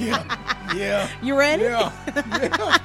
Yeah. 0.00 0.74
Yeah. 0.74 1.08
You 1.22 1.36
ready? 1.38 1.64
Yeah. 1.64 1.92
yeah. 2.16 2.78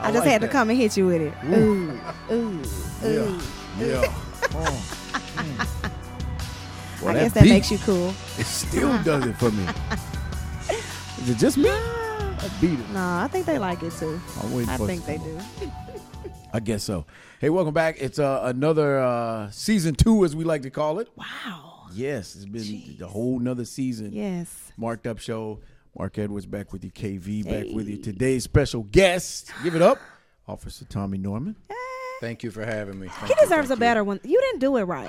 I, 0.00 0.12
just 0.12 0.20
like 0.24 0.28
had 0.28 0.40
to 0.42 0.48
come 0.48 0.70
and 0.70 0.78
hit 0.78 0.96
you 0.96 1.06
with 1.06 1.20
it. 1.22 1.34
Ooh, 1.46 1.98
ooh, 2.30 2.62
Yeah. 3.02 3.08
ooh. 3.08 3.40
Yeah. 3.78 4.14
Oh. 4.54 4.94
Mm. 5.38 5.90
Well, 7.00 7.10
I 7.10 7.12
that 7.14 7.20
guess 7.22 7.32
that 7.34 7.44
makes 7.44 7.70
you 7.70 7.78
cool. 7.78 8.08
It 8.38 8.46
still 8.46 9.00
does 9.04 9.24
it 9.24 9.36
for 9.36 9.52
me. 9.52 9.64
Is 11.22 11.30
it 11.30 11.38
just 11.38 11.56
me? 11.56 11.70
I 11.70 12.50
beat 12.60 12.78
it. 12.80 12.90
No, 12.90 12.98
I 13.00 13.28
think 13.30 13.46
they 13.46 13.58
like 13.60 13.84
it 13.84 13.92
too. 13.92 14.20
I 14.36 14.76
think 14.78 15.04
they 15.06 15.18
do. 15.18 15.38
I 16.52 16.58
guess 16.58 16.82
so. 16.82 17.04
Hey, 17.40 17.50
welcome 17.50 17.72
back. 17.72 17.96
It's 18.00 18.18
uh, 18.18 18.40
another 18.44 18.98
uh, 18.98 19.48
season 19.50 19.94
two, 19.94 20.24
as 20.24 20.34
we 20.34 20.42
like 20.42 20.62
to 20.62 20.70
call 20.70 20.98
it. 20.98 21.08
Wow. 21.14 21.86
Yes, 21.92 22.34
it's 22.34 22.46
been 22.46 22.62
Jeez. 22.62 22.98
the 22.98 23.06
whole 23.06 23.38
another 23.38 23.64
season. 23.64 24.12
Yes. 24.12 24.72
Marked 24.76 25.06
up 25.06 25.18
show. 25.20 25.60
Mark 25.96 26.18
Edwards 26.18 26.46
back 26.46 26.72
with 26.72 26.84
you. 26.84 26.90
KV 26.90 27.44
back 27.44 27.66
with 27.74 27.88
you. 27.88 27.96
Hey. 27.96 28.02
Today's 28.02 28.44
special 28.44 28.82
guest. 28.84 29.50
Give 29.62 29.74
it 29.74 29.82
up, 29.82 29.98
Officer 30.46 30.84
Tommy 30.84 31.18
Norman. 31.18 31.56
Thank 32.20 32.42
you 32.42 32.50
for 32.50 32.64
having 32.64 32.98
me. 32.98 33.06
Thank 33.08 33.28
He 33.28 33.34
you, 33.34 33.40
deserves 33.42 33.66
a 33.66 33.74
thank 33.74 33.78
you. 33.78 33.80
better 33.80 34.04
one. 34.04 34.20
You 34.24 34.40
didn't 34.40 34.58
do 34.60 34.76
it 34.76 34.82
right. 34.84 35.08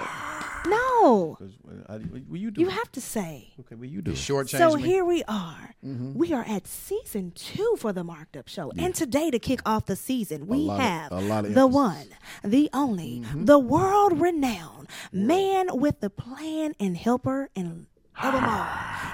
No. 0.67 1.37
'Cause, 1.39 1.51
uh, 1.89 1.93
I- 1.93 1.97
What 1.97 2.39
you? 2.39 2.51
You 2.55 2.67
have 2.69 2.91
to 2.91 3.01
say. 3.01 3.53
Okay, 3.61 3.73
what 3.75 3.87
you 3.89 4.01
do? 4.01 4.13
Short 4.15 4.47
change 4.47 4.61
So 4.61 4.75
me. 4.75 4.83
here 4.83 5.03
we 5.05 5.23
are. 5.23 5.73
Mm-hmm. 5.83 6.13
We 6.15 6.33
are 6.33 6.43
at 6.47 6.67
season 6.67 7.31
two 7.33 7.75
for 7.79 7.93
the 7.93 8.03
Marked 8.03 8.35
Up 8.37 8.47
Show. 8.47 8.71
And 8.77 8.93
today, 8.93 9.31
to 9.31 9.39
kick 9.39 9.61
off 9.65 9.85
the 9.85 9.95
season, 9.95 10.45
we 10.47 10.57
lot 10.57 10.75
of- 10.75 10.81
have 10.81 11.11
a 11.13 11.21
lot 11.21 11.45
of 11.45 11.53
the 11.55 11.61
emphasis. 11.61 11.73
one, 11.73 12.07
the 12.51 12.69
only, 12.73 13.21
Mm-hmm. 13.25 13.45
the 13.45 13.57
world 13.57 14.19
renowned 14.21 14.87
man 15.11 15.69
with 15.79 16.01
the 16.01 16.09
plan 16.11 16.75
and 16.79 16.95
helper 16.97 17.49
and 17.55 17.87
of 18.21 18.33
them 18.33 18.43
all. 18.43 18.67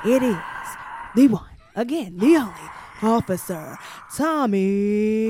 It 0.04 0.24
is 0.24 0.36
the 1.16 1.28
one, 1.30 1.46
again, 1.76 2.18
the 2.18 2.36
only, 2.38 2.54
Officer 3.02 3.78
Tommy. 4.16 5.30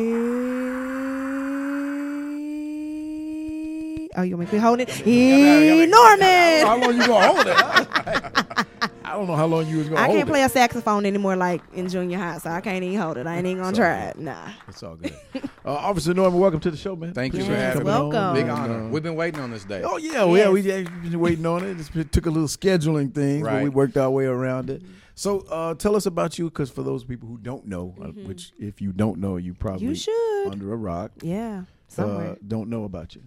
Oh, 4.17 4.21
you 4.21 4.37
want 4.37 4.53
me 4.53 4.59
holding 4.59 4.87
it? 4.87 5.05
E. 5.05 5.85
Norman. 5.87 6.65
How 6.65 6.77
long 6.79 6.95
you 6.95 7.05
gonna 7.05 7.27
hold 7.27 7.47
it? 7.47 8.65
I 9.05 9.13
don't 9.17 9.27
know 9.27 9.35
how 9.35 9.45
long 9.45 9.67
you 9.67 9.79
was 9.79 9.89
gonna 9.89 10.01
I 10.01 10.07
can't 10.07 10.19
it. 10.21 10.27
play 10.27 10.43
a 10.43 10.49
saxophone 10.49 11.05
anymore 11.05 11.35
like 11.35 11.61
in 11.73 11.89
junior 11.89 12.17
high, 12.17 12.37
so 12.37 12.49
I 12.49 12.61
can't 12.61 12.83
even 12.83 12.99
hold 12.99 13.17
it. 13.17 13.27
I 13.27 13.37
ain't 13.37 13.45
even 13.45 13.63
gonna 13.63 13.75
try 13.75 14.05
it. 14.05 14.17
Nah. 14.17 14.49
It's 14.67 14.83
all 14.83 14.95
good. 14.95 15.13
uh, 15.65 15.71
Officer 15.73 16.13
Norman, 16.13 16.39
welcome 16.39 16.59
to 16.61 16.71
the 16.71 16.77
show, 16.77 16.95
man. 16.95 17.13
Thank 17.13 17.33
you 17.33 17.43
for 17.43 17.55
having 17.55 17.79
me. 17.79 17.85
welcome. 17.85 18.33
Big 18.35 18.47
honor. 18.49 18.83
uh, 18.85 18.87
We've 18.89 19.03
been 19.03 19.15
waiting 19.15 19.39
on 19.41 19.51
this 19.51 19.65
day. 19.65 19.81
Oh 19.83 19.97
yeah, 19.97 20.23
well, 20.23 20.37
yeah, 20.37 20.49
we 20.49 20.61
Yes. 20.61 20.87
yeah, 20.87 21.09
been 21.09 21.19
waiting 21.19 21.45
on 21.45 21.63
it. 21.63 21.79
It's 21.79 21.89
took 22.11 22.25
a 22.25 22.29
little 22.29 22.47
scheduling 22.47 23.13
thing, 23.13 23.43
but 23.43 23.63
we 23.63 23.69
worked 23.69 23.97
our 23.97 24.09
way 24.09 24.25
around 24.25 24.69
it. 24.69 24.83
So, 25.17 25.39
uh, 25.49 25.73
tell 25.75 25.95
us 25.95 26.05
about 26.05 26.37
you, 26.37 26.45
because 26.49 26.69
for 26.69 26.83
those 26.83 27.05
people 27.05 27.29
who 27.29 27.37
don't 27.37 27.65
know, 27.65 27.95
uh, 28.01 28.07
which 28.27 28.51
if 28.59 28.81
you 28.81 28.91
don't 28.91 29.19
know, 29.19 29.37
you 29.37 29.53
probably 29.53 29.87
You 29.87 29.95
should. 29.95 30.47
under 30.51 30.73
a 30.73 30.75
rock. 30.75 31.11
Yeah. 31.21 31.59
Uh, 31.59 31.63
Somewhere. 31.87 32.37
don't 32.45 32.69
know 32.69 32.83
about 32.83 33.15
you. 33.15 33.21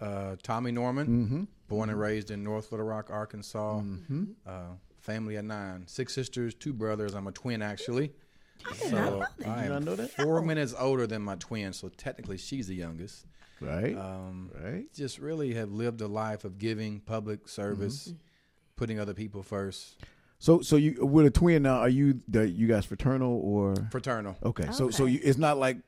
Uh, 0.00 0.36
Tommy 0.42 0.70
Norman, 0.70 1.06
Mm-hmm. 1.06 1.42
born 1.68 1.88
and 1.88 1.98
raised 1.98 2.30
in 2.30 2.44
North 2.44 2.70
Little 2.72 2.84
Rock, 2.86 3.08
Arkansas. 3.10 3.80
Uh, 4.46 4.50
family 5.00 5.36
of 5.36 5.46
nine, 5.46 5.84
six 5.86 6.12
sisters, 6.14 6.54
two 6.54 6.74
brothers. 6.74 7.14
I'm 7.14 7.26
a 7.26 7.32
twin, 7.32 7.62
actually. 7.62 8.12
So 8.76 9.22
I 9.22 9.38
Did 9.38 9.46
I 9.48 9.64
am 9.76 9.84
know 9.84 9.94
that? 9.96 10.10
four 10.10 10.40
minutes 10.42 10.74
older 10.78 11.06
than 11.06 11.22
my 11.22 11.34
twin, 11.36 11.72
so 11.72 11.88
technically 11.88 12.38
she's 12.38 12.66
the 12.66 12.74
youngest. 12.74 13.26
Right, 13.60 13.96
Um, 13.96 14.50
right. 14.62 14.92
Just 14.94 15.18
really 15.18 15.54
have 15.54 15.70
lived 15.72 16.00
a 16.00 16.08
life 16.08 16.44
of 16.44 16.58
giving, 16.58 17.00
public 17.00 17.48
service, 17.48 18.08
Mm-hmm. 18.08 18.16
putting 18.76 18.98
other 19.00 19.14
people 19.14 19.42
first. 19.42 19.96
So, 20.38 20.60
so 20.60 20.76
you 20.76 21.06
with 21.06 21.26
a 21.26 21.30
twin 21.30 21.62
now? 21.62 21.76
Are 21.78 21.88
you 21.88 22.20
the, 22.28 22.46
you 22.48 22.66
guys 22.66 22.84
fraternal 22.84 23.40
or 23.42 23.74
Fraternal. 23.90 24.36
okay? 24.42 24.68
So, 24.72 24.90
so 24.90 25.06
you, 25.06 25.20
it's 25.22 25.38
not 25.38 25.56
like 25.58 25.78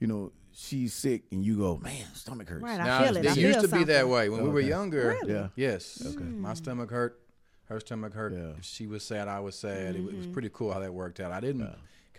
you 0.00 0.06
know 0.06 0.32
she's 0.52 0.94
sick 0.94 1.22
and 1.30 1.44
you 1.44 1.58
go, 1.58 1.76
man, 1.76 2.06
stomach 2.14 2.48
hurts. 2.48 2.62
Right. 2.62 2.80
I 2.80 2.84
Now, 2.84 3.04
feel 3.04 3.16
it. 3.18 3.26
I 3.26 3.30
it 3.30 3.34
feel 3.34 3.48
used 3.54 3.60
to 3.60 3.68
be 3.68 3.84
that 3.84 4.08
way 4.08 4.28
when 4.28 4.42
we 4.42 4.48
were 4.48 4.60
younger. 4.60 5.16
Really? 5.20 5.34
Yeah. 5.34 5.48
Yes. 5.54 6.02
Okay. 6.04 6.24
My 6.24 6.54
stomach 6.54 6.90
hurt. 6.90 7.20
Her 7.66 7.78
stomach 7.78 8.14
hurt. 8.14 8.32
Yeah. 8.32 8.52
If 8.58 8.64
she 8.64 8.88
was 8.88 9.04
sad, 9.04 9.28
I 9.28 9.38
was 9.40 9.54
sad. 9.56 9.94
It, 9.94 10.00
wa- 10.00 10.08
it 10.08 10.12
Mm-hmm. 10.12 10.16
was 10.18 10.26
pretty 10.28 10.50
cool 10.52 10.72
how 10.72 10.80
that 10.80 10.92
worked 10.92 11.20
out. 11.20 11.30
I 11.30 11.38
didn't 11.40 11.70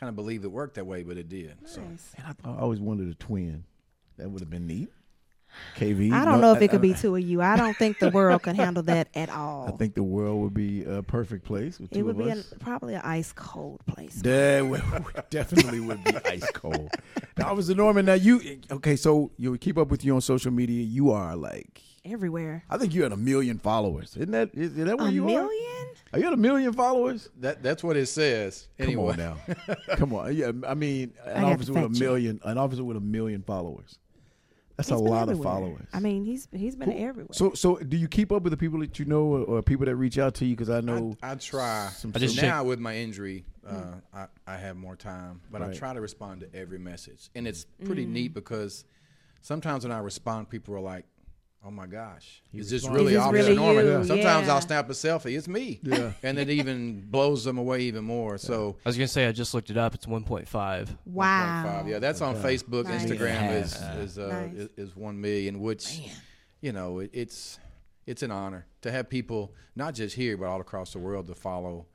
kind 0.01 0.09
of 0.09 0.15
believe 0.15 0.43
it 0.43 0.51
worked 0.51 0.75
that 0.75 0.85
way, 0.87 1.03
but 1.03 1.15
it 1.15 1.29
did. 1.29 1.55
So 1.65 1.79
Nice. 1.81 2.11
Man, 2.17 2.25
I, 2.27 2.33
thought, 2.33 2.57
I 2.57 2.61
always 2.61 2.79
wanted 2.79 3.07
a 3.07 3.13
twin. 3.13 3.63
That 4.17 4.29
would 4.31 4.41
have 4.41 4.49
been 4.49 4.65
neat. 4.65 4.89
KV. 5.77 6.11
I 6.11 6.25
don't 6.25 6.39
no, 6.39 6.47
know 6.47 6.55
if 6.55 6.61
it 6.61 6.69
could 6.71 6.81
be 6.81 6.93
two 6.93 7.15
of 7.15 7.21
you. 7.21 7.41
I 7.41 7.55
don't 7.57 7.75
think 7.77 7.99
the 7.99 8.09
world 8.09 8.41
could 8.41 8.55
handle 8.55 8.81
that 8.83 9.09
at 9.13 9.29
all. 9.29 9.67
I 9.73 9.77
think 9.77 9.93
the 9.95 10.03
world 10.03 10.41
would 10.41 10.53
be 10.53 10.85
a 10.85 11.03
perfect 11.03 11.45
place 11.45 11.77
with 11.79 11.91
two 11.91 11.99
it 11.99 12.01
would 12.03 12.15
of 12.19 12.23
be 12.25 12.29
an, 12.29 12.39
us. 12.39 12.53
probably 12.59 12.95
an 12.95 13.01
ice 13.03 13.31
cold 13.33 13.85
place. 13.85 14.15
That 14.21 14.65
would- 14.65 14.81
definitely 15.29 15.81
would 15.81 16.03
be 16.03 16.15
ice 16.25 16.49
cold. 16.53 16.89
Now, 17.37 17.51
Officer 17.51 17.75
Norman, 17.75 18.05
now 18.05 18.13
you 18.13 18.59
okay? 18.71 18.95
So 18.95 19.31
you 19.37 19.55
keep 19.57 19.77
up 19.77 19.89
with 19.89 20.03
you 20.05 20.15
on 20.15 20.21
social 20.21 20.51
media. 20.51 20.83
You 20.83 21.11
are 21.11 21.35
like, 21.35 21.81
Everywhere. 22.03 22.63
I 22.69 22.77
think 22.77 22.95
you 22.95 23.03
had 23.03 23.11
a 23.11 23.17
million 23.17 23.59
followers. 23.59 24.15
Isn't 24.17 24.31
that 24.31 24.49
is, 24.53 24.75
is 24.75 24.85
that 24.85 24.97
where 24.97 25.11
you 25.11 25.23
are? 25.25 25.41
A 25.41 25.43
million? 25.43 25.67
are? 26.13 26.17
Are 26.17 26.19
you 26.19 26.27
at 26.27 26.33
a 26.33 26.37
million 26.37 26.73
followers? 26.73 27.29
that 27.39 27.61
that's 27.61 27.83
what 27.83 27.95
it 27.95 28.07
says. 28.07 28.67
Anyway. 28.79 29.15
Come 29.15 29.21
on 29.21 29.37
now, 29.67 29.75
come 29.97 30.13
on. 30.15 30.35
Yeah, 30.35 30.51
I 30.67 30.73
mean, 30.73 31.13
an 31.25 31.43
I 31.43 31.53
officer 31.53 31.73
with 31.73 31.83
a 31.83 31.85
fact 31.87 31.93
check. 31.95 32.01
million, 32.01 32.39
an 32.43 32.57
officer 32.57 32.83
with 32.83 32.97
a 32.97 33.01
million 33.01 33.43
followers. 33.43 33.99
That's 34.77 34.89
He's 34.89 34.99
a 34.99 35.03
been 35.03 35.11
lot 35.11 35.29
of 35.29 35.43
followers. 35.43 35.85
I 35.93 35.99
mean, 35.99 36.23
he's 36.25 36.47
he's 36.51 36.75
been 36.75 36.91
Cool. 36.91 37.07
everywhere. 37.07 37.33
So, 37.33 37.53
so 37.53 37.75
do 37.77 37.95
you 37.97 38.07
keep 38.07 38.31
up 38.31 38.41
with 38.41 38.51
the 38.51 38.57
people 38.57 38.79
that 38.79 38.97
you 38.97 39.05
know, 39.05 39.21
or, 39.25 39.43
or 39.43 39.61
people 39.61 39.85
that 39.85 39.95
reach 39.95 40.17
out 40.17 40.33
to 40.35 40.45
you? 40.45 40.55
Because 40.55 40.71
I 40.71 40.81
know 40.81 41.15
I, 41.21 41.33
I 41.33 41.35
try. 41.35 41.89
Some- 41.89 42.13
I 42.15 42.19
just 42.19 42.35
So 42.35 42.41
now 42.41 42.63
with 42.63 42.79
my 42.79 42.95
injury, 42.95 43.45
uh, 43.67 43.83
I, 44.11 44.25
I 44.47 44.57
have 44.57 44.75
more 44.75 44.95
time, 44.95 45.41
but 45.51 45.61
I 45.61 45.71
try 45.71 45.93
to 45.93 46.01
respond 46.01 46.41
to 46.41 46.55
every 46.55 46.79
message, 46.79 47.29
and 47.35 47.47
it's 47.47 47.65
pretty 47.85 48.07
neat 48.07 48.33
because 48.33 48.85
sometimes 49.41 49.83
when 49.83 49.91
I 49.91 49.99
respond, 49.99 50.49
people 50.49 50.73
are 50.73 50.79
like, 50.81 51.05
"Oh 51.63 51.71
my 51.71 51.85
gosh, 51.87 52.41
is 52.53 52.69
this 52.69 52.87
really 52.87 53.13
Is 53.13 53.19
this 53.19 53.21
Officer 53.21 53.43
really 53.43 53.55
Norman?" 53.55 53.85
you? 53.85 54.03
Sometimes 54.05 54.47
Yeah. 54.47 54.53
I'll 54.53 54.61
snap 54.61 54.89
a 54.89 54.93
selfie, 54.93 55.37
it's 55.37 55.47
me, 55.47 55.79
Yeah. 55.83 56.13
and 56.23 56.37
it 56.39 56.49
even 56.49 57.01
blows 57.09 57.43
them 57.43 57.57
away 57.57 57.81
even 57.81 58.03
more. 58.03 58.37
So. 58.37 58.77
I 58.85 58.89
was 58.89 58.97
gonna 58.97 59.07
say 59.07 59.27
I 59.27 59.31
just 59.31 59.53
looked 59.53 59.69
it 59.69 59.77
up. 59.77 59.93
It's 59.95 60.05
1.5. 60.07 60.97
wow. 61.05 61.83
1.5. 61.83 61.89
Yeah, 61.89 61.99
that's 61.99 62.21
on 62.21 62.35
Facebook. 62.35 62.85
Nice. 62.85 63.05
Instagram 63.05 63.61
is 63.61 63.73
Yeah. 63.79 63.95
is, 63.97 64.17
uh, 64.19 64.27
Nice. 64.27 64.53
is 64.53 64.69
is 64.77 64.95
one 64.95 65.19
million, 65.21 65.59
which 65.59 66.01
you 66.61 66.71
know 66.71 66.99
it, 66.99 67.09
it's 67.13 67.59
it's 68.07 68.23
an 68.23 68.31
honor 68.31 68.65
to 68.81 68.91
have 68.91 69.09
people 69.09 69.53
not 69.75 69.93
just 69.93 70.15
here 70.15 70.35
but 70.37 70.45
all 70.47 70.59
across 70.59 70.91
the 70.93 70.99
world 70.99 71.27
to 71.27 71.35
follow 71.35 71.85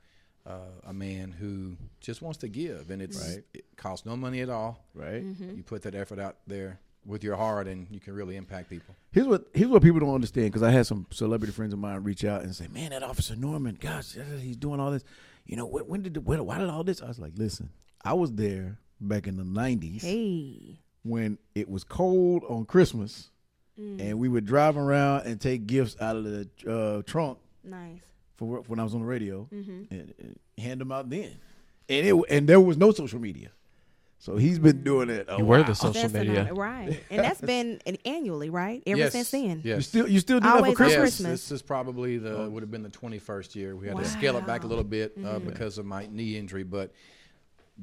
uh, 0.47 0.59
a 0.85 0.93
man 0.93 1.33
who 1.33 1.77
just 2.01 2.23
wants 2.23 2.39
to 2.39 2.47
give, 2.49 2.91
and 2.91 3.03
it's 3.03 3.19
Right. 3.35 3.43
it 3.53 3.65
costs 3.77 4.07
no 4.07 4.17
money 4.17 4.41
at 4.43 4.49
all. 4.49 4.85
right. 4.95 5.25
Mm-hmm. 5.25 5.57
You 5.57 5.63
put 5.65 5.83
that 5.83 5.97
effort 5.97 6.21
out 6.21 6.37
there 6.47 6.79
with 7.07 7.23
your 7.25 7.37
heart, 7.37 7.69
and 7.69 7.87
you 7.91 8.01
can 8.01 8.15
really 8.15 8.37
impact 8.37 8.69
people. 8.69 8.95
Here's 9.13 9.27
what 9.27 9.47
here's 9.55 9.69
what 9.71 9.83
people 9.83 10.01
don't 10.01 10.15
understand 10.15 10.49
because 10.49 10.63
I 10.63 10.71
had 10.71 10.87
some 10.87 11.07
celebrity 11.11 11.53
friends 11.53 11.73
of 11.73 11.79
mine 11.79 12.03
reach 12.03 12.25
out 12.25 12.43
and 12.43 12.55
say, 12.55 12.67
"Man, 12.69 12.91
that 12.91 13.03
Officer 13.03 13.37
Norman, 13.37 13.79
gosh, 13.81 14.17
he's 14.41 14.57
doing 14.57 14.81
all 14.81 14.91
this. 14.91 15.05
You 15.47 15.57
know, 15.57 15.67
when, 15.67 15.85
when 15.85 16.03
did 16.03 16.15
the, 16.15 16.21
when, 16.21 16.45
why 16.45 16.59
did 16.59 16.69
all 16.69 16.85
this?" 16.85 17.01
I 17.03 17.07
was 17.07 17.19
like, 17.19 17.33
"Listen, 17.37 17.71
I 18.05 18.13
was 18.15 18.33
there 18.33 18.79
back 19.01 19.27
in 19.27 19.37
the 19.37 19.45
'90s 19.45 20.03
Hey. 20.03 20.81
when 21.05 21.39
it 21.55 21.69
was 21.69 21.85
cold 21.85 22.43
on 22.49 22.65
Christmas, 22.65 23.31
and 23.79 24.19
we 24.19 24.29
would 24.29 24.45
drive 24.47 24.77
around 24.77 25.27
and 25.27 25.41
take 25.41 25.67
gifts 25.67 25.97
out 26.01 26.17
of 26.17 26.25
the 26.25 26.49
uh, 26.69 27.03
trunk 27.03 27.39
Nice. 27.63 28.01
for 28.37 28.63
when 28.67 28.81
I 28.81 28.85
was 28.85 28.95
on 28.95 29.01
the 29.01 29.07
radio 29.07 29.47
and, 29.53 29.87
and 30.19 30.39
hand 30.59 30.81
them 30.81 30.91
out 30.91 31.09
then, 31.11 31.37
and 31.89 32.07
it 32.07 32.15
and 32.31 32.49
there 32.49 32.61
was 32.61 32.77
no 32.77 32.91
social 32.91 33.21
media, 33.21 33.51
so 34.19 34.37
he's 34.37 34.59
been 34.59 34.83
doing 34.83 35.11
it. 35.11 35.27
A 35.29 35.37
You 35.39 35.45
were 35.45 35.63
the 35.63 35.75
social 35.75 36.03
That's 36.03 36.15
media. 36.15 36.43
honor, 36.43 36.55
right? 36.55 37.01
And 37.11 37.23
that's 37.23 37.41
been 37.41 37.81
an 37.87 37.97
annually, 38.05 38.51
right? 38.51 38.83
Ever 38.87 38.99
yes, 38.99 39.13
since 39.13 39.31
then. 39.31 39.61
yes. 39.65 39.77
You 39.77 39.83
still 39.83 40.09
you 40.09 40.21
still 40.21 40.41
do 40.41 40.49
that 40.49 40.65
for 40.65 40.73
Christmas? 40.73 40.91
Yes, 40.91 40.99
Christmas. 40.99 41.41
this 41.43 41.53
is 41.53 41.63
probably 41.63 42.19
the 42.19 42.37
Oh. 42.37 42.49
would 42.49 42.63
have 42.63 42.71
been 42.71 42.83
the 42.83 42.89
twenty 42.89 43.19
first 43.19 43.55
year. 43.55 43.77
We 43.77 43.89
had 43.89 43.97
to 43.97 44.05
scale 44.05 44.37
it 44.37 44.47
back 44.47 44.65
a 44.65 44.67
little 44.67 44.85
bit 44.85 45.13
uh, 45.17 45.21
mm-hmm. 45.21 45.49
because 45.49 45.79
of 45.79 45.87
my 45.87 46.07
knee 46.11 46.37
injury, 46.37 46.65
but 46.65 46.93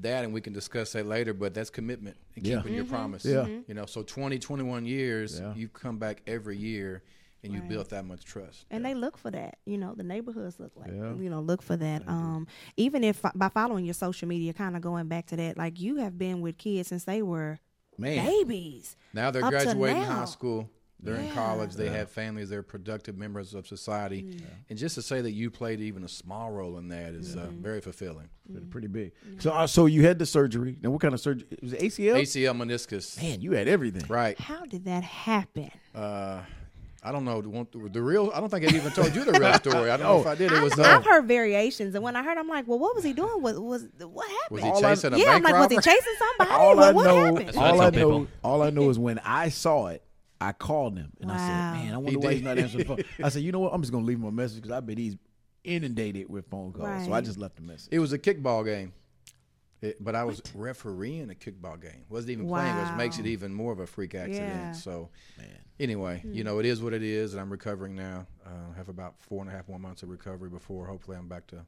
that 0.01 0.23
and 0.23 0.33
we 0.33 0.41
can 0.41 0.53
discuss 0.53 0.93
that 0.93 1.05
later. 1.05 1.33
But 1.33 1.53
that's 1.53 1.69
commitment 1.69 2.17
and 2.35 2.45
Yeah. 2.45 2.57
keeping 2.57 2.73
your 2.73 2.83
mm-hmm. 2.85 2.93
promise. 2.93 3.25
Yeah. 3.25 3.35
Mm-hmm. 3.43 3.61
you 3.67 3.75
know, 3.75 3.85
so 3.85 4.01
20, 4.03 4.39
21 4.39 4.85
years, 4.85 5.39
Yeah. 5.39 5.53
you've 5.55 5.73
come 5.73 5.97
back 5.97 6.21
every 6.25 6.57
year, 6.57 7.03
and 7.43 7.53
you 7.53 7.59
Right. 7.59 7.69
built 7.69 7.89
that 7.89 8.05
much 8.05 8.23
trust. 8.23 8.65
And 8.71 8.83
they 8.85 8.93
look 8.93 9.17
for 9.17 9.31
that. 9.31 9.57
You 9.65 9.77
know, 9.77 9.93
the 9.95 10.03
neighborhoods 10.03 10.59
look 10.59 10.71
like 10.75 10.91
Yeah. 10.91 11.13
you 11.15 11.29
know 11.29 11.41
look 11.41 11.61
for 11.61 11.75
that. 11.77 12.07
Um, 12.07 12.47
even 12.77 13.03
if 13.03 13.21
by 13.35 13.49
following 13.49 13.85
your 13.85 13.93
social 13.93 14.27
media, 14.27 14.53
kind 14.53 14.75
of 14.75 14.81
going 14.81 15.07
back 15.07 15.27
to 15.27 15.35
that, 15.35 15.57
like 15.57 15.79
you 15.79 15.97
have 15.97 16.17
been 16.17 16.41
with 16.41 16.57
kids 16.57 16.89
since 16.89 17.03
they 17.03 17.21
were 17.21 17.59
Man, 17.97 18.25
babies. 18.25 18.95
Now 19.13 19.29
they're 19.31 19.41
graduating 19.49 20.01
now. 20.01 20.05
high 20.19 20.25
school. 20.25 20.69
They're 20.99 21.15
in 21.15 21.31
college. 21.31 21.73
They 21.73 21.89
have 21.89 22.09
families. 22.09 22.47
They're 22.49 22.63
productive 22.63 23.17
members 23.17 23.53
of 23.53 23.67
society. 23.67 24.23
Mm. 24.23 24.41
And 24.69 24.79
just 24.79 24.95
to 24.95 25.01
say 25.01 25.19
that 25.19 25.33
you 25.33 25.51
played 25.51 25.81
even 25.81 26.05
a 26.05 26.07
small 26.07 26.49
role 26.49 26.77
in 26.77 26.87
that 26.87 27.13
is 27.13 27.35
uh, 27.35 27.49
very 27.51 27.81
fulfilling. 27.81 28.29
pretty, 28.49 28.65
pretty 28.67 28.87
big. 28.87 29.11
So, 29.39 29.51
uh, 29.51 29.67
so 29.67 29.85
you 29.85 30.05
had 30.05 30.17
the 30.17 30.25
surgery. 30.25 30.77
Now, 30.81 30.91
what 30.91 31.01
kind 31.01 31.13
of 31.13 31.19
surgery? 31.19 31.45
It 31.51 31.61
Was 31.61 31.73
it 31.73 31.81
ACL? 31.81 32.15
ACL 32.15 32.53
meniscus. 32.55 33.21
Man, 33.21 33.41
you 33.41 33.51
had 33.51 33.67
everything. 33.67 34.03
Right. 34.07 34.39
How 34.39 34.63
did 34.65 34.85
that 34.85 35.03
happen? 35.03 35.71
Uh, 35.93 36.39
I 37.05 37.11
don't 37.11 37.25
know 37.25 37.41
the, 37.41 37.89
the 37.89 38.01
real. 38.01 38.31
I 38.33 38.39
don't 38.39 38.49
think 38.49 38.63
I 38.71 38.75
even 38.75 38.91
told 38.93 39.13
you 39.13 39.25
the 39.25 39.37
real 39.37 39.53
story. 39.55 39.91
I 39.91 39.97
don't 39.97 40.07
know 40.07 40.21
if 40.21 40.25
I 40.27 40.35
did. 40.35 40.51
It 40.53 40.61
was. 40.61 40.71
I've, 40.73 40.79
Uh, 40.79 40.97
I've 40.99 41.05
heard 41.05 41.27
variations, 41.27 41.93
and 41.95 42.03
when 42.03 42.15
I 42.15 42.23
heard, 42.23 42.37
I'm 42.37 42.47
like, 42.47 42.65
well, 42.67 42.79
what 42.79 42.95
was 42.95 43.03
he 43.03 43.11
doing? 43.13 43.41
Was 43.41 43.59
was 43.59 43.85
what 43.99 44.29
happened? 44.29 44.51
was 44.51 44.63
he 44.63 44.69
All 44.69 44.81
chasing 44.81 45.13
a 45.13 45.17
yeah, 45.17 45.25
I'm 45.31 45.43
bank 45.43 45.53
like, 45.55 45.69
was 45.69 45.71
he 45.85 45.91
chasing 45.91 46.13
somebody? 46.17 46.51
all 46.51 46.75
what 46.77 46.85
I 46.87 46.91
what 46.93 47.03
know, 47.05 47.25
happened? 47.25 47.47
That's 47.47 47.57
what 47.57 47.65
I 47.65 47.69
all 47.71 47.81
I 47.81 47.85
know, 47.89 47.91
people. 47.91 48.27
all 48.43 48.61
I 48.63 48.69
know 48.69 48.89
is 48.89 48.97
when 48.97 49.19
I 49.19 49.49
saw 49.49 49.87
it, 49.87 50.01
I 50.39 50.53
called 50.53 50.97
him 50.97 51.11
and 51.21 51.29
I 51.31 51.37
said, 51.37 51.47
"Man, 51.47 51.85
I 51.87 51.87
He 51.89 51.95
wonder 51.97 52.19
why 52.19 52.33
he's 52.35 52.41
not 52.43 52.57
answering 52.57 52.87
the 52.87 52.95
phone." 52.95 53.03
I 53.25 53.29
said, 53.29 53.41
"You 53.43 53.51
know 53.51 53.59
what? 53.59 53.73
I'm 53.73 53.81
just 53.81 53.91
gonna 53.91 54.05
leave 54.05 54.17
him 54.19 54.25
a 54.25 54.31
message 54.31 54.61
because 54.61 54.71
I 54.71 54.79
bet 54.79 54.97
he's 54.97 55.17
inundated 55.63 56.29
with 56.29 56.47
phone 56.49 56.71
calls." 56.73 57.05
So 57.05 57.13
I 57.13 57.21
just 57.21 57.37
left 57.37 57.59
a 57.59 57.61
message. 57.61 57.89
It 57.91 57.99
was 57.99 58.13
a 58.13 58.19
kickball 58.19 58.63
game. 58.65 58.93
It, 59.83 60.01
but 60.01 60.15
I 60.15 60.23
was 60.23 60.41
refereeing 60.55 61.29
a 61.29 61.33
kickball 61.33 61.79
game. 61.79 62.05
Wasn't 62.09 62.31
even 62.31 62.47
playing, 62.47 62.77
which 62.77 62.93
makes 62.93 63.19
it 63.19 63.25
even 63.25 63.53
more 63.53 63.73
of 63.73 63.79
a 63.79 63.85
freak 63.85 64.15
accident. 64.15 64.49
Yeah. 64.53 64.71
So, 64.71 65.09
Man. 65.37 65.47
anyway, 65.77 66.23
you 66.25 66.45
know, 66.45 66.59
it 66.59 66.65
is 66.65 66.81
what 66.81 66.93
it 66.93 67.03
is, 67.03 67.33
and 67.33 67.41
I'm 67.41 67.51
recovering 67.51 67.93
now. 67.93 68.25
Uh, 68.45 68.73
have 68.77 68.87
about 68.87 69.15
four 69.19 69.41
and 69.41 69.49
a 69.49 69.53
half 69.53 69.67
more 69.67 69.79
months 69.79 70.01
of 70.01 70.09
recovery 70.09 70.49
before 70.49 70.85
hopefully 70.87 71.17
I'm 71.17 71.27
back 71.27 71.47
to 71.47 71.65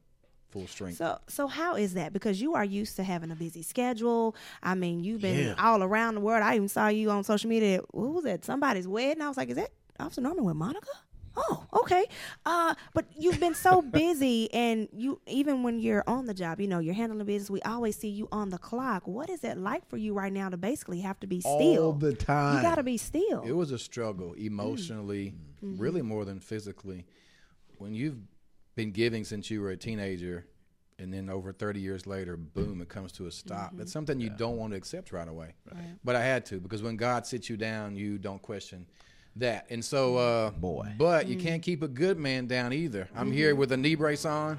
full 0.48 0.66
strength. 0.66 0.96
So, 0.96 1.18
so 1.28 1.46
how 1.46 1.74
is 1.76 1.92
that? 1.94 2.14
Because 2.14 2.40
you 2.40 2.54
are 2.54 2.64
used 2.64 2.96
to 2.96 3.04
having 3.04 3.30
a 3.30 3.34
busy 3.34 3.62
schedule. 3.62 4.34
I 4.62 4.74
mean, 4.74 5.04
you've 5.04 5.20
been 5.20 5.48
Yeah. 5.48 5.54
all 5.58 5.82
around 5.82 6.14
the 6.14 6.20
world. 6.20 6.42
I 6.42 6.54
even 6.56 6.68
saw 6.68 6.88
you 6.88 7.10
on 7.10 7.22
social 7.22 7.50
media. 7.50 7.80
Who 7.92 8.12
was 8.12 8.24
that? 8.24 8.44
Somebody's 8.46 8.88
wedding. 8.88 9.22
I 9.22 9.28
was 9.28 9.36
like, 9.36 9.50
is 9.50 9.56
that 9.56 9.70
Officer 10.00 10.22
Norman 10.22 10.44
with 10.44 10.56
Monica? 10.56 10.88
Oh, 11.36 11.66
okay. 11.80 12.06
Uh, 12.44 12.74
but 12.94 13.06
you've 13.16 13.40
been 13.40 13.54
so 13.54 13.82
busy, 14.02 14.52
and 14.52 14.88
you 14.92 15.20
even 15.26 15.62
when 15.62 15.78
you're 15.78 16.04
on 16.06 16.26
the 16.26 16.34
job, 16.34 16.60
you 16.60 16.68
know, 16.68 16.78
you're 16.78 16.94
handling 16.94 17.26
business. 17.26 17.50
We 17.50 17.62
always 17.62 17.96
see 17.96 18.08
you 18.08 18.28
on 18.32 18.50
the 18.50 18.58
clock. 18.58 19.06
What 19.06 19.28
is 19.28 19.44
it 19.44 19.58
like 19.58 19.88
for 19.88 19.96
you 19.96 20.14
right 20.14 20.32
now 20.32 20.48
to 20.48 20.56
basically 20.56 21.00
have 21.00 21.20
to 21.20 21.26
be 21.26 21.40
still? 21.40 21.84
All 21.84 21.92
the 21.92 22.14
time. 22.14 22.56
You 22.56 22.62
got 22.62 22.76
to 22.76 22.82
be 22.82 22.96
still. 22.96 23.42
It 23.42 23.52
was 23.52 23.70
a 23.72 23.78
struggle 23.78 24.34
mm. 24.36 24.46
emotionally, 24.46 25.34
mm-hmm. 25.62 25.80
really 25.80 26.02
more 26.02 26.24
than 26.24 26.40
physically. 26.40 27.06
When 27.78 27.94
you've 27.94 28.18
been 28.74 28.92
giving 28.92 29.24
since 29.24 29.50
you 29.50 29.60
were 29.60 29.70
a 29.70 29.76
teenager, 29.76 30.46
and 30.98 31.12
then 31.12 31.28
over 31.28 31.52
30 31.52 31.80
years 31.80 32.06
later, 32.06 32.36
boom, 32.36 32.80
it 32.80 32.88
comes 32.88 33.12
to 33.12 33.26
a 33.26 33.30
stop. 33.30 33.68
Mm-hmm. 33.68 33.78
That's 33.78 33.92
something 33.92 34.18
you 34.18 34.30
don't 34.30 34.56
want 34.56 34.72
to 34.72 34.78
accept 34.78 35.12
right 35.12 35.28
away. 35.28 35.54
But 36.02 36.16
I 36.16 36.22
had 36.22 36.46
to 36.46 36.60
because 36.60 36.82
when 36.82 36.96
God 36.96 37.26
sits 37.26 37.50
you 37.50 37.56
down, 37.56 37.96
you 37.96 38.16
don't 38.16 38.40
question 38.40 38.86
that. 39.36 39.66
And 39.70 39.84
so, 39.84 40.16
uh, 40.16 40.50
Boy. 40.50 40.94
but 40.98 41.26
you 41.28 41.36
can't 41.36 41.62
keep 41.62 41.82
a 41.82 41.88
good 41.88 42.18
man 42.18 42.46
down 42.46 42.72
either. 42.72 43.08
I'm 43.14 43.30
here 43.32 43.54
with 43.54 43.72
a 43.72 43.76
knee 43.76 43.94
brace 43.94 44.24
on, 44.24 44.58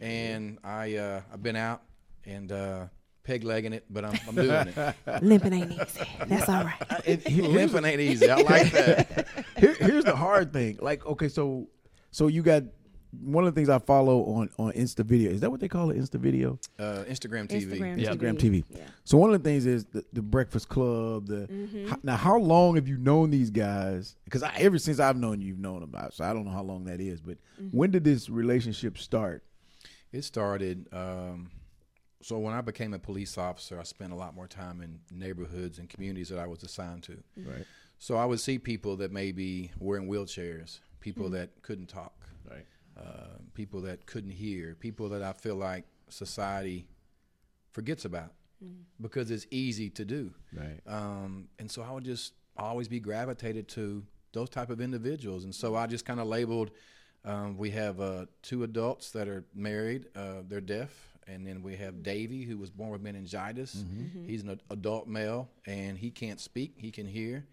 and 0.00 0.58
I 0.64 0.96
uh, 0.96 1.20
I've 1.32 1.42
been 1.42 1.56
out 1.56 1.82
and 2.24 2.50
uh, 2.50 2.86
peg 3.24 3.44
legging 3.44 3.72
it, 3.72 3.84
but 3.90 4.04
I'm, 4.04 4.18
I'm 4.28 4.34
doing 4.34 4.68
it. 4.68 4.94
Limping 5.22 5.52
ain't 5.52 5.72
easy. 5.72 6.08
That's 6.26 6.48
all 6.48 6.64
right. 6.64 6.74
And 7.06 7.22
here- 7.22 7.42
here's, 7.44 7.72
Limping 7.72 7.84
ain't 7.84 8.00
easy. 8.00 8.30
I 8.30 8.36
like 8.42 8.72
that. 8.72 9.26
here- 9.58 9.74
here's 9.78 10.04
the 10.04 10.16
hard 10.16 10.52
thing. 10.52 10.78
Like, 10.80 11.06
okay, 11.06 11.28
so 11.28 11.68
so 12.10 12.26
you 12.28 12.42
got 12.42 12.64
one 13.22 13.44
of 13.46 13.54
the 13.54 13.58
things 13.58 13.68
I 13.68 13.78
follow 13.78 14.24
on 14.24 14.50
on 14.58 14.72
Insta 14.72 15.04
video. 15.04 15.30
Is 15.30 15.40
that 15.40 15.50
what 15.50 15.60
they 15.60 15.68
call 15.68 15.90
it? 15.90 15.96
Insta 15.98 16.18
video, 16.20 16.58
Uh, 16.78 17.04
Instagram 17.08 17.48
TV. 17.48 17.66
Instagram, 17.78 18.00
Yeah. 18.00 18.10
Instagram 18.14 18.38
TV. 18.38 18.64
Yeah. 18.70 18.86
So 19.04 19.16
one 19.18 19.32
of 19.32 19.42
the 19.42 19.48
things 19.48 19.66
is 19.66 19.84
the, 19.86 20.04
the 20.12 20.22
Breakfast 20.22 20.68
Club. 20.68 21.26
The 21.26 21.46
Mm-hmm. 21.48 21.88
how, 21.88 21.98
now, 22.02 22.16
how 22.16 22.38
long 22.38 22.74
have 22.76 22.88
you 22.88 22.98
known 22.98 23.30
these 23.30 23.50
guys? 23.50 24.16
Because 24.24 24.42
I, 24.42 24.54
ever 24.58 24.78
since 24.78 24.98
I've 25.00 25.16
known 25.16 25.40
you, 25.40 25.48
you've 25.48 25.58
known 25.58 25.82
about. 25.82 26.14
So 26.14 26.24
I 26.24 26.32
don't 26.32 26.44
know 26.44 26.50
how 26.52 26.62
long 26.62 26.84
that 26.84 27.00
is. 27.00 27.20
But 27.20 27.38
Mm-hmm. 27.60 27.76
when 27.76 27.90
did 27.90 28.04
this 28.04 28.28
relationship 28.28 28.98
start? 28.98 29.42
It 30.12 30.22
started. 30.22 30.88
Um, 30.92 31.50
so 32.22 32.38
when 32.38 32.54
I 32.54 32.60
became 32.60 32.92
a 32.94 32.98
police 32.98 33.38
officer, 33.38 33.78
I 33.78 33.84
spent 33.84 34.12
a 34.12 34.16
lot 34.16 34.34
more 34.34 34.48
time 34.48 34.80
in 34.80 34.98
neighborhoods 35.16 35.78
and 35.78 35.88
communities 35.88 36.28
that 36.30 36.38
I 36.38 36.46
was 36.46 36.62
assigned 36.62 37.02
to. 37.04 37.18
Right. 37.36 37.64
So 37.98 38.16
I 38.16 38.24
would 38.24 38.40
see 38.40 38.58
people 38.58 38.96
that 38.96 39.12
maybe 39.12 39.70
were 39.78 39.96
in 39.96 40.08
wheelchairs, 40.08 40.80
people 41.00 41.30
that 41.30 41.62
couldn't 41.62 41.86
talk, 41.88 42.12
Right. 42.20 42.25
Uh, 42.98 43.38
people 43.54 43.80
that 43.82 44.06
couldn't 44.06 44.30
hear, 44.30 44.74
people 44.74 45.08
that 45.10 45.22
I 45.22 45.32
feel 45.32 45.56
like 45.56 45.84
society 46.08 46.86
forgets 47.72 48.04
about 48.04 48.32
because 49.00 49.30
it's 49.30 49.46
easy 49.50 49.90
to 49.90 50.04
do. 50.04 50.32
Right. 50.52 50.80
Um, 50.86 51.48
and 51.58 51.70
so 51.70 51.82
I 51.82 51.90
would 51.92 52.04
just 52.04 52.32
always 52.56 52.88
be 52.88 53.00
gravitated 53.00 53.68
to 53.68 54.02
those 54.32 54.48
type 54.48 54.70
of 54.70 54.80
individuals. 54.80 55.44
And 55.44 55.54
so 55.54 55.74
I 55.74 55.86
just 55.86 56.04
kind 56.04 56.20
of 56.20 56.26
labeled. 56.26 56.70
Um, 57.24 57.56
we 57.58 57.70
have 57.70 58.00
uh, 58.00 58.26
two 58.42 58.62
adults 58.62 59.10
that 59.10 59.28
are 59.28 59.44
married. 59.54 60.06
Uh, 60.14 60.42
they're 60.46 60.60
deaf, 60.60 60.90
and 61.26 61.46
then 61.46 61.62
we 61.62 61.76
have 61.76 62.02
Davy, 62.02 62.44
who 62.44 62.56
was 62.56 62.70
born 62.70 62.90
with 62.90 63.02
meningitis. 63.02 63.84
He's 64.26 64.42
an 64.42 64.60
adult 64.70 65.08
male, 65.08 65.48
and 65.66 65.98
he 65.98 66.10
can't 66.10 66.40
speak. 66.40 66.74
He 66.76 66.90
can 66.90 67.06
hear. 67.06 67.46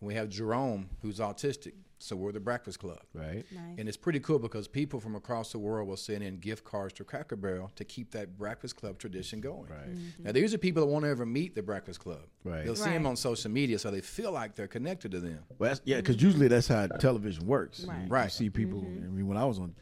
And 0.00 0.06
we 0.06 0.14
have 0.14 0.28
Jerome, 0.28 0.90
who's 1.02 1.20
autistic. 1.20 1.72
So 2.04 2.16
we're 2.16 2.32
the 2.32 2.40
Breakfast 2.40 2.80
Club. 2.80 3.00
Right. 3.14 3.46
Nice. 3.50 3.78
And 3.78 3.88
it's 3.88 3.96
pretty 3.96 4.20
cool 4.20 4.38
because 4.38 4.68
people 4.68 5.00
from 5.00 5.16
across 5.16 5.52
the 5.52 5.58
world 5.58 5.88
will 5.88 5.96
send 5.96 6.22
in 6.22 6.36
gift 6.36 6.62
cards 6.62 6.92
to 6.94 7.04
Cracker 7.04 7.34
Barrel 7.34 7.72
to 7.76 7.84
keep 7.84 8.10
that 8.10 8.36
Breakfast 8.36 8.76
Club 8.76 8.98
tradition 8.98 9.40
going. 9.40 9.70
Right. 9.70 9.88
Mm-hmm. 9.88 10.24
Now, 10.24 10.32
these 10.32 10.52
are 10.52 10.58
people 10.58 10.84
that 10.84 10.92
won't 10.92 11.06
ever 11.06 11.24
meet 11.24 11.54
the 11.54 11.62
Breakfast 11.62 12.00
Club. 12.00 12.20
Right. 12.44 12.62
They'll 12.62 12.76
see 12.76 12.90
them 12.90 13.06
on 13.06 13.16
social 13.16 13.50
media, 13.50 13.78
so 13.78 13.90
they 13.90 14.02
feel 14.02 14.32
like 14.32 14.54
they're 14.54 14.68
connected 14.68 15.12
to 15.12 15.20
them. 15.20 15.38
Well, 15.58 15.70
that's, 15.70 15.80
yeah, 15.84 15.96
because 15.96 16.22
usually 16.22 16.46
that's 16.46 16.68
how 16.68 16.86
television 16.88 17.46
works. 17.46 17.84
Right. 17.84 18.02
You, 18.02 18.08
Right. 18.08 18.24
You 18.24 18.30
see 18.30 18.50
people. 18.50 18.80
Mm-hmm. 18.80 19.04
I 19.04 19.08
mean, 19.08 19.26
when 19.26 19.38
I 19.38 19.46
was 19.46 19.58
on 19.58 19.74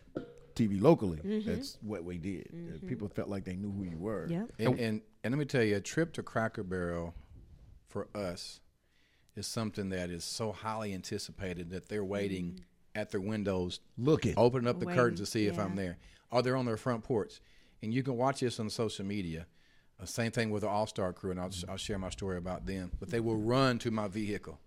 TV 0.55 0.81
locally, 0.81 1.19
mm-hmm. 1.19 1.51
that's 1.51 1.77
what 1.83 2.05
we 2.05 2.19
did. 2.19 2.47
Uh, 2.53 2.87
People 2.87 3.09
felt 3.09 3.31
like 3.31 3.45
they 3.45 3.57
knew 3.57 3.73
who 3.73 3.83
you 3.83 3.99
were. 3.99 4.29
Yep. 4.29 4.53
And, 4.61 4.79
and 4.79 5.01
and 5.25 5.35
let 5.35 5.39
me 5.39 5.45
tell 5.45 5.65
you, 5.65 5.75
a 5.77 5.81
trip 5.81 6.13
to 6.15 6.23
Cracker 6.23 6.63
Barrel 6.63 7.15
for 7.89 8.07
us 8.15 8.61
is 9.37 9.47
something 9.47 9.89
that 9.91 10.11
is 10.11 10.25
so 10.25 10.53
highly 10.53 10.93
anticipated 10.93 11.71
that 11.71 11.89
they're 11.89 12.05
waiting 12.05 12.61
at 12.95 13.11
their 13.11 13.21
windows, 13.21 13.81
Looking. 13.97 14.35
opening 14.37 14.69
up 14.69 14.79
the 14.79 14.87
Waiting, 14.87 15.01
curtains 15.01 15.21
to 15.21 15.27
see 15.27 15.47
if 15.47 15.59
I'm 15.59 15.77
there, 15.77 15.99
or 16.31 16.43
they're 16.43 16.57
on 16.57 16.67
their 16.67 16.77
front 16.77 17.05
porch. 17.05 17.41
And 17.83 17.93
you 17.93 18.03
can 18.03 18.17
watch 18.17 18.41
this 18.41 18.61
on 18.61 18.69
social 18.71 19.05
media. 19.05 19.47
Uh, 20.01 20.05
same 20.05 20.31
thing 20.31 20.51
with 20.51 20.63
the 20.63 20.69
All 20.69 20.87
Star 20.87 21.13
crew, 21.13 21.31
and 21.31 21.41
I'll, 21.41 21.51
I'll 21.69 21.77
share 21.77 21.99
my 21.99 22.11
story 22.11 22.37
about 22.37 22.67
them. 22.67 22.93
But 23.01 23.11
they 23.11 23.21
will 23.21 23.37
run 23.37 23.79
to 23.81 23.91
my 23.91 24.09
vehicle. 24.09 24.59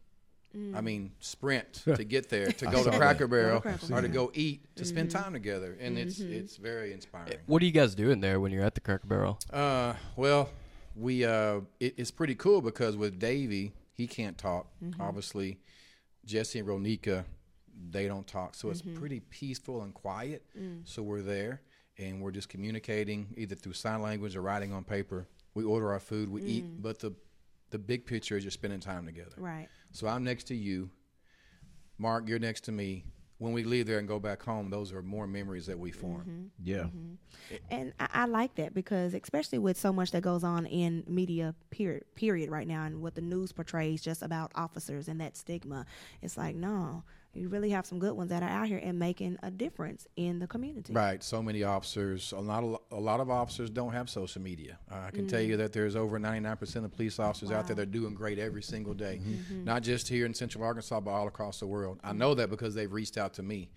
I 0.74 0.80
mean, 0.80 1.12
sprint 1.20 1.74
to 1.84 2.04
get 2.06 2.30
there, 2.30 2.50
to 2.50 2.66
go 2.68 2.84
to 2.84 2.92
saw 2.92 2.98
Cracker 2.98 3.28
Barrel, 3.28 3.62
or 3.92 4.02
to 4.02 4.08
go 4.08 4.32
eat, 4.34 4.64
to 4.78 4.86
spend 4.86 5.12
time 5.12 5.34
together, 5.34 5.78
and 5.82 5.98
it's 5.98 6.20
it's 6.22 6.56
very 6.56 6.94
inspiring. 6.94 7.34
What 7.46 7.62
are 7.62 7.66
you 7.66 7.74
guys 7.74 7.94
doing 7.94 8.22
there 8.22 8.40
when 8.40 8.54
you're 8.54 8.64
at 8.64 8.74
the 8.74 8.80
Cracker 8.80 9.06
Barrel? 9.06 9.38
Uh, 9.52 9.96
well, 10.16 10.50
we 10.96 11.26
uh, 11.26 11.60
it, 11.82 11.96
it's 11.98 12.12
pretty 12.12 12.36
cool 12.36 12.62
because 12.62 12.96
with 12.96 13.20
Davey, 13.20 13.74
he 13.96 14.08
can't 14.08 14.38
talk. 14.38 14.68
Mm-hmm. 14.84 15.02
Obviously, 15.02 15.60
Jesse 16.26 16.60
and 16.60 16.68
Ronika, 16.68 17.24
they 17.90 18.08
don't 18.08 18.28
talk, 18.28 18.56
so 18.56 18.70
it's 18.70 18.82
mm-hmm. 18.82 19.00
pretty 19.00 19.22
peaceful 19.22 19.82
and 19.84 19.94
quiet. 19.94 20.44
Mm. 20.58 20.82
So 20.84 21.02
we're 21.02 21.22
there 21.22 21.62
and 21.98 22.22
we're 22.22 22.32
just 22.32 22.50
communicating 22.50 23.28
either 23.38 23.56
through 23.56 23.74
sign 23.74 24.02
language 24.02 24.36
or 24.36 24.42
writing 24.42 24.74
on 24.74 24.84
paper. 24.84 25.28
We 25.54 25.64
order 25.64 25.92
our 25.94 26.00
food, 26.00 26.30
we 26.30 26.44
eat, 26.44 26.66
mm. 26.66 26.82
but 26.82 27.00
the 27.00 27.14
the 27.72 27.80
big 27.80 28.06
picture 28.06 28.38
is 28.38 28.44
just 28.44 28.56
spending 28.56 28.80
time 28.80 29.06
together. 29.06 29.36
Right. 29.38 29.68
So 29.92 30.08
I'm 30.08 30.24
next 30.24 30.46
to 30.46 30.56
you, 30.56 30.90
Mark. 31.98 32.28
You're 32.28 32.40
next 32.40 32.66
to 32.66 32.72
me. 32.72 33.06
When 33.38 33.52
we 33.52 33.66
leave 33.66 33.86
there 33.86 34.00
and 34.00 34.08
go 34.08 34.20
back 34.20 34.42
home, 34.42 34.70
those 34.70 34.94
are 34.94 35.02
more 35.02 35.28
memories 35.28 35.66
that 35.66 35.78
we 35.78 35.92
form. 35.92 36.22
Mm-hmm. 36.22 36.44
Yeah. 36.64 36.78
Mm-hmm. 36.78 37.54
Mm-hmm. 37.54 37.56
And 37.70 37.94
I, 38.00 38.08
I 38.14 38.26
like 38.26 38.56
that 38.56 38.74
because, 38.74 39.14
especially 39.14 39.58
with 39.58 39.78
so 39.78 39.92
much 39.92 40.12
that 40.12 40.22
goes 40.22 40.44
on 40.44 40.66
in 40.66 41.04
media, 41.06 41.54
period, 41.70 42.06
period, 42.16 42.50
right 42.50 42.68
now, 42.68 42.84
and 42.84 43.02
what 43.02 43.16
the 43.16 43.22
news 43.22 43.52
portrays 43.52 44.02
just 44.02 44.22
about 44.22 44.52
officers 44.56 45.10
and 45.10 45.20
that 45.20 45.36
stigma, 45.36 45.86
it's 46.22 46.38
like, 46.38 46.56
no, 46.56 47.04
you 47.36 47.50
really 47.50 47.70
have 47.70 47.86
some 47.86 48.00
good 48.00 48.14
ones 48.14 48.30
that 48.30 48.42
are 48.42 48.50
out 48.50 48.68
here 48.68 48.80
and 48.82 48.98
making 48.98 49.38
a 49.44 49.52
difference 49.52 50.08
in 50.16 50.40
the 50.40 50.48
community. 50.48 50.94
Right. 50.94 51.24
So 51.24 51.42
many 51.42 51.64
officers. 51.64 52.32
A 52.32 52.40
lot 52.40 52.64
of 52.64 52.80
a 52.92 53.00
lot 53.00 53.20
of 53.20 53.30
officers 53.30 53.70
don't 53.70 53.92
have 53.92 54.10
social 54.10 54.42
media. 54.42 54.80
Uh, 54.92 55.06
I 55.08 55.12
can 55.12 55.28
tell 55.28 55.42
you 55.42 55.58
that 55.58 55.74
there's 55.74 55.96
over 55.96 56.20
99% 56.20 56.86
of 56.86 56.92
police 56.92 57.20
officers 57.20 57.52
out 57.52 57.68
there 57.68 57.76
that 57.76 57.82
are 57.84 57.86
doing 57.86 58.14
great 58.14 58.40
every 58.40 58.64
single 58.64 58.94
day, 58.94 59.20
not 59.52 59.84
just 59.84 60.08
here 60.08 60.26
in 60.26 60.34
Central 60.34 60.64
Arkansas, 60.64 61.00
but 61.00 61.12
all 61.12 61.28
across 61.28 61.60
the 61.60 61.68
world. 61.68 62.00
I 62.04 62.14
know 62.14 62.34
that 62.36 62.50
because 62.50 62.74
they've 62.76 62.92
reached 62.92 63.18
out 63.18 63.34
to 63.36 63.44
me. 63.44 63.70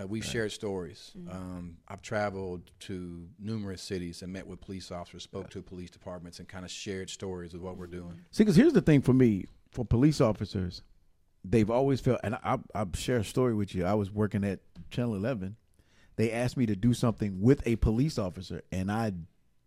Uh, 0.00 0.06
we've 0.06 0.24
shared 0.24 0.52
stories. 0.52 1.12
Um, 1.30 1.76
I've 1.88 2.00
traveled 2.00 2.70
to 2.80 3.26
numerous 3.40 3.82
cities 3.82 4.22
and 4.22 4.32
met 4.32 4.46
with 4.46 4.60
police 4.60 4.92
officers, 4.92 5.24
spoke 5.24 5.50
to 5.50 5.62
police 5.62 5.90
departments, 5.90 6.38
and 6.38 6.48
kind 6.48 6.64
of 6.64 6.70
shared 6.70 7.10
stories 7.10 7.54
of 7.54 7.60
what 7.60 7.76
we're 7.76 7.88
doing. 7.88 8.20
See, 8.30 8.44
because 8.44 8.54
here's 8.54 8.72
the 8.72 8.80
thing 8.80 9.02
for 9.02 9.12
me, 9.12 9.46
for 9.72 9.84
police 9.84 10.20
officers, 10.20 10.82
they've 11.44 11.70
always 11.70 12.00
felt, 12.00 12.20
and 12.22 12.34
I, 12.36 12.58
I'll 12.74 12.90
share 12.94 13.18
a 13.18 13.24
story 13.24 13.54
with 13.54 13.74
you. 13.74 13.84
I 13.84 13.94
was 13.94 14.10
working 14.10 14.44
at 14.44 14.60
Channel 14.90 15.14
11. 15.14 15.56
They 16.16 16.32
asked 16.32 16.56
me 16.56 16.66
to 16.66 16.76
do 16.76 16.92
something 16.92 17.40
with 17.40 17.66
a 17.66 17.76
police 17.76 18.18
officer, 18.18 18.62
and 18.70 18.90
I 18.90 19.12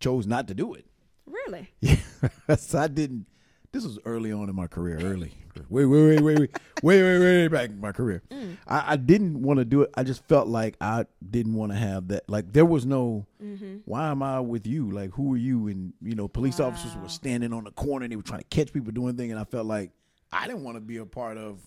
chose 0.00 0.26
not 0.26 0.48
to 0.48 0.54
do 0.54 0.74
it. 0.74 0.86
Really? 1.26 1.72
Yeah, 1.80 2.56
so 2.56 2.78
I 2.78 2.88
didn't. 2.88 3.26
This 3.72 3.84
was 3.84 3.98
early 4.04 4.30
on 4.30 4.48
in 4.48 4.54
my 4.54 4.68
career. 4.68 5.00
Early, 5.02 5.32
wait, 5.68 5.86
wait, 5.86 6.20
wait, 6.20 6.20
wait, 6.20 6.38
wait, 6.38 6.50
wait, 6.82 7.02
wait, 7.02 7.18
wait, 7.18 7.48
back 7.48 7.70
in 7.70 7.80
my 7.80 7.90
career. 7.90 8.22
Mm. 8.30 8.56
I, 8.68 8.92
I 8.92 8.96
didn't 8.96 9.42
want 9.42 9.58
to 9.58 9.64
do 9.64 9.82
it. 9.82 9.90
I 9.96 10.04
just 10.04 10.24
felt 10.28 10.46
like 10.46 10.76
I 10.80 11.06
didn't 11.28 11.54
want 11.54 11.72
to 11.72 11.78
have 11.78 12.08
that. 12.08 12.28
Like 12.28 12.52
there 12.52 12.64
was 12.64 12.86
no. 12.86 13.26
Mm-hmm. 13.42 13.78
Why 13.84 14.08
am 14.08 14.22
I 14.22 14.40
with 14.40 14.66
you? 14.66 14.90
Like 14.92 15.10
who 15.10 15.34
are 15.34 15.38
you? 15.38 15.66
And 15.66 15.92
you 16.00 16.14
know, 16.14 16.28
police 16.28 16.60
officers 16.60 16.96
were 16.96 17.08
standing 17.08 17.52
on 17.52 17.64
the 17.64 17.72
corner 17.72 18.04
and 18.04 18.12
they 18.12 18.16
were 18.16 18.22
trying 18.22 18.40
to 18.40 18.46
catch 18.46 18.72
people 18.72 18.92
doing 18.92 19.16
things, 19.16 19.32
and 19.32 19.40
I 19.40 19.44
felt 19.44 19.66
like 19.66 19.90
I 20.34 20.46
didn't 20.46 20.64
want 20.64 20.76
to 20.76 20.80
be 20.80 20.96
a 20.98 21.06
part 21.06 21.36
of 21.38 21.60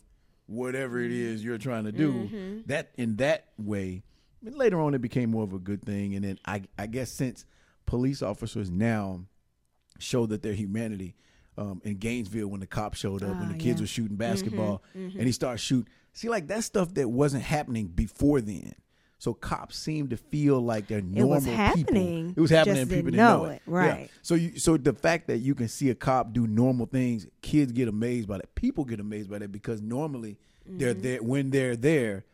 whatever 0.45 0.99
it 0.99 1.11
is 1.11 1.43
you're 1.43 1.57
trying 1.57 1.85
to 1.85 1.91
do. 1.91 2.63
That 2.67 2.91
in 2.97 3.15
that 3.17 3.45
way, 3.57 4.03
and 4.45 4.55
later 4.55 4.79
on 4.81 4.93
it 4.93 5.01
became 5.01 5.31
more 5.31 5.43
of 5.43 5.53
a 5.53 5.59
good 5.59 5.83
thing. 5.83 6.15
And 6.15 6.23
then 6.25 6.39
I 6.45 6.63
I 6.77 6.87
guess 6.87 7.11
since 7.11 7.45
police 7.85 8.21
officers 8.21 8.69
now 8.69 9.21
show 9.99 10.25
that 10.27 10.41
their 10.41 10.53
humanity. 10.53 11.15
Um, 11.59 11.81
in 11.83 11.97
Gainesville, 11.97 12.49
when 12.49 12.59
the 12.59 12.67
cops 12.67 12.99
showed 12.99 13.23
up, 13.23 13.29
when 13.29 13.49
Ah, 13.49 13.53
the 13.53 13.53
kids 13.55 13.65
yeah. 13.65 13.73
Mm-hmm. 13.73 13.81
were 13.81 13.87
shooting 13.87 14.15
basketball, 14.15 14.83
and 14.93 15.11
he 15.23 15.31
started 15.31 15.57
shooting. 15.57 15.91
See, 16.13 16.29
like 16.29 16.45
that 16.49 16.63
stuff 16.63 16.93
that 16.93 17.09
wasn't 17.09 17.41
happening 17.41 17.87
before 17.87 18.41
then. 18.41 18.73
So 19.19 19.33
cops 19.33 19.77
seem 19.77 20.09
to 20.09 20.17
feel 20.17 20.59
like 20.61 20.87
they're 20.87 21.01
normal 21.01 21.31
it 21.31 21.35
was 21.35 21.43
people. 21.45 21.57
happening, 21.57 22.33
It 22.37 22.39
was 22.39 22.51
happening, 22.51 22.75
just 22.75 22.81
and 22.83 22.89
people 22.91 23.11
didn't 23.11 23.17
didn't 23.17 23.17
know 23.17 23.43
know 23.45 23.49
it. 23.49 23.61
Yeah. 23.67 23.73
Right. 23.73 24.11
So 24.21 24.35
you, 24.35 24.59
so 24.59 24.77
the 24.77 24.93
fact 24.93 25.27
that 25.27 25.39
you 25.39 25.55
can 25.55 25.67
see 25.67 25.89
a 25.89 25.95
cop 25.95 26.33
do 26.33 26.45
normal 26.45 26.85
things, 26.85 27.25
kids 27.41 27.71
get 27.71 27.87
amazed 27.87 28.27
by 28.27 28.37
that. 28.37 28.53
People 28.53 28.85
get 28.85 28.99
amazed 28.99 29.29
by 29.29 29.39
that 29.39 29.51
because 29.51 29.81
normally 29.81 30.37
they're 30.67 30.93
Mm-hmm. 30.93 31.01
there 31.01 31.23
when 31.23 31.49
they're 31.49 31.75
there, 31.75 32.25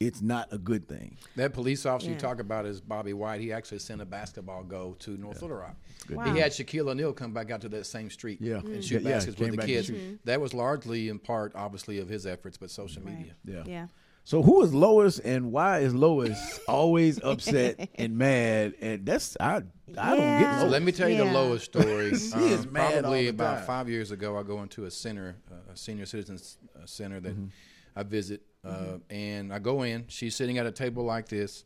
it's 0.00 0.20
not 0.20 0.48
a 0.50 0.58
good 0.58 0.88
thing. 0.88 1.16
That 1.36 1.52
police 1.52 1.86
officer 1.86 2.10
you 2.10 2.16
talk 2.16 2.40
about 2.40 2.66
is 2.66 2.80
Bobby 2.80 3.12
White. 3.12 3.40
He 3.40 3.52
actually 3.52 3.78
sent 3.78 4.00
a 4.00 4.04
basketball 4.04 4.64
goal 4.64 4.94
to 5.00 5.10
North 5.16 5.42
Little 5.42 5.58
Rock. 5.58 5.76
Wow. 6.10 6.24
He 6.34 6.40
had 6.40 6.50
Shaquille 6.50 6.88
O'Neal 6.90 7.12
come 7.12 7.32
back 7.32 7.52
out 7.52 7.60
to 7.60 7.68
that 7.68 7.86
same 7.86 8.10
street 8.10 8.40
Yeah. 8.40 8.56
and 8.56 8.66
Mhm. 8.66 8.82
shoot 8.82 9.02
Yeah, 9.02 9.08
yeah, 9.10 9.14
baskets 9.14 9.36
came 9.36 9.44
with 9.52 9.52
the 9.52 9.56
back 9.58 9.84
to 9.84 9.92
kids. 9.92 10.18
That 10.24 10.40
was 10.40 10.52
largely 10.54 11.08
in 11.08 11.20
part, 11.20 11.52
obviously, 11.54 11.98
of 11.98 12.08
his 12.08 12.26
efforts, 12.26 12.56
but 12.58 12.68
social 12.72 13.04
media. 13.04 13.36
Yeah. 13.44 13.62
Yeah. 13.64 13.86
So 14.24 14.40
who 14.42 14.62
is 14.62 14.72
Lois 14.72 15.18
and 15.18 15.50
why 15.52 15.80
is 15.80 15.94
Lois 15.94 16.60
always 16.68 17.22
upset 17.22 17.88
and 17.96 18.16
mad? 18.16 18.74
And 18.80 19.04
that's 19.04 19.36
I 19.40 19.62
I 19.98 20.10
don't 20.16 20.20
Yeah. 20.20 20.38
get 20.40 20.54
So 20.54 20.60
Lois. 20.62 20.70
let 20.72 20.82
me 20.82 20.92
tell 20.92 21.08
you 21.08 21.16
the 21.18 21.24
Yeah. 21.24 21.32
Lois 21.32 21.64
story. 21.64 22.06
is 22.12 22.32
Um, 22.32 22.72
mad 22.72 22.94
all 22.94 23.00
probably 23.02 23.24
the 23.24 23.28
about 23.30 23.58
time. 23.58 23.66
five 23.66 23.88
years 23.88 24.10
ago, 24.12 24.38
I 24.38 24.42
go 24.44 24.62
into 24.62 24.84
a 24.84 24.90
center, 24.90 25.36
uh, 25.50 25.72
a 25.72 25.76
senior 25.76 26.06
citizens 26.06 26.58
uh, 26.76 26.86
center 26.86 27.20
that 27.20 27.32
Mm-hmm. 27.32 27.46
I 27.94 28.02
visit, 28.04 28.40
uh, 28.64 28.98
and 29.10 29.52
I 29.52 29.58
go 29.58 29.82
in. 29.82 30.04
She's 30.08 30.34
sitting 30.34 30.56
at 30.56 30.64
a 30.64 30.70
table 30.72 31.04
like 31.04 31.28
this. 31.28 31.64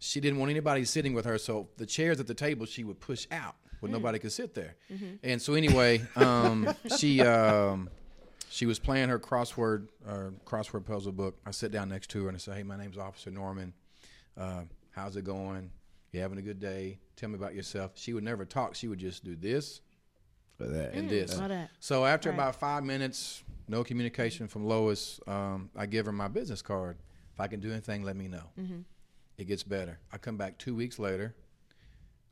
She 0.00 0.18
didn't 0.20 0.40
want 0.40 0.50
anybody 0.50 0.84
sitting 0.84 1.14
with 1.14 1.26
her, 1.26 1.38
so 1.38 1.68
the 1.76 1.86
chairs 1.86 2.18
at 2.18 2.26
the 2.26 2.34
table 2.34 2.66
she 2.66 2.82
would 2.82 2.98
push 2.98 3.28
out, 3.30 3.54
where 3.78 3.92
nobody 3.92 4.18
could 4.18 4.32
sit 4.32 4.52
there. 4.54 4.74
And 5.22 5.40
so 5.40 5.54
anyway, 5.54 6.02
um, 6.16 6.74
she 6.98 7.20
um, 7.20 7.88
she 8.54 8.66
was 8.66 8.78
playing 8.78 9.08
her 9.08 9.18
crossword 9.18 9.88
uh, 10.06 10.30
crossword 10.46 10.86
puzzle 10.86 11.10
book. 11.10 11.36
I 11.44 11.50
sit 11.50 11.72
down 11.72 11.88
next 11.88 12.08
to 12.10 12.22
her 12.22 12.28
and 12.28 12.36
I 12.36 12.38
say, 12.38 12.54
"Hey, 12.54 12.62
my 12.62 12.76
name's 12.76 12.96
Officer 12.96 13.32
Norman. 13.32 13.72
Uh, 14.36 14.62
how's 14.92 15.16
it 15.16 15.24
going? 15.24 15.72
You 16.12 16.20
having 16.20 16.38
a 16.38 16.42
good 16.42 16.60
day? 16.60 17.00
Tell 17.16 17.28
me 17.28 17.34
about 17.34 17.54
yourself." 17.56 17.92
She 17.96 18.12
would 18.12 18.22
never 18.22 18.44
talk. 18.44 18.76
She 18.76 18.86
would 18.86 19.00
just 19.00 19.24
do 19.24 19.34
this 19.34 19.80
For 20.56 20.66
that. 20.68 20.94
and 20.94 21.10
this. 21.10 21.36
All 21.36 21.48
that. 21.48 21.70
So 21.80 22.06
after 22.06 22.28
Right. 22.30 22.36
about 22.36 22.54
five 22.54 22.84
minutes, 22.84 23.42
no 23.66 23.82
communication 23.82 24.46
from 24.46 24.66
Lois, 24.66 25.18
um, 25.26 25.70
I 25.74 25.86
give 25.86 26.06
her 26.06 26.12
my 26.12 26.28
business 26.28 26.62
card. 26.62 26.96
If 27.32 27.40
I 27.40 27.48
can 27.48 27.58
do 27.58 27.72
anything, 27.72 28.04
let 28.04 28.14
me 28.14 28.28
know. 28.28 28.50
It 29.36 29.48
gets 29.48 29.64
better. 29.64 29.98
I 30.12 30.18
come 30.18 30.36
back 30.36 30.58
two 30.58 30.76
weeks 30.76 31.00
later. 31.00 31.34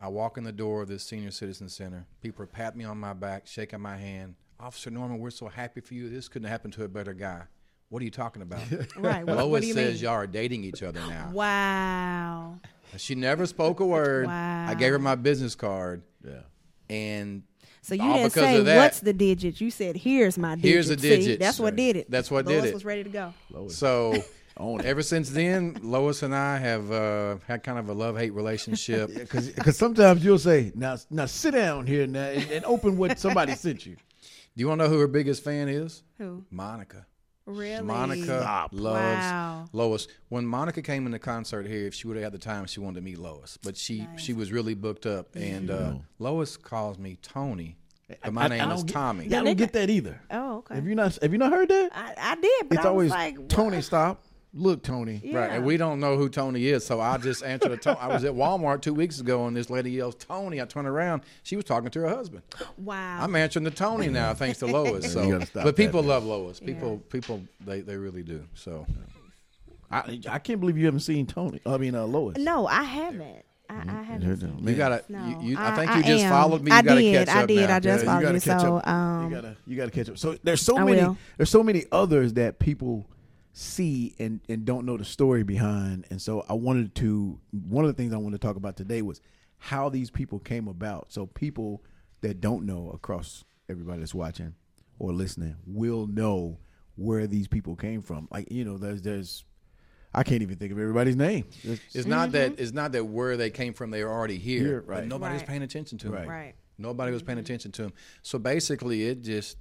I 0.01 0.07
walk 0.07 0.39
in 0.39 0.45
the 0.45 0.53
door 0.53 0.83
of 0.83 0.89
this 0.89 1.03
senior 1.03 1.33
citizen 1.33 1.69
center. 1.69 2.07
People 2.21 2.47
pat 2.47 2.77
me 2.77 2.85
on 2.85 2.99
my 2.99 3.13
back, 3.13 3.49
shaking 3.49 3.81
my 3.81 3.97
hand. 3.97 4.37
Officer 4.63 4.91
Norman, 4.91 5.19
we're 5.19 5.31
so 5.31 5.49
happy 5.49 5.81
for 5.81 5.95
you. 5.95 6.09
This 6.09 6.29
couldn't 6.29 6.49
happen 6.49 6.71
to 6.73 6.85
a 6.85 6.89
better 6.89 7.13
guy. 7.13 7.43
What 7.89 8.01
are 8.01 8.05
you 8.05 8.11
talking 8.13 8.43
about? 8.43 8.63
Right. 8.97 9.27
What, 9.27 9.37
Lois 9.37 9.51
what 9.51 9.61
do 9.63 9.67
you 9.69 9.75
says 9.75 9.95
mean? 9.95 10.03
y'all 10.05 10.13
are 10.15 10.27
dating 10.27 10.65
each 10.65 10.83
other 10.83 11.01
now. 11.01 11.31
Wow. 11.33 12.59
She 12.97 13.15
never 13.15 13.47
spoke 13.47 13.81
a 13.81 13.87
word. 13.87 14.27
Wow. 14.27 14.67
I 14.69 14.75
gave 14.75 14.93
her 14.93 14.99
my 14.99 15.15
business 15.15 15.55
card, 15.55 16.03
Yeah. 16.25 16.43
and 16.91 17.43
So 17.81 17.95
you 17.95 18.03
All 18.03 18.13
didn't 18.15 18.35
because 18.35 18.43
say 18.45 18.57
of 18.59 18.67
that. 18.67 18.77
what's 18.77 19.01
the 19.01 19.13
digit. 19.13 19.61
You 19.61 19.71
said 19.71 19.97
here's 19.97 20.39
my 20.39 20.55
digit. 20.55 20.71
Here's 20.71 20.89
the 20.89 20.99
See, 20.99 21.09
digits. 21.09 21.41
that's 21.41 21.59
what 21.59 21.75
did 21.75 21.97
it. 21.97 22.11
That's 22.11 22.31
what 22.31 22.45
Lois 22.47 22.55
did 22.55 22.59
it. 22.59 22.67
Lois 22.69 22.75
was 22.75 22.85
ready 22.85 23.03
to 23.05 23.11
go. 23.11 23.35
Lois. 23.51 23.77
So 23.77 24.15
ever 24.61 25.03
since 25.03 25.31
then, 25.31 25.79
Lois 25.83 26.23
and 26.23 26.35
I 26.35 26.59
have 26.59 26.93
uh, 26.93 27.37
had 27.49 27.63
kind 27.63 27.79
of 27.79 27.89
a 27.89 27.95
love 27.95 28.17
hate 28.17 28.33
relationship. 28.35 29.13
Because 29.15 29.77
sometimes 29.77 30.25
you'll 30.25 30.39
say, 30.39 30.71
now, 30.75 30.97
now 31.11 31.27
sit 31.27 31.53
down 31.53 31.87
here 31.87 32.07
now 32.07 32.27
and, 32.29 32.51
and 32.51 32.65
open 32.65 32.97
what 32.97 33.19
somebody 33.19 33.55
sent 33.55 33.87
you. 33.87 33.97
Do 34.57 34.61
you 34.61 34.69
want 34.69 34.81
to 34.81 34.85
know 34.87 34.91
who 34.93 34.99
her 35.01 35.07
biggest 35.09 35.43
fan 35.43 35.69
is? 35.69 36.03
Who? 36.19 36.45
Monica. 36.51 37.07
Really? 37.47 37.83
Monica 37.83 38.23
Stop. 38.41 38.71
loves 38.73 38.99
Wow. 39.25 39.65
Lois. 39.73 40.07
When 40.29 40.47
Monica 40.47 40.81
came 40.83 41.07
in 41.07 41.13
the 41.13 41.19
concert 41.19 41.67
here, 41.67 41.87
if 41.87 41.95
she 41.95 42.07
would 42.07 42.17
have 42.17 42.25
had 42.25 42.33
the 42.33 42.39
time, 42.39 42.67
she 42.67 42.79
wanted 42.79 42.97
to 42.97 43.01
meet 43.01 43.19
Lois, 43.19 43.59
but 43.65 43.77
she 43.77 44.07
she 44.17 44.33
was 44.33 44.53
really 44.53 44.75
booked 44.75 45.07
up. 45.07 45.35
And 45.35 45.71
uh, 45.71 45.95
Lois 46.21 46.57
calls 46.57 46.99
me 46.99 47.19
Tony, 47.21 47.79
but 48.23 48.33
my 48.33 48.43
I- 48.43 48.45
I 48.45 48.49
name 48.49 48.59
don't 48.69 48.73
is 48.79 48.85
get- 48.85 48.93
Tommy. 48.93 49.27
Yeah, 49.27 49.41
I 49.41 49.45
don't 49.45 49.57
get 49.57 49.73
that 49.73 49.91
either. 49.91 50.21
Oh, 50.31 50.59
okay. 50.59 50.77
Have 50.77 50.87
you 50.87 50.95
not? 50.95 51.19
Have 51.21 51.33
you 51.33 51.39
not 51.39 51.51
heard 51.53 51.69
that? 51.69 51.91
I, 51.93 52.15
I 52.17 52.35
did, 52.37 52.69
but 52.69 52.77
It's 52.79 52.87
I 52.87 52.89
always 52.91 53.07
was 53.11 53.17
like, 53.19 53.49
Tony. 53.49 53.77
what? 53.79 53.85
Stop. 53.85 54.25
Look, 54.55 54.83
Tony. 54.83 55.19
Yeah. 55.25 55.39
Right, 55.39 55.51
and 55.53 55.65
we 55.65 55.79
don't 55.79 55.99
know 55.99 56.19
who 56.19 56.29
Tony 56.29 56.67
is, 56.67 56.85
so 56.85 57.01
I 57.01 57.17
just 57.17 57.43
answered 57.43 57.73
a 57.73 57.77
Tony. 57.79 57.97
I 57.99 58.09
was 58.09 58.23
at 58.25 58.33
Walmart 58.35 58.83
two 58.83 58.93
weeks 58.93 59.19
ago, 59.19 59.47
and 59.47 59.57
this 59.57 59.71
lady 59.71 59.91
yells 59.93 60.15
Tony. 60.15 60.61
I 60.61 60.67
turn 60.67 60.85
around, 60.85 61.23
she 61.43 61.57
was 61.57 61.65
talking 61.65 61.89
to 61.91 62.01
her 62.01 62.09
husband. 62.09 62.43
Wow. 62.77 63.23
I'm 63.23 63.35
answering 63.35 63.65
the 63.65 63.71
Tony 63.71 64.09
now, 64.09 64.35
thanks 64.35 64.59
to 64.59 64.67
Lois. 64.67 65.11
So, 65.11 65.41
but 65.55 65.75
people 65.75 66.03
man. 66.03 66.09
love 66.11 66.25
Lois. 66.27 66.61
People, 66.61 66.99
people, 67.09 67.43
they, 67.65 67.81
they 67.81 67.97
really 67.97 68.23
do. 68.23 68.45
So, 68.55 68.87
I, 69.91 70.21
I 70.29 70.39
can't 70.39 70.61
believe 70.61 70.77
you 70.77 70.85
haven't 70.85 71.01
seen 71.01 71.27
Tony. 71.27 71.61
I 71.65 71.79
mean, 71.79 71.95
uh, 71.95 72.05
Lois. 72.05 72.37
no, 72.37 72.67
I 72.67 72.83
haven't. 72.83 73.45
I, 73.71 73.75
I 73.89 74.03
haven't. 74.03 74.23
Heard 74.29 74.41
seen 74.41 74.65
that. 74.65 74.71
you 74.71 74.77
gotta. 74.77 75.03
No, 75.09 75.27
you, 75.41 75.51
you, 75.51 75.57
I 75.59 75.75
think 75.77 75.91
I 75.91 75.97
you 75.99 76.03
just 76.05 76.25
am. 76.25 76.31
followed 76.31 76.63
me. 76.63 76.71
You 76.71 76.77
I 76.77 76.83
gotta 76.83 77.01
did. 77.01 77.27
catch 77.27 77.35
I 77.37 77.43
up 77.43 77.49
did. 77.49 77.69
now. 77.69 77.77
I 77.77 77.81
just 77.81 78.05
you 78.05 78.11
followed 78.11 78.23
gotta 78.23 78.35
you. 78.35 78.41
catch 78.43 78.61
So, 78.61 78.77
up. 78.77 78.87
um, 78.87 79.25
you 79.25 79.35
gotta 79.37 79.57
you 79.67 79.77
gotta 79.77 79.91
catch 79.91 80.09
up. 80.11 80.19
So 80.19 80.37
there's 80.43 80.61
so 80.61 80.77
I 80.77 80.85
many 80.85 81.01
will. 81.03 81.17
there's 81.39 81.49
so 81.49 81.63
many 81.63 81.85
others 81.91 82.35
that 82.35 82.59
people 82.59 83.07
see 83.53 84.15
and 84.19 84.41
and 84.49 84.65
don't 84.65 84.87
know 84.87 84.97
the 84.97 85.05
story 85.05 85.43
behind. 85.43 86.07
And 86.11 86.21
so 86.21 86.45
I 86.49 86.55
wanted 86.55 86.95
to 86.97 87.39
one 87.51 87.85
of 87.85 87.89
the 87.95 88.01
things 88.01 88.13
I 88.13 88.17
wanted 88.17 88.41
to 88.41 88.47
talk 88.47 88.57
about 88.57 88.77
today 88.77 89.03
was 89.03 89.21
how 89.59 89.89
these 89.89 90.11
people 90.11 90.39
came 90.39 90.69
about. 90.69 91.13
So 91.13 91.27
people 91.27 91.83
that 92.23 92.41
don't 92.41 92.65
know 92.65 92.91
across 92.95 93.45
everybody 93.69 94.01
that's 94.01 94.15
watching 94.15 94.55
or 94.99 95.13
listening 95.13 95.57
will 95.67 96.07
know 96.07 96.59
where 96.97 97.27
these 97.27 97.49
people 97.49 97.77
came 97.77 98.03
from. 98.03 98.29
Like 98.31 98.51
you 98.51 98.65
know, 98.65 98.79
there's 98.79 99.03
there's 99.03 99.45
I 100.15 100.23
can't 100.23 100.43
even 100.43 100.57
think 100.57 100.73
of 100.73 100.79
everybody's 100.79 101.17
name. 101.17 101.47
There's- 101.65 101.81
It's 101.95 102.07
not 102.07 102.29
mm-hmm. 102.29 102.55
that. 102.55 102.61
It's 102.61 102.73
not 102.73 102.93
that 102.93 103.05
where 103.05 103.37
they 103.37 103.51
came 103.51 103.73
from. 103.73 103.91
They 103.91 104.03
are 104.03 104.11
already 104.11 104.37
here, 104.39 104.61
Here, 104.61 104.85
but 104.87 104.93
right. 104.93 105.09
nobody 105.09 105.35
was 105.35 105.43
Right. 105.43 105.49
paying 105.49 105.63
attention 105.63 105.97
to 105.99 106.09
them. 106.09 106.15
Right. 106.15 106.29
right. 106.29 106.55
Nobody 106.77 107.13
was 107.13 107.23
paying 107.23 107.39
mm-hmm. 107.39 107.45
attention 107.45 107.73
to 107.73 107.83
them. 107.83 107.93
So 108.23 108.39
basically, 108.39 109.07
it 109.07 109.23
just 109.23 109.57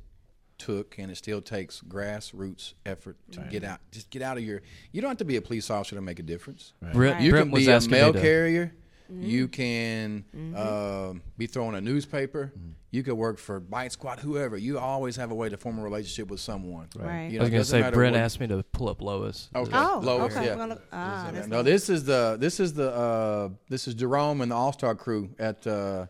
took 0.65 0.97
and 0.99 1.11
it 1.11 1.17
still 1.17 1.41
takes 1.41 1.81
grassroots 1.81 2.73
effort 2.85 3.17
to 3.31 3.39
get 3.49 3.63
out. 3.63 3.79
Just 3.91 4.09
get 4.09 4.21
out 4.21 4.37
of 4.37 4.43
your. 4.43 4.61
You 4.91 5.01
don't 5.01 5.09
have 5.09 5.17
to 5.17 5.25
be 5.25 5.37
a 5.37 5.41
police 5.41 5.69
officer 5.69 5.95
to 5.95 6.01
make 6.01 6.19
a 6.19 6.23
difference. 6.23 6.73
Brent, 6.93 7.21
You 7.21 7.31
Brent 7.31 7.49
can 7.51 7.55
be 7.59 7.67
a 7.67 7.75
asking 7.75 7.91
mail 7.91 8.13
carrier. 8.13 8.73
Mm-hmm. 9.11 9.23
You 9.23 9.47
can 9.49 10.23
um, 10.55 11.21
be 11.37 11.45
throwing 11.47 11.75
a 11.75 11.81
newspaper. 11.81 12.53
You 12.91 13.03
could 13.03 13.15
work 13.15 13.39
for 13.39 13.59
Bite 13.59 13.91
Squad, 13.91 14.19
whoever. 14.19 14.57
You 14.57 14.79
always 14.79 15.15
have 15.17 15.31
a 15.31 15.35
way 15.35 15.49
to 15.49 15.57
form 15.57 15.79
a 15.79 15.81
relationship 15.83 16.29
with 16.29 16.39
someone. 16.39 16.87
Right. 16.95 17.27
You 17.31 17.39
I 17.39 17.43
was 17.43 17.49
gonna 17.51 17.63
say 17.63 17.81
matter 17.81 17.95
Brent 17.95 18.13
what- 18.15 18.21
asked 18.21 18.39
me 18.39 18.47
to 18.47 18.63
pull 18.71 18.87
up 18.89 19.01
Lois. 19.01 19.49
Okay. 19.55 19.71
Oh, 19.73 19.99
Lois, 20.03 20.33
okay. 20.33 20.45
yeah. 20.45 20.51
We're 20.51 20.57
gonna- 20.57 20.81
ah, 20.93 21.31
no, 21.47 21.57
nice. 21.57 21.65
this 21.65 21.89
is 21.89 22.03
the 22.05 22.37
this 22.39 22.59
is 22.59 22.73
the 22.73 22.91
uh, 22.93 23.49
this 23.69 23.87
is 23.87 23.95
Jerome 23.95 24.41
and 24.41 24.51
the 24.51 24.55
All 24.55 24.71
Star 24.73 24.95
crew 24.95 25.29
at 25.39 25.65
uh, 25.67 26.05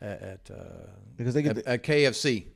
at 0.00 0.22
at, 0.22 0.50
uh, 0.50 0.54
Because 1.16 1.34
they 1.34 1.42
get 1.42 1.58
at, 1.58 1.64
the- 1.64 1.70
at 1.70 1.82
KFC. 1.82 2.46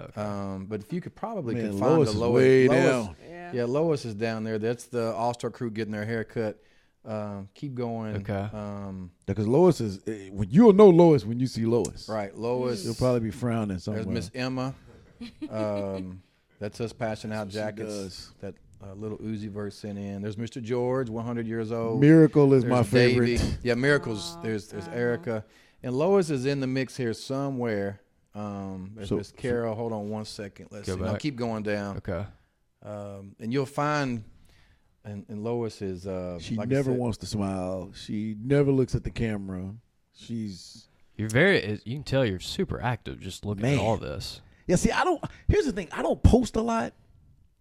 Okay. 0.00 0.20
Um, 0.20 0.66
but 0.66 0.80
if 0.80 0.92
you 0.92 1.00
could 1.00 1.14
probably 1.14 1.54
Man, 1.54 1.70
could 1.70 1.80
find 1.80 1.92
Lois 1.94 2.08
the 2.08 2.14
is 2.14 2.20
Lois, 2.20 2.34
way 2.34 2.68
Lois- 2.68 2.84
down. 2.84 3.16
Yeah. 3.28 3.50
yeah, 3.54 3.64
Lois 3.64 4.04
is 4.04 4.14
down 4.14 4.44
there. 4.44 4.58
That's 4.58 4.84
the 4.84 5.12
All 5.14 5.34
Star 5.34 5.50
crew 5.50 5.70
getting 5.70 5.92
their 5.92 6.04
hair 6.04 6.24
cut. 6.24 6.60
Um, 7.06 7.48
keep 7.54 7.74
going. 7.74 8.16
Okay. 8.16 8.48
Um, 8.52 9.10
Because 9.26 9.46
Lois 9.46 9.80
is 9.80 10.00
eh, 10.06 10.30
when 10.32 10.48
you'll 10.50 10.72
know 10.72 10.88
Lois 10.88 11.24
when 11.26 11.38
you 11.38 11.46
see 11.46 11.66
Lois. 11.66 12.08
right, 12.08 12.34
Lois. 12.36 12.82
You'll 12.84 12.94
probably 12.94 13.20
be 13.20 13.30
frowning 13.30 13.78
somewhere. 13.78 14.04
There's 14.04 14.14
Miss 14.14 14.30
Emma. 14.34 14.74
Um, 15.50 16.22
that's 16.58 16.80
us 16.80 16.92
passing 16.92 17.32
out 17.32 17.50
That's 17.50 17.54
she 17.54 17.58
jackets. 17.60 17.94
does. 17.94 18.32
That 18.40 18.54
uh, 18.82 18.94
little 18.94 19.18
Uzi 19.18 19.50
Vert 19.50 19.72
sent 19.74 19.98
in. 19.98 20.22
There's 20.22 20.36
Mr. 20.36 20.62
George, 20.62 21.08
100 21.10 21.46
years 21.46 21.72
old. 21.72 22.00
Miracle 22.00 22.52
is 22.54 22.62
There's 22.62 22.70
my 22.72 22.82
favorite. 22.82 23.26
Davey. 23.38 23.56
Yeah, 23.62 23.74
miracles. 23.74 24.36
there's 24.42 24.68
there's 24.68 24.88
Erica, 24.88 25.44
and 25.82 25.94
Lois 25.94 26.30
is 26.30 26.46
in 26.46 26.60
the 26.60 26.66
mix 26.66 26.96
here 26.96 27.12
somewhere. 27.14 28.00
Um, 28.34 28.96
So- 29.04 29.16
Miss 29.16 29.30
Carol. 29.32 29.74
Hold 29.74 29.92
on 29.92 30.08
one 30.10 30.24
second. 30.24 30.68
Let's 30.70 30.86
see. 30.92 30.96
Now 30.96 31.12
back. 31.12 31.20
keep 31.20 31.36
going 31.36 31.62
down, 31.62 31.98
Okay. 31.98 32.24
um, 32.82 33.34
and 33.38 33.52
you'll 33.52 33.66
find. 33.66 34.24
And, 35.06 35.26
and 35.28 35.44
Lois 35.44 35.82
is. 35.82 36.06
Uh, 36.06 36.38
She 36.40 36.56
like 36.56 36.68
never 36.68 36.90
said- 36.90 36.98
wants 36.98 37.18
to 37.18 37.26
smile. 37.26 37.90
She 37.94 38.36
never 38.42 38.72
looks 38.72 38.94
at 38.94 39.04
the 39.04 39.10
camera. 39.10 39.74
She's 40.14 40.88
You're 41.16 41.28
very. 41.28 41.78
You 41.84 41.96
can 41.96 42.02
tell 42.04 42.24
you're 42.24 42.40
super 42.40 42.80
active 42.80 43.20
just 43.20 43.44
looking 43.44 43.62
Man. 43.62 43.74
at 43.78 43.80
all 43.84 43.96
this. 43.98 44.40
yeah. 44.66 44.76
See, 44.76 44.90
I 44.90 45.04
don't. 45.04 45.22
Here's 45.46 45.66
the 45.66 45.72
thing. 45.72 45.88
I 45.92 46.00
don't 46.02 46.22
post 46.22 46.56
a 46.56 46.62
lot, 46.62 46.94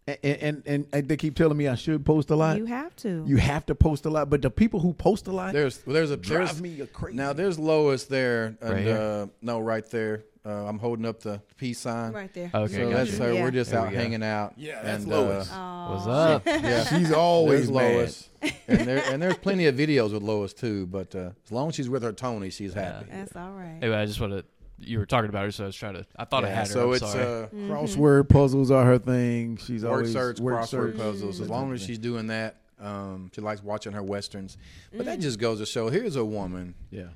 and 0.08 0.18
and, 0.24 0.64
and, 0.66 0.88
and 0.94 1.08
they 1.10 1.18
keep 1.18 1.36
telling 1.36 1.58
me 1.58 1.68
I 1.68 1.76
should 1.76 2.06
post 2.06 2.30
a 2.30 2.36
lot. 2.38 2.58
You 2.58 2.66
have 2.66 2.96
to. 2.98 3.26
You 3.28 3.36
have 3.38 3.66
to 3.66 3.76
post 3.76 4.06
a 4.06 4.10
lot, 4.10 4.30
but 4.30 4.42
the 4.42 4.50
people 4.50 4.80
who 4.80 4.94
post 4.94 5.28
a 5.28 5.32
lot, 5.34 5.52
There's 5.54 5.80
there's 5.80 6.12
a 6.12 6.18
drive 6.18 6.48
there's, 6.48 6.62
me 6.62 6.88
crazy. 6.94 7.18
Now 7.18 7.34
there's 7.34 7.60
Lois 7.60 8.06
there, 8.06 8.56
and 8.62 8.70
Right 8.74 8.88
uh, 8.88 9.28
no, 9.42 9.60
right 9.60 9.88
there. 9.92 10.24
Uh, 10.46 10.66
I'm 10.68 10.78
holding 10.78 11.06
up 11.06 11.22
the 11.22 11.42
peace 11.56 11.80
sign. 11.80 12.12
Right 12.12 12.34
there. 12.34 12.52
Okay, 12.54 12.74
so 12.74 12.90
gotcha. 12.90 12.96
that's 13.06 13.18
her. 13.18 13.34
Yeah. 13.34 13.44
We're 13.44 13.52
just 13.52 13.72
There 13.72 13.80
out 13.80 13.92
go. 13.92 13.98
hanging 13.98 14.24
out. 14.24 14.54
Yeah, 14.58 14.82
that's 14.84 15.04
and, 15.04 15.12
Lois. 15.12 15.50
Aw. 15.50 15.94
What's 15.94 16.08
up? 16.08 16.46
yeah, 16.46 16.84
She's 16.84 17.14
always. 17.14 17.70
Lois, 17.70 18.28
and 18.68 18.82
there 18.82 19.04
and 19.10 19.22
there's 19.22 19.38
plenty 19.38 19.68
of 19.68 19.76
videos 19.76 20.12
with 20.12 20.22
Lois 20.22 20.54
too. 20.54 20.86
But 20.88 21.16
uh, 21.16 21.30
as 21.46 21.52
long 21.52 21.70
as 21.70 21.76
she's 21.76 21.88
with 21.90 22.04
her 22.04 22.12
Tony, 22.12 22.50
she's 22.50 22.74
happy. 22.74 23.06
That's 23.10 23.36
all 23.38 23.52
right. 23.54 23.78
Anyway, 23.82 23.96
I 23.98 24.06
just 24.06 24.20
want 24.20 24.34
to. 24.34 24.44
You 24.80 25.00
were 25.00 25.06
talking 25.06 25.30
about 25.30 25.46
her, 25.46 25.52
so 25.52 25.64
I 25.64 25.68
was 25.68 25.78
trying 25.78 25.94
to. 25.94 26.06
I 26.18 26.26
thought 26.26 26.44
I 26.44 26.50
had 26.50 26.68
her. 26.68 26.74
so 26.74 26.90
I'm 26.90 26.94
it's 26.96 27.10
sorry. 27.12 27.24
uh, 27.24 27.46
Mm-hmm. 27.48 27.72
Crossword 27.72 28.28
puzzles 28.28 28.70
are 28.70 28.84
her 28.84 28.98
thing. 29.00 29.56
She's 29.58 29.84
word 29.86 29.92
always 29.92 30.12
search, 30.12 30.40
word 30.42 30.56
crossword 30.56 30.68
search. 30.68 30.98
puzzles. 30.98 31.40
As 31.40 31.50
long 31.50 31.72
as 31.72 31.82
she's 31.82 32.00
doing 32.00 32.28
that, 32.28 32.58
um, 32.82 33.32
she 33.34 33.40
likes 33.40 33.64
watching 33.64 33.94
her 33.94 34.04
westerns. 34.04 34.58
But 34.94 35.06
that 35.06 35.20
just 35.22 35.40
goes 35.40 35.60
to 35.60 35.66
show 35.66 35.88
here's 35.90 36.18
a 36.18 36.26
woman 36.26 36.76
Yeah. 36.92 37.10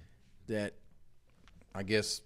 that 0.47 0.75
I 1.75 1.83
guess 1.83 2.21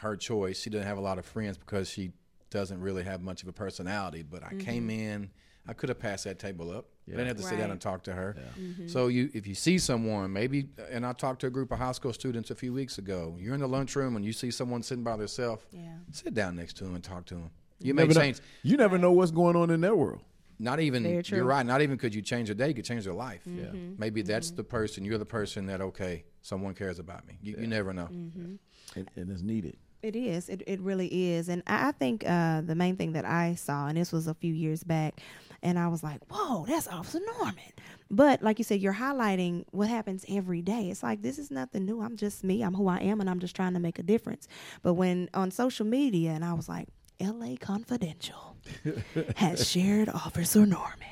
her 0.00 0.16
choice. 0.16 0.60
She 0.60 0.70
doesn't 0.70 0.86
have 0.86 0.98
a 0.98 1.02
lot 1.02 1.18
of 1.18 1.26
friends 1.26 1.58
because 1.58 1.88
she 1.88 2.12
doesn't 2.50 2.80
really 2.80 3.04
have 3.04 3.20
much 3.22 3.42
of 3.42 3.48
a 3.48 3.52
personality. 3.52 4.22
But 4.22 4.42
I 4.42 4.54
came 4.54 4.88
mm-hmm. 4.88 5.00
in, 5.00 5.30
I 5.68 5.72
could 5.72 5.88
have 5.88 5.98
passed 5.98 6.24
that 6.24 6.38
table 6.38 6.70
up. 6.70 6.86
I 7.06 7.12
didn't 7.12 7.26
have 7.26 7.36
to 7.38 7.42
sit 7.42 7.58
down 7.58 7.72
and 7.72 7.80
talk 7.80 8.04
to 8.04 8.12
her. 8.12 8.36
Mm-hmm. 8.58 8.86
So 8.86 9.08
you, 9.08 9.30
if 9.34 9.44
you 9.44 9.56
see 9.56 9.78
someone, 9.78 10.32
maybe, 10.32 10.68
and 10.90 11.04
I 11.04 11.12
talked 11.12 11.40
to 11.40 11.48
a 11.48 11.50
group 11.50 11.72
of 11.72 11.78
high 11.78 11.90
school 11.90 12.12
students 12.12 12.52
a 12.52 12.54
few 12.54 12.72
weeks 12.72 12.98
ago. 12.98 13.36
You're 13.36 13.54
in 13.54 13.60
the 13.60 13.68
lunchroom 13.68 14.14
and 14.14 14.24
you 14.24 14.32
see 14.32 14.52
someone 14.52 14.82
sitting 14.84 15.02
by 15.02 15.16
themselves. 15.16 15.64
Yeah. 15.72 15.94
Sit 16.12 16.34
down 16.34 16.54
next 16.54 16.76
to 16.76 16.84
them 16.84 16.94
and 16.94 17.02
talk 17.02 17.26
to 17.26 17.34
them. 17.34 17.50
You 17.80 17.94
may 17.94 18.02
Never 18.02 18.14
know- 18.14 18.20
change. 18.20 18.38
you 18.62 18.76
never 18.76 18.96
know 18.96 19.10
what's 19.10 19.32
going 19.32 19.56
on 19.56 19.70
in 19.70 19.80
their 19.80 19.96
world. 19.96 20.20
Not 20.60 20.78
even 20.78 21.22
you're 21.26 21.44
right. 21.44 21.64
Not 21.64 21.80
even 21.80 21.96
could 21.96 22.14
you 22.14 22.20
change 22.20 22.48
their 22.48 22.54
day, 22.54 22.68
you 22.68 22.74
could 22.74 22.84
change 22.84 23.04
their 23.04 23.14
life. 23.14 23.40
Mm-hmm. 23.48 23.76
Yeah. 23.76 23.82
Maybe 23.96 24.22
that's 24.22 24.50
the 24.50 24.62
person. 24.62 25.04
You're 25.04 25.18
the 25.18 25.24
person 25.24 25.66
that 25.66 25.80
okay, 25.80 26.24
someone 26.42 26.74
cares 26.74 26.98
about 26.98 27.26
me. 27.26 27.38
You, 27.42 27.56
you 27.58 27.66
never 27.66 27.94
know. 27.94 28.08
Mm-hmm. 28.12 28.54
And, 28.96 29.10
and 29.16 29.30
it's 29.30 29.42
needed. 29.42 29.78
It 30.02 30.16
is. 30.16 30.48
It, 30.48 30.62
it 30.66 30.80
really 30.80 31.08
is. 31.08 31.48
And 31.48 31.62
I, 31.66 31.88
I 31.88 31.92
think 31.92 32.24
uh, 32.26 32.62
the 32.62 32.74
main 32.74 32.96
thing 32.96 33.12
that 33.12 33.24
I 33.24 33.54
saw, 33.54 33.86
and 33.86 33.96
this 33.98 34.12
was 34.12 34.26
a 34.26 34.34
few 34.34 34.52
years 34.52 34.82
back, 34.82 35.20
and 35.62 35.78
I 35.78 35.88
was 35.88 36.02
like, 36.02 36.20
whoa, 36.30 36.64
that's 36.66 36.88
Officer 36.88 37.20
Norman. 37.38 37.72
But 38.10 38.42
like 38.42 38.58
you 38.58 38.64
said, 38.64 38.80
you're 38.80 38.94
highlighting 38.94 39.64
what 39.72 39.88
happens 39.88 40.24
every 40.28 40.62
day. 40.62 40.88
It's 40.90 41.02
like, 41.02 41.22
this 41.22 41.38
is 41.38 41.50
nothing 41.50 41.84
new. 41.84 42.00
I'm 42.00 42.16
just 42.16 42.42
me. 42.42 42.62
I'm 42.62 42.74
who 42.74 42.88
I 42.88 42.98
am, 42.98 43.20
and 43.20 43.28
I'm 43.28 43.40
just 43.40 43.54
trying 43.54 43.74
to 43.74 43.80
make 43.80 43.98
a 43.98 44.02
difference. 44.02 44.48
But 44.82 44.94
when 44.94 45.28
on 45.34 45.50
social 45.50 45.84
media, 45.86 46.30
and 46.30 46.44
I 46.44 46.54
was 46.54 46.68
like, 46.68 46.88
LA 47.20 47.56
Confidential 47.60 48.56
has 49.36 49.68
shared 49.68 50.08
Officer 50.08 50.64
Norman. 50.64 51.06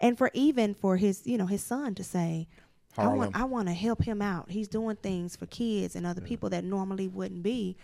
And 0.00 0.18
for 0.18 0.30
even 0.34 0.74
for 0.74 0.96
his, 0.96 1.22
you 1.24 1.38
know, 1.38 1.46
his 1.46 1.62
son 1.62 1.94
to 1.96 2.04
say, 2.04 2.46
I 2.96 3.08
want, 3.08 3.36
I 3.36 3.44
want 3.44 3.68
to 3.68 3.74
help 3.74 4.02
him 4.02 4.20
out. 4.20 4.50
He's 4.50 4.66
doing 4.68 4.96
things 4.96 5.36
for 5.36 5.46
kids 5.46 5.94
and 5.94 6.04
other 6.06 6.20
people 6.20 6.50
that 6.50 6.64
normally 6.64 7.06
wouldn't 7.06 7.42
be. 7.42 7.76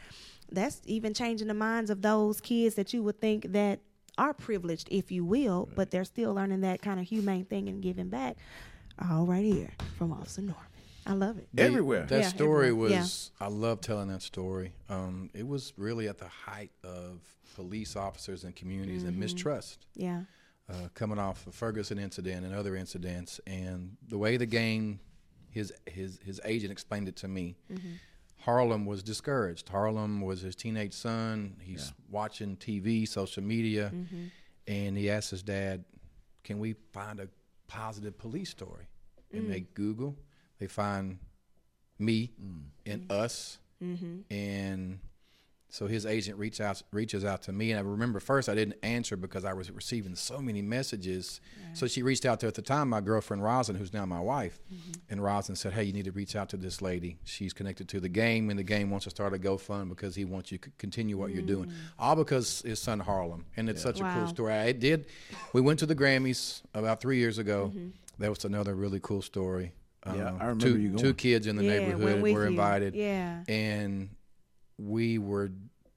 That's 0.50 0.80
even 0.86 1.14
changing 1.14 1.48
the 1.48 1.54
minds 1.54 1.90
of 1.90 2.02
those 2.02 2.40
kids 2.40 2.74
that 2.76 2.92
you 2.92 3.02
would 3.02 3.20
think 3.20 3.52
that 3.52 3.80
are 4.16 4.32
privileged, 4.34 4.88
if 4.90 5.10
you 5.10 5.24
will, 5.24 5.68
but 5.74 5.90
they're 5.90 6.04
still 6.04 6.34
learning 6.34 6.60
that 6.60 6.80
kind 6.82 7.00
of 7.00 7.06
humane 7.06 7.44
thing 7.44 7.68
and 7.68 7.82
giving 7.82 8.08
back. 8.08 8.36
All 9.10 9.26
right 9.26 9.44
here 9.44 9.70
from 9.98 10.12
Officer 10.12 10.42
Norman. 10.42 10.62
I 11.06 11.12
love 11.14 11.36
it. 11.38 11.48
Everywhere. 11.58 12.06
That 12.06 12.20
Yeah, 12.20 12.28
story 12.28 12.66
everywhere. 12.68 12.90
Yeah. 12.90 13.00
was. 13.00 13.30
I 13.40 13.48
love 13.48 13.80
telling 13.80 14.08
that 14.08 14.22
story. 14.22 14.72
Um, 14.88 15.30
it 15.34 15.46
was 15.46 15.72
really 15.76 16.08
at 16.08 16.18
the 16.18 16.28
height 16.28 16.70
of 16.84 17.18
police 17.56 17.96
officers 17.96 18.44
and 18.44 18.54
communities 18.54 19.00
Mm-hmm. 19.00 19.08
and 19.08 19.18
mistrust. 19.18 19.86
Yeah. 19.94 20.22
uh, 20.70 20.88
coming 20.94 21.18
off 21.18 21.44
the 21.44 21.52
Ferguson 21.52 21.98
incident 21.98 22.46
and 22.46 22.54
other 22.54 22.74
incidents, 22.74 23.38
and 23.46 23.96
the 24.08 24.16
way 24.16 24.38
the 24.38 24.46
game, 24.46 24.98
his 25.50 25.72
his 25.86 26.18
his 26.24 26.40
agent 26.44 26.72
explained 26.72 27.06
it 27.06 27.16
to 27.16 27.28
me. 27.28 27.56
Harlem 28.44 28.84
was 28.84 29.02
discouraged. 29.02 29.70
Harlem 29.70 30.20
was 30.20 30.42
his 30.42 30.54
teenage 30.54 30.92
son. 30.92 31.56
He's 31.60 31.94
watching 32.10 32.56
TV, 32.56 33.08
social 33.08 33.42
media, 33.42 33.90
mm-hmm. 33.94 34.24
and 34.66 34.98
he 34.98 35.10
asked 35.10 35.30
his 35.30 35.42
dad, 35.42 35.84
"Can 36.42 36.58
we 36.58 36.74
find 36.92 37.20
a 37.20 37.28
positive 37.68 38.18
police 38.18 38.50
story?" 38.50 38.86
And 39.32 39.50
they 39.50 39.60
mm. 39.60 39.66
Google, 39.72 40.16
they 40.58 40.66
find 40.66 41.18
me 41.98 42.32
mm. 42.38 42.64
and 42.84 43.10
us, 43.10 43.58
mm-hmm. 43.82 44.20
and 44.30 44.98
so 45.74 45.88
his 45.88 46.06
agent 46.06 46.38
reach 46.38 46.60
out, 46.60 46.80
reaches 46.92 47.24
out 47.24 47.42
to 47.42 47.52
me, 47.52 47.72
and 47.72 47.80
I 47.80 47.82
remember 47.82 48.20
first 48.20 48.48
I 48.48 48.54
didn't 48.54 48.76
answer 48.84 49.16
because 49.16 49.44
I 49.44 49.54
was 49.54 49.72
receiving 49.72 50.14
so 50.14 50.38
many 50.38 50.62
messages. 50.62 51.40
So 51.72 51.88
she 51.88 52.04
reached 52.04 52.24
out 52.24 52.38
to 52.40 52.46
at 52.46 52.54
the 52.54 52.62
time 52.62 52.90
my 52.90 53.00
girlfriend 53.00 53.42
Rosin, 53.42 53.74
who's 53.74 53.92
now 53.92 54.06
my 54.06 54.20
wife, 54.20 54.60
mm-hmm. 54.72 54.92
and 55.10 55.20
Rosin 55.20 55.56
said, 55.56 55.72
"Hey, 55.72 55.82
you 55.82 55.92
need 55.92 56.04
to 56.04 56.12
reach 56.12 56.36
out 56.36 56.48
to 56.50 56.56
this 56.56 56.80
lady. 56.80 57.18
She's 57.24 57.52
connected 57.52 57.88
to 57.88 57.98
the 57.98 58.08
game, 58.08 58.50
and 58.50 58.58
the 58.58 58.62
game 58.62 58.88
wants 58.88 59.02
to 59.02 59.10
start 59.10 59.34
a 59.34 59.36
GoFund 59.36 59.88
because 59.88 60.14
he 60.14 60.24
wants 60.24 60.52
you 60.52 60.58
to 60.58 60.70
continue 60.78 61.18
what 61.18 61.32
you're 61.32 61.42
doing, 61.42 61.70
mm. 61.70 61.74
all 61.98 62.14
because 62.14 62.62
his 62.62 62.78
son 62.78 63.00
Harlem, 63.00 63.44
and 63.56 63.68
it's 63.68 63.82
such 63.82 63.98
a 63.98 64.04
cool 64.14 64.28
story. 64.28 64.54
I 64.54 64.70
did. 64.70 65.06
We 65.52 65.60
went 65.60 65.80
to 65.80 65.86
the 65.86 65.96
Grammys 65.96 66.62
about 66.72 67.00
three 67.00 67.18
years 67.18 67.38
ago. 67.38 67.72
Mm-hmm. 67.74 67.88
That 68.20 68.30
was 68.30 68.44
another 68.44 68.76
really 68.76 69.00
cool 69.02 69.22
story. 69.22 69.72
Yeah, 70.06 70.12
Um, 70.12 70.36
I 70.38 70.44
remember 70.44 70.66
two, 70.66 70.78
you 70.78 70.88
going. 70.90 71.02
two 71.02 71.14
kids 71.14 71.48
in 71.48 71.56
the 71.56 71.64
yeah, 71.64 71.78
neighborhood 71.78 72.22
were 72.22 72.28
you. 72.28 72.40
invited 72.42 72.94
Yeah. 72.94 73.42
and 73.48 74.10
we 74.78 75.18
were 75.18 75.50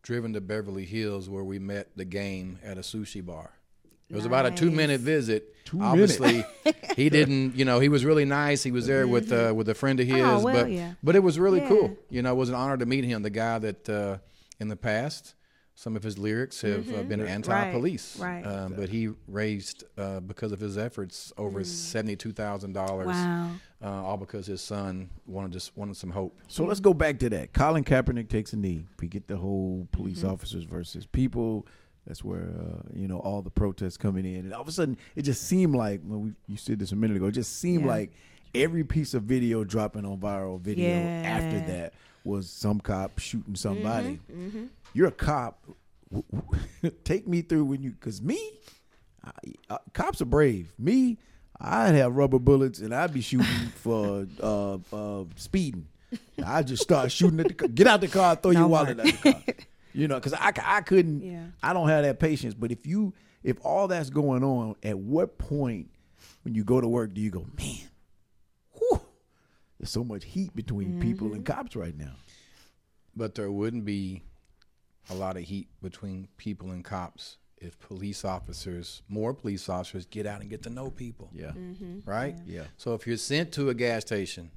driven 0.04 0.34
to 0.34 0.42
Beverly 0.42 0.86
Hills 0.86 1.30
where 1.30 1.44
we 1.44 1.60
met 1.60 1.90
the 1.96 2.06
game 2.06 2.60
at 2.64 2.78
a 2.78 2.82
sushi 2.82 3.26
bar. 3.26 3.52
It 4.10 4.16
was 4.16 4.26
about 4.26 4.46
a 4.46 4.52
two 4.52 4.72
minute 4.72 5.02
visit. 5.02 5.54
Two 5.66 5.82
Obviously, 5.82 6.46
he 6.96 7.10
didn't. 7.10 7.56
You 7.58 7.66
know, 7.66 7.80
he 7.82 7.90
was 7.90 8.06
really 8.06 8.24
nice. 8.24 8.64
He 8.64 8.72
was 8.72 8.88
there 8.88 9.06
with 9.06 9.34
uh, 9.34 9.52
with 9.54 9.68
a 9.68 9.74
friend 9.76 10.00
of 10.00 10.08
his, 10.08 10.24
Oh, 10.24 10.40
well, 10.40 10.64
but 10.64 10.72
yeah. 10.72 10.94
but 11.04 11.18
it 11.18 11.20
was 11.24 11.38
really 11.38 11.60
Yeah. 11.60 11.68
cool. 11.68 11.98
You 12.10 12.22
know, 12.22 12.32
it 12.32 12.36
was 12.38 12.48
an 12.48 12.56
honor 12.56 12.78
to 12.78 12.86
meet 12.86 13.04
him. 13.04 13.22
The 13.22 13.30
guy 13.30 13.60
that 13.60 13.90
uh, 13.90 14.18
in 14.62 14.70
the 14.70 14.78
past. 14.78 15.34
Some 15.80 15.96
of 15.96 16.02
his 16.02 16.18
lyrics 16.18 16.60
have 16.62 16.92
uh, 16.92 17.04
been 17.04 17.22
anti-police, 17.24 18.18
right. 18.20 18.42
Um, 18.44 18.74
but 18.76 18.90
he 18.90 19.10
raised 19.28 19.84
uh, 19.96 20.22
because 20.22 20.52
of 20.52 20.60
his 20.60 20.76
efforts 20.76 21.32
over 21.38 21.64
seventy-two 21.64 22.32
thousand 22.32 22.74
dollars, 22.74 23.06
Wow. 23.10 23.52
uh, 23.84 23.88
all 23.88 24.18
because 24.18 24.48
his 24.48 24.60
son 24.60 25.12
wanted 25.28 25.52
just 25.52 25.78
wanted 25.78 25.96
some 25.96 26.10
hope. 26.10 26.36
So 26.48 26.64
let's 26.66 26.80
go 26.80 26.96
back 26.96 27.20
to 27.20 27.30
that. 27.30 27.54
Colin 27.54 27.84
Kaepernick 27.84 28.28
takes 28.28 28.54
a 28.54 28.58
knee. 28.58 28.86
We 29.00 29.08
get 29.08 29.28
the 29.28 29.38
whole 29.38 29.88
police 29.92 30.24
officers 30.24 30.64
versus 30.64 31.06
people. 31.06 31.68
That's 32.08 32.24
where 32.24 32.50
uh, 32.60 32.82
you 32.96 33.08
know 33.08 33.20
all 33.20 33.44
the 33.44 33.52
protests 33.52 33.98
coming 33.98 34.26
in, 34.26 34.46
and 34.46 34.54
all 34.56 34.62
of 34.64 34.68
a 34.68 34.72
sudden 34.72 34.98
it 35.16 35.22
just 35.22 35.44
seemed 35.44 35.76
like 35.76 36.02
well, 36.04 36.22
we, 36.22 36.34
you 36.48 36.58
said 36.58 36.80
this 36.80 36.92
a 36.92 36.96
minute 36.96 37.18
ago. 37.18 37.28
It 37.28 37.34
just 37.34 37.60
seemed 37.60 37.84
Yeah. 37.84 37.92
like 37.92 38.12
every 38.56 38.84
piece 38.84 39.14
of 39.14 39.22
video 39.24 39.64
dropping 39.64 40.06
on 40.06 40.18
viral 40.18 40.60
video 40.60 40.90
after 41.24 41.60
that 41.72 41.94
was 42.24 42.50
some 42.50 42.80
cop 42.80 43.20
shooting 43.20 43.56
somebody. 43.56 44.20
Mm-hmm. 44.36 44.66
You're 44.98 45.10
a 45.10 45.12
cop. 45.12 45.64
W- 46.12 46.24
w- 46.82 46.96
Take 47.04 47.28
me 47.28 47.44
through 47.44 47.66
when 47.66 47.84
you, 47.84 47.94
cause 48.00 48.20
me, 48.20 48.40
I, 49.24 49.32
uh, 49.70 49.78
cops 49.94 50.24
are 50.24 50.26
brave. 50.26 50.74
Me, 50.80 51.20
I'd 51.60 51.94
have 51.94 52.16
rubber 52.16 52.40
bullets 52.40 52.80
and 52.80 52.96
I'd 52.96 53.14
be 53.14 53.22
shooting 53.22 53.46
for 53.76 54.26
uh, 54.42 54.80
uh, 54.92 55.26
speeding. 55.36 55.88
I 56.44 56.64
just 56.64 56.82
start 56.82 57.12
shooting 57.12 57.40
at 57.42 57.48
the 57.50 57.54
car. 57.54 57.68
Get 57.68 57.86
out 57.86 58.02
the 58.02 58.08
car, 58.08 58.36
throw 58.38 58.50
your 58.52 58.66
wallet 58.68 58.98
more. 58.98 59.06
out 59.06 59.14
the 59.24 59.32
car. 59.34 59.44
You 59.94 60.08
know, 60.08 60.16
because 60.16 60.34
I, 60.34 60.52
I 60.64 60.82
couldn't, 60.82 61.22
Yeah. 61.22 61.46
I 61.64 61.74
don't 61.74 61.90
have 61.90 62.04
that 62.04 62.20
patience. 62.20 62.54
But 62.54 62.72
if 62.72 62.86
you, 62.86 63.14
if 63.44 63.58
all 63.64 63.88
that's 63.88 64.12
going 64.12 64.44
on, 64.44 64.76
at 64.84 64.98
what 64.98 65.38
point 65.40 65.90
when 66.44 66.54
you 66.56 66.64
go 66.64 66.80
to 66.82 66.88
work 66.88 67.14
do 67.16 67.22
you 67.22 67.32
go, 67.32 67.46
man, 67.58 67.88
whew, 68.74 69.02
there's 69.80 69.90
so 69.92 70.04
much 70.04 70.24
heat 70.26 70.56
between 70.56 71.00
people 71.00 71.34
and 71.34 71.44
cops 71.46 71.76
right 71.76 71.96
now. 71.98 72.14
But 73.16 73.34
there 73.36 73.52
wouldn't 73.52 73.86
be 73.86 74.22
a 75.10 75.14
lot 75.14 75.38
of 75.38 75.44
heat 75.44 75.70
between 75.82 76.28
people 76.38 76.72
and 76.72 76.84
cops 76.84 77.38
if 77.60 77.80
police 77.80 78.24
officers, 78.24 79.02
more 79.08 79.34
police 79.34 79.68
officers, 79.68 80.06
get 80.06 80.26
out 80.26 80.42
and 80.42 80.50
get 80.50 80.64
to 80.64 80.70
know 80.70 80.92
people. 80.92 81.30
Yeah. 81.34 81.52
Mm-hmm. 81.52 82.00
Right? 82.06 82.38
Yeah. 82.46 82.66
So 82.78 82.94
if 82.94 83.08
you're 83.08 83.18
sent 83.18 83.52
to 83.54 83.70
a 83.70 83.74
gas 83.74 84.04
station 84.04 84.52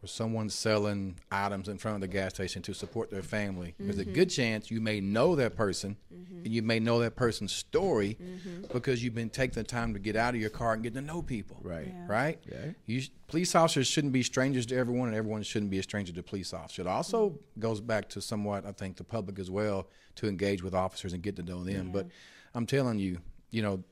where 0.00 0.08
someone's 0.08 0.54
selling 0.54 1.16
items 1.32 1.68
in 1.68 1.76
front 1.76 1.96
of 1.96 2.00
the 2.00 2.08
gas 2.08 2.32
station 2.34 2.62
to 2.62 2.72
support 2.72 3.10
their 3.10 3.22
family, 3.22 3.74
there's 3.80 3.98
a 3.98 4.04
mm-hmm. 4.04 4.12
good 4.12 4.30
chance 4.30 4.70
you 4.70 4.80
may 4.80 5.00
know 5.00 5.34
that 5.34 5.56
person 5.56 5.96
mm-hmm. 6.14 6.44
and 6.44 6.54
you 6.54 6.62
may 6.62 6.78
know 6.78 7.00
that 7.00 7.16
person's 7.16 7.52
story 7.52 8.16
mm-hmm. 8.22 8.62
because 8.72 9.02
you've 9.02 9.14
been 9.14 9.30
taking 9.30 9.54
the 9.54 9.64
time 9.64 9.92
to 9.94 9.98
get 9.98 10.14
out 10.14 10.34
of 10.34 10.40
your 10.40 10.50
car 10.50 10.74
and 10.74 10.84
get 10.84 10.94
to 10.94 11.00
know 11.00 11.20
people. 11.20 11.56
Right. 11.62 11.88
Yeah. 11.88 12.06
Right? 12.06 12.38
Yeah. 12.48 12.70
You 12.86 13.00
sh- 13.00 13.10
police 13.26 13.56
officers 13.56 13.88
shouldn't 13.88 14.12
be 14.12 14.22
strangers 14.22 14.66
to 14.66 14.76
everyone, 14.76 15.08
and 15.08 15.16
everyone 15.16 15.42
shouldn't 15.42 15.70
be 15.70 15.80
a 15.80 15.82
stranger 15.82 16.12
to 16.12 16.22
police 16.22 16.52
officers. 16.52 16.86
It 16.86 16.88
also 16.88 17.36
goes 17.58 17.80
back 17.80 18.08
to 18.10 18.20
somewhat, 18.20 18.66
I 18.66 18.72
think, 18.72 18.96
the 18.96 19.04
public 19.04 19.40
as 19.40 19.50
well 19.50 19.88
to 20.16 20.28
engage 20.28 20.62
with 20.62 20.74
officers 20.74 21.12
and 21.12 21.22
get 21.22 21.34
to 21.36 21.42
know 21.42 21.64
them. 21.64 21.90
But 21.90 22.06
I'm 22.54 22.66
telling 22.66 23.00
you, 23.00 23.18
you 23.50 23.62
know, 23.62 23.82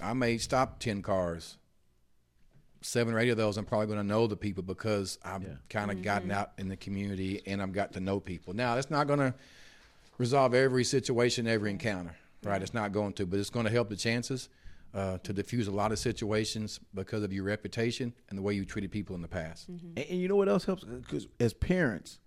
I 0.00 0.12
may 0.12 0.38
stop 0.38 0.78
ten 0.78 1.02
cars. 1.02 1.56
Seven 2.80 3.12
or 3.14 3.18
eight 3.18 3.28
of 3.28 3.36
those, 3.36 3.56
I'm 3.56 3.64
probably 3.64 3.86
going 3.86 3.98
to 3.98 4.04
know 4.06 4.26
the 4.26 4.36
people 4.36 4.62
because 4.62 5.18
I've 5.24 5.42
Yeah. 5.42 5.48
kind 5.68 5.90
of 5.90 5.96
mm-hmm. 5.96 6.04
gotten 6.04 6.30
out 6.30 6.52
in 6.58 6.68
the 6.68 6.76
community 6.76 7.42
and 7.46 7.60
I've 7.60 7.72
got 7.72 7.92
to 7.94 8.00
know 8.00 8.20
people. 8.20 8.54
Now, 8.54 8.76
that's 8.76 8.90
not 8.90 9.06
going 9.06 9.18
to 9.18 9.34
resolve 10.18 10.54
every 10.54 10.84
situation, 10.84 11.46
every 11.46 11.70
encounter, 11.70 12.14
right? 12.44 12.62
It's 12.62 12.74
not 12.74 12.92
going 12.92 13.14
to, 13.14 13.26
but 13.26 13.40
it's 13.40 13.50
going 13.50 13.66
to 13.66 13.72
help 13.72 13.88
the 13.88 13.96
chances 13.96 14.48
uh, 14.94 15.18
to 15.18 15.32
diffuse 15.32 15.66
a 15.68 15.70
lot 15.72 15.92
of 15.92 15.98
situations 15.98 16.80
because 16.94 17.22
of 17.22 17.32
your 17.32 17.44
reputation 17.44 18.12
and 18.28 18.38
the 18.38 18.42
way 18.42 18.54
you 18.54 18.64
treated 18.64 18.90
people 18.90 19.14
in 19.14 19.22
the 19.22 19.28
past. 19.28 19.70
Mm-hmm. 19.70 19.86
And, 19.96 20.06
and 20.10 20.20
you 20.20 20.28
know 20.28 20.36
what 20.36 20.48
else 20.48 20.64
helps? 20.64 20.84
Uh, 20.84 21.00
because 21.02 21.26
as 21.40 21.52
parents, 21.52 22.20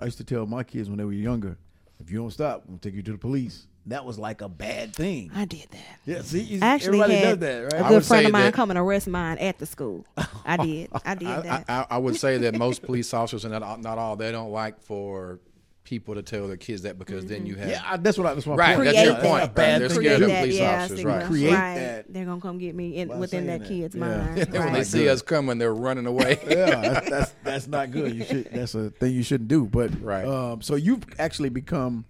I 0.00 0.04
used 0.04 0.18
to 0.18 0.24
tell 0.24 0.46
my 0.46 0.64
kids 0.64 0.88
when 0.88 0.98
they 0.98 1.04
were 1.04 1.12
younger, 1.12 1.56
if 1.98 2.10
you 2.10 2.18
don't 2.18 2.30
stop, 2.30 2.64
we'll 2.66 2.78
take 2.78 2.94
you 2.94 3.02
to 3.02 3.12
the 3.12 3.18
police. 3.18 3.66
That 3.86 4.04
was 4.04 4.16
like 4.18 4.42
a 4.42 4.48
bad 4.48 4.94
thing. 4.94 5.32
I 5.34 5.44
did 5.44 5.66
that. 5.72 5.98
Yeah, 6.06 6.22
see, 6.22 6.40
you- 6.40 6.60
I 6.62 6.66
actually 6.66 7.00
everybody 7.00 7.14
had 7.14 7.40
does 7.40 7.48
that, 7.48 7.58
a 7.58 7.64
right? 7.64 7.74
I 7.84 7.88
good 7.88 7.94
would 7.96 8.04
friend 8.06 8.26
of 8.26 8.32
mine 8.32 8.44
that- 8.44 8.54
come 8.54 8.70
and 8.70 8.78
arrest 8.78 9.08
mine 9.08 9.38
at 9.38 9.58
the 9.58 9.66
school. 9.66 10.06
I 10.44 10.56
did. 10.56 10.88
I 11.04 11.14
did 11.16 11.28
I, 11.28 11.40
that. 11.40 11.64
I, 11.68 11.86
I 11.90 11.98
would 11.98 12.16
say 12.16 12.38
that 12.38 12.54
most 12.56 12.82
police 12.82 13.12
officers, 13.12 13.44
and 13.44 13.52
not, 13.58 13.80
not 13.80 13.98
all, 13.98 14.14
they 14.16 14.30
don't 14.30 14.50
like 14.52 14.80
for 14.82 15.40
people 15.84 16.14
to 16.14 16.22
tell 16.22 16.46
their 16.46 16.56
kids 16.56 16.82
that 16.82 16.96
because 16.96 17.26
then 17.26 17.44
you 17.44 17.56
have 17.56 17.68
yeah, 17.68 17.96
that's 17.96 18.16
what 18.16 18.24
I, 18.28 18.34
that's 18.34 18.46
my 18.46 18.54
Right, 18.54 18.76
point. 18.76 18.84
that's 18.92 19.02
your 19.04 19.14
that. 19.14 19.22
point. 19.22 19.42
A 19.42 19.46
right? 19.46 19.54
They're 19.56 19.88
thing. 19.88 19.98
scared 19.98 20.04
to 20.06 20.14
of 20.14 20.20
do. 20.20 20.26
that, 20.28 20.40
police 20.42 20.58
yeah, 20.58 20.76
officers, 20.84 21.04
right? 21.04 21.26
Create 21.26 21.52
right. 21.54 21.74
that. 21.74 22.12
They're 22.12 22.24
gonna 22.24 22.40
come 22.40 22.58
get 22.58 22.74
me 22.76 22.96
in, 22.98 23.08
within 23.18 23.46
that 23.46 23.60
that. 23.62 23.68
kid's 23.68 23.94
Yeah. 23.96 24.00
mind. 24.06 24.38
And 24.38 24.52
when 24.64 24.72
they 24.74 24.84
see 24.84 25.08
us 25.08 25.22
coming, 25.22 25.58
they're 25.58 25.74
running 25.74 26.06
away. 26.06 26.38
yeah, 26.48 26.66
that's, 26.80 27.10
that's 27.10 27.34
that's 27.42 27.66
not 27.66 27.90
good. 27.90 28.14
You 28.14 28.24
should 28.24 28.48
that's 28.52 28.76
a 28.76 28.90
thing 28.90 29.12
you 29.12 29.24
shouldn't 29.24 29.48
do. 29.48 29.66
But 29.66 30.00
Right. 30.00 30.24
Um, 30.24 30.62
so 30.62 30.76
you've 30.76 31.02
actually 31.18 31.48
become 31.48 32.04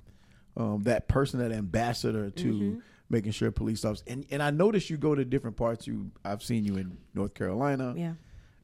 um, 0.57 0.83
that 0.85 1.09
person, 1.09 1.41
that 1.41 1.53
ambassador 1.53 2.31
to 2.31 2.53
Mm-hmm. 2.53 2.79
making 3.11 3.33
sure 3.33 3.51
police 3.51 3.85
officers. 3.85 4.05
And 4.07 4.25
and 4.31 4.43
I 4.43 4.51
noticed 4.51 4.91
you 4.91 4.97
go 4.97 5.15
to 5.15 5.25
different 5.25 5.57
parts. 5.57 5.87
You 5.87 6.11
I've 6.25 6.43
seen 6.43 6.65
you 6.65 6.77
in 6.77 6.97
North 7.15 7.35
Carolina. 7.35 7.95
Yeah. 7.97 8.15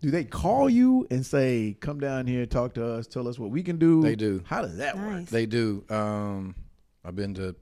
Do 0.01 0.11
they 0.13 0.23
call 0.25 0.71
you 0.71 1.07
and 1.11 1.27
say, 1.27 1.77
"Come 1.81 1.99
down 1.99 2.27
here, 2.27 2.47
talk 2.47 2.75
to 2.75 2.87
us, 2.87 3.07
tell 3.09 3.27
us 3.27 3.39
what 3.39 3.51
we 3.51 3.63
can 3.63 3.79
do"? 3.79 4.01
They 4.03 4.15
do. 4.17 4.43
How 4.47 4.63
does 4.63 4.77
that 4.77 4.97
work? 4.97 5.27
They 5.27 5.45
do. 5.47 5.85
Um, 5.91 6.55
I've 7.05 7.17
been 7.17 7.35
to 7.35 7.57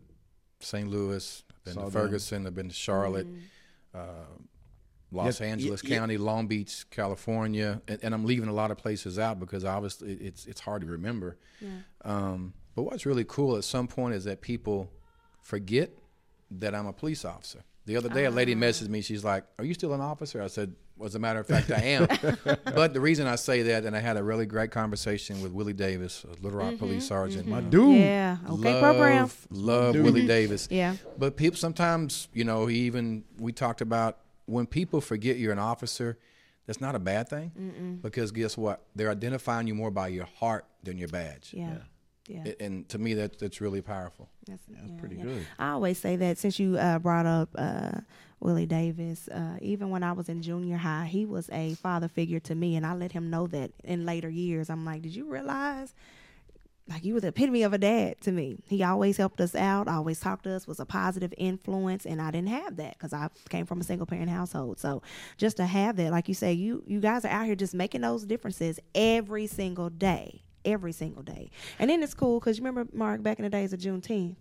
St. 0.61 0.89
Louis, 0.89 1.45
I've 1.51 1.65
been 1.65 1.75
Saw 1.75 1.85
to 1.87 1.91
them. 1.91 2.03
Ferguson, 2.03 2.47
I've 2.47 2.55
been 2.55 2.69
to 2.69 2.75
Charlotte, 2.75 3.27
Mm-hmm. 3.27 3.99
uh, 3.99 4.03
Los 5.13 5.41
Yeah, 5.41 5.47
Angeles 5.47 5.83
yeah, 5.85 5.91
yeah. 5.91 5.99
County, 5.99 6.19
Long 6.19 6.47
Beach, 6.47 6.85
California, 6.91 7.81
and, 7.89 8.01
and 8.03 8.13
I'm 8.15 8.25
leaving 8.25 8.49
a 8.49 8.53
lot 8.53 8.71
of 8.71 8.77
places 8.77 9.19
out 9.19 9.39
because 9.41 9.65
obviously 9.65 10.13
it's 10.15 10.45
it's 10.47 10.61
hard 10.61 10.83
to 10.83 10.89
remember. 10.89 11.39
Yeah. 11.61 11.69
Um, 12.05 12.53
but 12.77 12.83
what's 12.85 13.05
really 13.07 13.25
cool 13.25 13.57
at 13.57 13.65
some 13.65 13.89
point 13.89 14.15
is 14.15 14.23
that 14.25 14.41
people 14.41 14.89
forget 15.43 15.91
that 16.51 16.75
I'm 16.75 16.87
a 16.87 16.93
police 16.93 17.25
officer. 17.25 17.65
The 17.87 17.97
other 17.97 18.09
day, 18.09 18.25
a 18.25 18.31
lady 18.31 18.53
Ah. 18.53 18.57
messaged 18.59 18.89
me. 18.89 19.01
She's 19.01 19.25
like, 19.25 19.45
"Are 19.59 19.65
you 19.65 19.73
still 19.75 19.93
an 19.95 20.01
officer?" 20.01 20.43
I 20.43 20.49
said, 20.49 20.75
"Well, 20.97 21.07
as 21.07 21.15
a 21.15 21.19
matter 21.21 21.39
of 21.39 21.47
fact, 21.47 21.71
I 21.71 21.81
am." 21.83 22.07
but 22.75 22.93
the 22.95 23.01
reason 23.01 23.27
I 23.29 23.37
say 23.37 23.63
that, 23.63 23.85
and 23.85 23.97
I 23.97 24.01
had 24.01 24.17
a 24.17 24.25
really 24.25 24.45
great 24.47 24.73
conversation 24.73 25.41
with 25.41 25.53
Willie 25.53 25.73
Davis, 25.73 26.25
a 26.25 26.43
Little 26.43 26.59
Rock 26.59 26.79
police 26.79 27.07
sergeant. 27.07 27.47
My 27.47 27.61
dude. 27.61 27.83
Mm-hmm. 27.83 28.01
Yeah. 28.01 28.37
Okay. 28.51 28.73
love, 28.73 28.83
program. 28.83 29.31
Love 29.51 29.93
Dude. 29.95 30.05
Willie 30.05 30.27
Davis. 30.27 30.67
Yeah. 30.71 30.97
But 31.17 31.37
people 31.37 31.59
sometimes, 31.59 32.29
you 32.33 32.43
know, 32.45 32.67
he 32.67 32.79
even 32.81 33.23
we 33.39 33.53
talked 33.53 33.81
about 33.81 34.19
when 34.47 34.67
people 34.67 35.01
forget 35.01 35.37
you're 35.39 35.53
an 35.53 35.59
officer, 35.61 36.19
that's 36.67 36.81
not 36.81 36.97
a 36.97 36.99
bad 37.01 37.29
thing 37.29 37.99
because 38.03 38.33
guess 38.33 38.57
what? 38.59 38.83
They're 38.97 39.11
identifying 39.11 39.69
you 39.69 39.75
more 39.77 39.93
by 39.93 40.09
your 40.09 40.27
heart 40.27 40.65
than 40.83 40.99
your 40.99 41.09
badge. 41.09 41.51
Yeah. 41.53 41.69
Yeah. 41.71 41.79
A- 42.29 42.63
And 42.63 42.89
to 42.89 42.99
me, 42.99 43.15
that 43.15 43.39
that's 43.39 43.61
really 43.61 43.81
powerful. 43.83 44.29
That's, 44.47 44.63
That's 44.69 44.91
yeah, 44.91 44.99
pretty 45.01 45.17
yeah. 45.17 45.23
good. 45.25 45.47
I 45.59 45.71
always 45.71 45.99
say 45.99 46.17
that 46.17 46.39
since 46.39 46.59
you 46.59 46.77
uh, 46.79 46.99
brought 46.99 47.27
up 47.27 47.49
uh, 47.57 48.01
Willie 48.41 48.67
Davis, 48.67 49.29
uh, 49.29 49.57
even 49.61 49.91
when 49.91 50.03
I 50.03 50.13
was 50.13 50.29
in 50.29 50.43
junior 50.43 50.77
high, 50.77 51.07
he 51.07 51.25
was 51.25 51.49
a 51.51 51.75
father 51.75 52.09
figure 52.09 52.41
to 52.41 52.55
me, 52.55 52.77
and 52.77 52.87
I 52.87 52.95
let 52.95 53.13
him 53.13 53.31
know 53.31 53.47
that 53.49 53.73
in 53.85 54.05
later 54.07 54.29
years. 54.29 54.71
I'm 54.71 54.85
like, 54.85 55.03
did 55.03 55.15
you 55.15 55.31
realize? 55.31 55.95
Like 56.89 57.05
you 57.05 57.15
were 57.15 57.21
the 57.21 57.29
epitome 57.29 57.65
of 57.65 57.73
a 57.73 57.79
dad 57.79 58.21
to 58.21 58.31
me. 58.31 58.59
He 58.69 58.85
always 58.85 59.17
helped 59.17 59.41
us 59.41 59.57
out, 59.57 59.89
always 59.89 60.21
talked 60.21 60.45
to 60.45 60.53
us, 60.53 60.69
was 60.69 60.79
a 60.79 60.87
positive 60.87 61.35
influence, 61.37 62.07
and 62.07 62.23
I 62.23 62.31
didn't 62.31 62.51
have 62.51 62.77
that 62.77 62.93
because 62.97 63.13
I 63.13 63.29
came 63.49 63.67
from 63.67 63.81
a 63.81 63.85
single 63.85 64.07
parent 64.07 64.31
household. 64.31 64.79
So 64.79 65.03
just 65.37 65.57
to 65.57 65.67
have 65.67 65.97
that, 65.97 66.13
like 66.13 66.29
you 66.29 66.35
say, 66.35 66.53
you 66.53 66.85
you 66.87 67.01
guys 67.01 67.25
are 67.25 67.29
out 67.33 67.47
here 67.47 67.57
just 67.57 67.75
making 67.75 68.03
those 68.03 68.25
differences 68.25 68.79
every 68.95 69.49
single 69.49 69.91
day, 69.91 70.45
every 70.67 70.93
single 70.93 71.23
day. 71.23 71.51
And 71.79 71.89
then 71.89 72.03
it's 72.03 72.13
cool 72.15 72.39
because 72.41 72.59
you 72.59 72.65
remember 72.65 72.91
Mark 72.95 73.23
back 73.23 73.39
in 73.39 73.45
the 73.45 73.51
days 73.51 73.73
of 73.73 73.81
Juneteenth. 73.81 74.37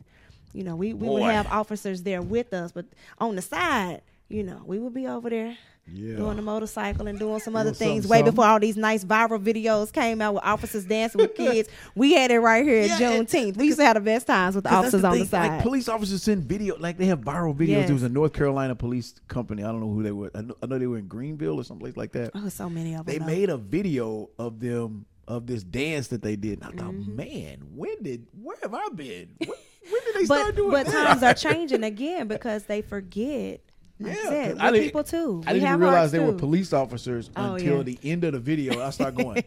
You 0.54 0.64
know, 0.64 0.76
we, 0.76 0.94
we 0.94 1.08
would 1.10 1.24
have 1.24 1.48
officers 1.48 2.04
there 2.04 2.22
with 2.22 2.54
us, 2.54 2.72
but 2.72 2.86
on 3.20 3.36
the 3.36 3.42
side, 3.42 4.02
you 4.30 4.44
know, 4.44 4.62
we 4.66 4.80
would 4.80 4.94
be 4.94 5.06
over 5.06 5.30
there 5.30 5.58
Yeah. 5.86 6.16
doing 6.16 6.38
the 6.38 6.42
motorcycle 6.42 7.08
and 7.08 7.20
doing 7.20 7.40
some 7.42 7.56
other 7.58 7.72
Doing 7.72 7.76
things 7.78 8.04
something, 8.06 8.10
way 8.10 8.18
something. 8.20 8.32
before 8.32 8.46
all 8.46 8.60
these 8.60 8.78
nice 8.78 9.04
viral 9.04 9.38
videos 9.44 9.92
came 9.92 10.22
out 10.22 10.34
with 10.36 10.44
officers 10.46 10.86
dancing 10.86 11.20
with 11.22 11.36
kids. 11.44 11.68
We 11.94 12.14
had 12.14 12.32
it 12.32 12.40
right 12.40 12.64
here 12.66 12.84
at 12.84 13.00
Yeah, 13.00 13.12
Juneteenth. 13.20 13.58
We 13.58 13.66
used 13.66 13.80
to 13.80 13.86
have 13.86 13.96
the 13.96 14.00
best 14.00 14.28
times 14.28 14.56
with 14.56 14.64
the 14.64 14.74
officers 14.74 15.04
on 15.04 15.20
the 15.20 15.26
side. 15.26 15.50
Like 15.56 15.62
police 15.62 15.90
officers 15.90 16.24
send 16.24 16.46
video, 16.46 16.78
like 16.80 16.98
they 16.98 17.06
have 17.08 17.20
viral 17.20 17.54
videos. 17.54 17.68
Yes. 17.68 17.86
There 17.88 17.94
was 17.94 18.04
a 18.04 18.10
North 18.10 18.32
Carolina 18.32 18.76
police 18.76 19.14
company. 19.28 19.62
I 19.62 19.68
don't 19.74 19.82
know 19.82 19.92
who 19.92 20.04
they 20.04 20.12
were. 20.14 20.32
I 20.34 20.42
know, 20.42 20.56
I 20.64 20.68
know 20.68 20.80
they 20.80 20.88
were 20.88 20.98
in 21.00 21.08
Greenville 21.08 21.60
or 21.60 21.64
someplace 21.66 21.98
like 21.98 22.14
that. 22.14 22.32
oh, 22.34 22.48
so 22.48 22.70
many 22.70 22.96
of 22.96 23.06
them. 23.06 23.20
They 23.20 23.24
made 23.26 23.50
a 23.50 23.58
video 23.58 24.30
of 24.40 24.60
them 24.62 25.06
of 25.28 25.48
this 25.48 25.64
dance 25.64 26.08
that 26.10 26.22
they 26.22 26.36
did. 26.36 26.62
And 26.62 26.64
I 26.64 26.84
thought, 26.84 26.94
Mm-hmm. 26.94 27.16
man, 27.16 27.58
when 27.74 28.02
did 28.04 28.28
where 28.42 28.58
have 28.62 28.74
I 28.74 28.90
been? 28.90 29.36
When, 29.40 29.50
when 29.50 30.02
did 30.06 30.16
they 30.16 30.26
but 30.26 30.38
start 30.40 30.56
doing 30.56 30.72
that? 30.72 30.86
but 30.86 30.92
that? 30.94 31.08
times 31.08 31.24
are 31.24 31.34
changing 31.52 31.84
again 31.84 32.28
because 32.28 32.64
they 32.66 32.82
forget. 32.82 33.62
Like 34.00 34.14
Yeah, 34.16 34.20
I 34.20 34.24
said, 34.30 34.52
'cause 34.58 34.60
I 34.62 34.72
didn't- 34.72 34.84
people 34.86 35.04
too. 35.04 35.44
I 35.48 35.54
we 35.54 35.60
didn't 35.60 35.70
even 35.70 35.80
realize 35.80 35.98
hearts 35.98 36.12
they 36.12 36.20
were 36.20 36.34
police 36.34 36.74
officers 36.74 37.30
Oh, 37.36 37.54
until 37.56 37.78
yeah. 37.78 37.84
the 37.84 38.00
end 38.04 38.24
of 38.26 38.34
the 38.34 38.40
video. 38.40 38.82
I 38.82 38.90
start 38.90 39.16
going, 39.16 39.36
man, 39.36 39.44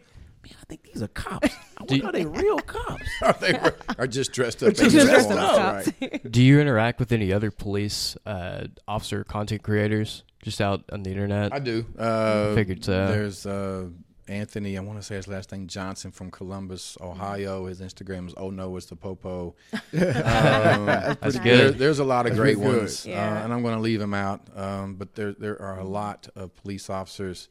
I 0.48 0.64
think 0.68 0.82
these 0.84 1.02
are 1.02 1.08
cops. 1.08 1.48
I 1.76 1.84
wonder 1.84 2.06
are 2.06 2.12
they 2.12 2.24
real 2.24 2.58
cops? 2.66 3.02
Are 3.22 3.34
they 3.40 3.52
were, 3.52 3.76
are 3.98 4.06
just 4.06 4.32
dressed 4.32 4.62
up. 4.62 4.74
Just 4.74 4.94
as 4.96 5.04
dressed 5.04 5.28
uniforms, 5.28 5.58
up. 5.58 5.86
right? 6.00 6.32
Do 6.32 6.42
you 6.42 6.60
interact 6.60 6.98
with 6.98 7.12
any 7.12 7.32
other 7.32 7.50
police 7.50 8.16
uh, 8.24 8.68
officer 8.86 9.22
content 9.24 9.62
creators 9.62 10.24
just 10.42 10.60
out 10.62 10.82
on 10.92 11.02
the 11.02 11.10
internet? 11.10 11.52
I 11.52 11.58
do. 11.58 11.84
Uh, 11.98 12.54
Figured 12.54 12.84
so. 12.84 13.06
There's 13.08 13.44
uh, 13.44 13.88
Anthony. 14.28 14.76
I 14.76 14.80
want 14.80 14.98
to 14.98 15.02
say 15.02 15.16
his 15.16 15.26
last 15.28 15.50
name 15.52 15.66
Johnson 15.66 16.10
from 16.10 16.30
Columbus, 16.30 16.96
Ohio. 17.00 17.66
His 17.66 17.80
Instagram 17.80 18.28
is 18.28 18.34
Oh 18.36 18.50
No, 18.50 18.76
it's 18.76 18.86
the 18.86 18.96
Popo. 18.96 19.54
Um, 19.92 20.86
That's 20.86 21.34
there- 21.34 21.42
good. 21.42 21.78
there's 21.78 21.98
a 21.98 22.04
lot 22.04 22.26
of 22.26 22.32
That's 22.32 22.40
great 22.40 22.58
ones, 22.58 23.06
Yeah. 23.06 23.38
uh, 23.40 23.44
and 23.44 23.52
I'm 23.52 23.62
going 23.62 23.74
to 23.74 23.80
leave 23.80 24.00
him 24.00 24.14
out. 24.14 24.40
Um, 24.56 24.94
but 24.94 25.14
there 25.14 25.32
there 25.32 25.60
are 25.60 25.78
a 25.78 25.84
lot 25.84 26.28
of 26.36 26.54
police 26.56 26.88
officers. 26.90 27.48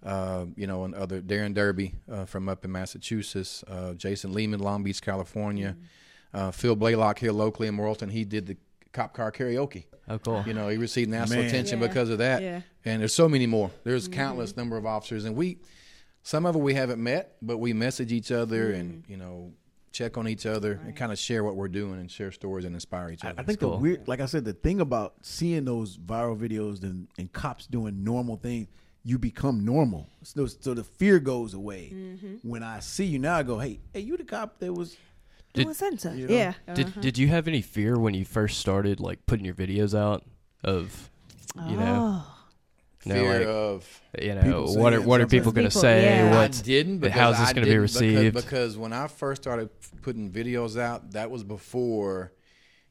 Uh, 0.00 0.46
you 0.54 0.68
know, 0.68 0.84
and 0.84 0.94
other 0.94 1.20
Darren 1.20 1.52
Derby 1.54 1.92
uh, 2.10 2.24
from 2.24 2.48
up 2.48 2.64
in 2.64 2.70
Massachusetts, 2.70 3.64
uh, 3.66 3.94
Jason 3.94 4.32
Lehman, 4.32 4.60
Long 4.60 4.84
Beach, 4.84 5.02
California, 5.02 5.76
uh, 6.32 6.52
Phil 6.52 6.76
Blaylock 6.76 7.18
here 7.18 7.32
locally 7.32 7.66
in 7.66 7.76
Morrilton. 7.76 8.08
He 8.08 8.24
did 8.24 8.46
the 8.46 8.56
cop 8.92 9.12
car 9.12 9.32
karaoke. 9.32 9.86
oh, 10.08 10.18
cool. 10.20 10.44
You 10.46 10.54
know, 10.54 10.68
he 10.68 10.76
received 10.76 11.10
national 11.10 11.40
Man. 11.40 11.48
attention 11.48 11.80
Yeah. 11.80 11.88
because 11.88 12.10
of 12.10 12.18
that. 12.18 12.42
Yeah. 12.42 12.60
And 12.84 13.00
there's 13.00 13.12
so 13.12 13.28
many 13.28 13.46
more. 13.46 13.72
There's 13.82 14.06
countless 14.06 14.56
number 14.56 14.76
of 14.76 14.86
officers, 14.86 15.24
and 15.24 15.34
we, 15.34 15.58
some 16.28 16.44
of 16.44 16.52
them 16.52 16.62
we 16.62 16.74
haven't 16.74 17.02
met, 17.02 17.36
but 17.40 17.56
we 17.56 17.72
message 17.72 18.12
each 18.12 18.30
other 18.30 18.72
and 18.72 19.02
mm-hmm. 19.02 19.12
you 19.12 19.16
know 19.16 19.50
check 19.92 20.18
on 20.18 20.28
each 20.28 20.44
other 20.44 20.78
and 20.84 20.94
kind 20.94 21.10
of 21.10 21.18
share 21.18 21.42
what 21.42 21.56
we're 21.56 21.68
doing 21.68 21.94
and 21.94 22.10
share 22.10 22.30
stories 22.30 22.66
and 22.66 22.74
inspire 22.74 23.10
each 23.10 23.24
other. 23.24 23.34
I 23.38 23.42
think 23.42 23.60
cool. 23.60 23.70
the 23.70 23.76
weird, 23.78 24.06
like 24.06 24.20
I 24.20 24.26
said, 24.26 24.44
the 24.44 24.52
thing 24.52 24.82
about 24.82 25.14
seeing 25.22 25.64
those 25.64 25.96
viral 25.96 26.38
videos 26.38 26.82
and, 26.82 27.08
and 27.18 27.32
cops 27.32 27.66
doing 27.66 28.04
normal 28.04 28.36
things, 28.36 28.68
you 29.04 29.18
become 29.18 29.64
normal. 29.64 30.06
So, 30.22 30.44
so 30.44 30.74
the 30.74 30.84
fear 30.84 31.18
goes 31.18 31.54
away. 31.54 31.92
Mm-hmm. 31.94 32.34
When 32.42 32.62
I 32.62 32.80
see 32.80 33.06
you 33.06 33.18
now, 33.18 33.36
I 33.36 33.42
go, 33.42 33.58
hey, 33.58 33.80
hey, 33.94 34.00
you 34.00 34.18
the 34.18 34.24
cop 34.24 34.58
that 34.58 34.70
was. 34.70 34.98
Doing 35.54 35.72
such. 35.72 36.04
You 36.04 36.10
uh, 36.10 36.28
know? 36.28 36.34
Yeah. 36.34 36.48
Uh-huh. 36.50 36.74
Did 36.74 36.86
Uh-huh. 36.88 37.00
Did 37.00 37.16
you 37.16 37.28
have 37.28 37.48
any 37.48 37.62
fear 37.62 37.98
when 37.98 38.12
you 38.12 38.26
first 38.26 38.58
started 38.58 39.00
like 39.00 39.24
putting 39.24 39.46
your 39.46 39.54
videos 39.54 39.98
out 39.98 40.24
of 40.62 41.10
you 41.56 41.62
Oh. 41.62 41.70
you 41.70 41.76
know, 41.76 42.24
Fear 43.00 43.38
like, 43.38 43.46
of 43.46 44.00
you 44.20 44.34
know 44.34 44.64
what 44.66 44.92
are 44.92 45.00
what 45.00 45.20
are 45.20 45.26
people 45.26 45.52
going 45.52 45.68
to 45.68 45.70
say? 45.70 46.04
yeah. 46.04 46.26
I 46.34 46.36
What 46.36 46.60
didn't 46.64 46.98
because 46.98 47.14
how's 47.18 47.38
this 47.38 47.52
gonna 47.52 47.66
be 47.66 47.70
didn't 47.70 47.82
because- 47.82 48.00
received? 48.00 48.34
Because, 48.34 48.76
when 48.76 48.92
I 48.92 49.06
first 49.06 49.42
started 49.42 49.70
putting 50.02 50.30
videos 50.30 50.78
out, 50.78 51.12
that 51.12 51.30
was 51.30 51.44
before 51.44 52.32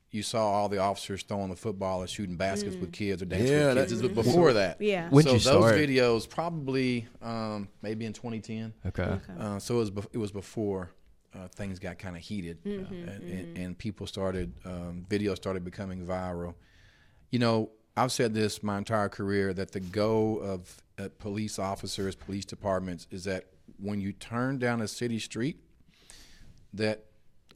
you 0.09 0.23
saw 0.23 0.45
all 0.49 0.69
the 0.69 0.77
officers 0.77 1.23
throwing 1.23 1.49
the 1.49 1.55
football 1.57 2.01
or 2.01 2.07
shooting 2.07 2.37
baskets 2.37 2.77
with 2.77 2.93
kids 2.93 3.21
or 3.21 3.25
dancing 3.25 3.47
Yeah, 3.51 3.67
with 3.67 3.75
that- 3.75 3.89
kids. 3.89 4.01
This 4.01 4.11
before 4.11 4.53
that. 4.53 4.81
Yeah. 4.81 5.09
When'd 5.09 5.27
so 5.27 5.33
you 5.33 5.39
those 5.39 5.43
start? 5.43 5.75
videos 5.75 6.29
probably 6.29 7.07
um, 7.21 7.67
maybe 7.81 8.05
in 8.05 8.13
2010. 8.13 8.73
okay. 8.87 9.03
Okay. 9.03 9.21
Uh, 9.37 9.59
so 9.59 9.75
it 9.75 9.79
was 9.79 9.91
bef- 9.91 10.07
it 10.13 10.17
was 10.17 10.31
before 10.31 10.91
uh, 11.35 11.49
things 11.49 11.77
got 11.79 11.99
kind 11.99 12.15
of 12.15 12.21
heated 12.21 12.57
uh, 12.65 12.69
and, 12.69 13.23
and, 13.23 13.57
and 13.57 13.77
people 13.77 14.07
started 14.07 14.53
um, 14.65 15.05
videos 15.09 15.35
started 15.35 15.65
becoming 15.65 16.05
viral. 16.07 16.55
You 17.29 17.39
know, 17.39 17.71
I've 17.97 18.12
said 18.12 18.33
this 18.33 18.62
my 18.63 18.77
entire 18.77 19.10
career 19.10 19.53
that 19.53 19.71
the 19.71 19.79
goal 19.79 20.39
of 20.41 20.81
uh, 20.99 21.10
police 21.19 21.57
officers, 21.60 22.15
police 22.15 22.45
departments, 22.45 23.07
is 23.12 23.23
that 23.25 23.45
when 23.79 23.99
you 23.99 24.13
turn 24.13 24.60
down 24.60 24.81
a 24.81 24.88
city 24.88 25.19
street, 25.19 25.57
that 26.73 27.05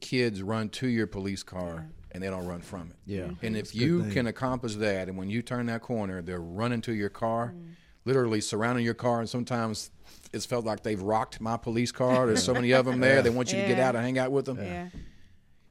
kids 0.00 0.42
run 0.42 0.68
to 0.70 0.88
your 0.88 1.06
police 1.06 1.42
car 1.42 1.86
and 2.10 2.22
they 2.22 2.28
don't 2.28 2.44
run 2.46 2.60
from 2.60 2.90
it. 2.90 2.96
Yeah. 3.06 3.30
And 3.42 3.54
That's 3.56 3.70
if 3.70 3.74
you 3.76 4.02
thing. 4.02 4.12
can 4.12 4.26
accomplish 4.26 4.74
that, 4.76 5.08
and 5.08 5.16
when 5.16 5.30
you 5.30 5.42
turn 5.42 5.66
that 5.66 5.80
corner, 5.80 6.20
they're 6.22 6.40
running 6.40 6.80
to 6.82 6.92
your 6.92 7.08
car, 7.08 7.54
Mm. 7.56 7.70
literally 8.04 8.40
surrounding 8.40 8.84
your 8.84 8.94
car, 8.94 9.20
and 9.20 9.28
sometimes 9.28 9.90
it's 10.32 10.44
felt 10.44 10.64
like 10.66 10.82
they've 10.82 11.00
rocked 11.00 11.40
my 11.40 11.56
police 11.56 11.92
car. 11.92 12.26
There's 12.26 12.42
so 12.42 12.52
many 12.52 12.72
of 12.72 12.84
them 12.84 13.00
there. 13.00 13.22
They 13.22 13.30
want 13.30 13.52
you 13.52 13.60
to 13.62 13.66
get 13.66 13.78
out 13.78 13.94
and 13.96 14.04
hang 14.04 14.18
out 14.18 14.32
with 14.32 14.44
them. 14.46 14.58
Yeah. 14.58 14.88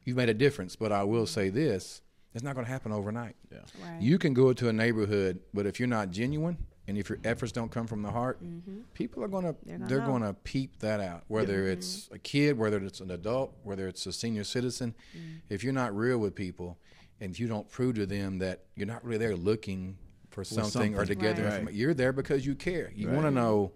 You've 0.04 0.16
made 0.16 0.30
a 0.30 0.34
difference. 0.34 0.74
But 0.76 0.90
I 0.92 1.04
will 1.04 1.26
say 1.26 1.48
this: 1.50 2.00
it's 2.34 2.42
not 2.44 2.54
going 2.54 2.66
to 2.66 2.72
happen 2.72 2.92
overnight. 2.92 3.36
Right. 3.50 4.00
You 4.00 4.18
can 4.18 4.34
go 4.34 4.52
to 4.52 4.68
a 4.68 4.72
neighborhood, 4.72 5.40
but 5.52 5.66
if 5.66 5.78
you're 5.78 5.88
not 5.88 6.10
genuine, 6.10 6.56
and 6.88 6.98
if 6.98 7.08
your 7.08 7.18
efforts 7.24 7.52
don't 7.52 7.70
come 7.70 7.86
from 7.86 8.02
the 8.02 8.10
heart, 8.10 8.42
mm-hmm. 8.42 8.80
people 8.92 9.22
are 9.22 9.28
gonna 9.28 9.54
They're 9.64 9.78
gonna 9.78 9.88
they're 9.88 10.00
gonna 10.00 10.34
peep 10.34 10.80
that 10.80 11.00
out. 11.00 11.22
Whether 11.28 11.68
it's 11.68 12.08
a 12.12 12.18
kid, 12.18 12.58
whether 12.58 12.78
it's 12.78 13.00
an 13.00 13.12
adult, 13.12 13.56
whether 13.62 13.86
it's 13.86 14.04
a 14.06 14.12
senior 14.12 14.44
citizen, 14.44 14.94
mm. 15.16 15.40
if 15.48 15.62
you're 15.62 15.72
not 15.72 15.96
real 15.96 16.18
with 16.18 16.34
people, 16.34 16.78
and 17.20 17.38
you 17.38 17.46
don't 17.46 17.70
prove 17.70 17.94
to 17.96 18.06
them 18.06 18.38
that 18.38 18.64
you're 18.74 18.86
not 18.86 19.04
really 19.04 19.18
there 19.18 19.36
looking 19.36 19.96
for 20.30 20.42
something, 20.42 20.94
or 20.94 21.06
something. 21.06 21.18
to 21.18 21.22
get 21.22 21.36
their 21.36 21.62
Right. 21.62 21.72
you're 21.72 21.94
there 21.94 22.12
because 22.12 22.44
you 22.44 22.54
care. 22.56 22.90
You 22.96 23.06
Right. 23.06 23.14
want 23.14 23.26
to 23.26 23.30
know 23.30 23.72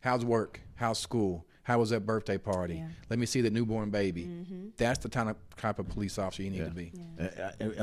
how's 0.00 0.24
work, 0.24 0.60
how's 0.76 0.98
school, 0.98 1.46
how 1.68 1.78
was 1.78 1.90
that 1.90 2.06
birthday 2.06 2.38
party. 2.38 2.76
Yeah. 2.76 2.88
Let 3.10 3.18
me 3.18 3.26
see 3.26 3.42
that 3.42 3.52
newborn 3.52 3.90
baby. 3.90 4.26
That's 4.78 5.00
the 5.00 5.10
kind 5.10 5.28
of 5.28 5.36
type 5.58 5.78
of 5.78 5.86
police 5.90 6.18
officer 6.18 6.42
you 6.42 6.50
need 6.50 6.64
to 6.64 6.70
be. 6.70 6.92
I, 7.20 7.24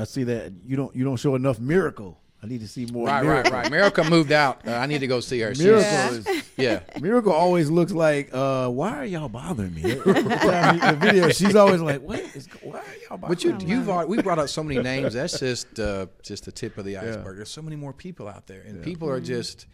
I 0.00 0.04
see 0.04 0.24
that 0.24 0.52
you 0.64 0.76
don't 0.76 0.94
you 0.96 1.04
don't 1.04 1.16
show 1.16 1.36
enough 1.36 1.60
miracle. 1.60 2.18
I 2.42 2.48
need 2.48 2.60
to 2.60 2.68
see 2.68 2.84
more. 2.86 3.06
Right, 3.06 3.22
miracle. 3.24 3.52
right, 3.52 3.62
right. 3.62 3.70
Miracle 3.78 4.04
moved 4.10 4.30
out. 4.32 4.66
Uh, 4.68 4.72
I 4.72 4.86
need 4.86 4.98
to 5.00 5.06
go 5.06 5.20
see 5.20 5.40
her. 5.40 5.54
She's- 5.54 5.64
Miracle 5.64 6.32
is 6.34 6.50
yeah. 6.56 6.80
Miracle 7.00 7.32
always 7.32 7.70
looks 7.70 7.92
like, 7.92 8.28
uh, 8.32 8.68
why 8.68 8.90
are 8.98 9.04
y'all 9.06 9.28
bothering 9.28 9.72
me? 9.74 9.82
the 9.82 10.98
video, 11.00 11.30
she's 11.30 11.54
always 11.56 11.80
like, 11.80 12.02
what 12.02 12.18
is, 12.36 12.46
why 12.62 12.78
are 12.80 12.84
y'all 13.08 13.18
bothering 13.18 13.28
But 13.28 13.44
you, 13.44 13.52
me? 13.54 13.64
you've 13.74 13.88
already, 13.88 14.10
we 14.10 14.20
brought 14.20 14.38
up 14.38 14.48
so 14.50 14.62
many 14.62 14.80
names. 14.82 15.14
That's 15.14 15.38
just 15.40 15.78
uh, 15.80 16.06
just 16.22 16.44
the 16.44 16.52
tip 16.52 16.76
of 16.76 16.84
the 16.84 16.92
Yeah. 16.92 17.02
iceberg. 17.04 17.36
There's 17.36 17.50
so 17.50 17.62
many 17.62 17.76
more 17.76 17.92
people 17.94 18.28
out 18.28 18.46
there, 18.48 18.62
and 18.62 18.82
people 18.82 19.08
are 19.08 19.20
just. 19.20 19.66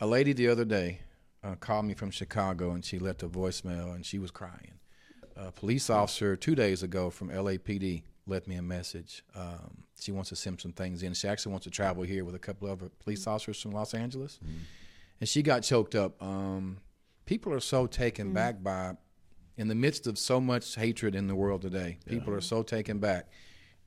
A 0.00 0.06
lady 0.06 0.32
the 0.32 0.46
other 0.46 0.64
day 0.64 1.00
uh, 1.48 1.54
called 1.56 1.84
me 1.84 1.94
from 1.94 2.10
Chicago, 2.10 2.72
and 2.72 2.84
she 2.84 2.98
left 2.98 3.22
a 3.22 3.28
voicemail, 3.28 3.94
and 3.94 4.04
she 4.04 4.18
was 4.18 4.30
crying. 4.30 4.78
A 5.36 5.52
police 5.52 5.88
officer 5.88 6.36
two 6.36 6.54
days 6.54 6.82
ago 6.82 7.10
from 7.10 7.30
LAPD 7.30 8.02
left 8.26 8.46
me 8.46 8.56
a 8.56 8.62
message. 8.62 9.22
Um, 9.34 9.84
she 9.98 10.12
wants 10.12 10.28
to 10.30 10.36
send 10.36 10.60
some 10.60 10.72
things 10.72 11.02
in. 11.02 11.14
She 11.14 11.28
actually 11.28 11.52
wants 11.52 11.64
to 11.64 11.70
travel 11.70 12.02
here 12.02 12.24
with 12.24 12.34
a 12.34 12.38
couple 12.38 12.68
of 12.68 12.82
other 12.82 12.90
police 12.98 13.26
officers 13.26 13.60
from 13.60 13.70
Los 13.72 13.94
Angeles, 13.94 14.38
and 15.20 15.28
she 15.28 15.42
got 15.42 15.62
choked 15.62 15.94
up. 15.94 16.20
Um, 16.22 16.78
people 17.24 17.52
are 17.52 17.60
so 17.60 17.86
taken 17.86 18.32
back 18.32 18.62
by, 18.62 18.96
in 19.56 19.68
the 19.68 19.74
midst 19.74 20.06
of 20.06 20.18
so 20.18 20.40
much 20.40 20.74
hatred 20.74 21.14
in 21.14 21.28
the 21.28 21.34
world 21.34 21.62
today, 21.62 21.98
people 22.06 22.34
are 22.34 22.40
so 22.40 22.62
taken 22.62 22.98
back, 22.98 23.28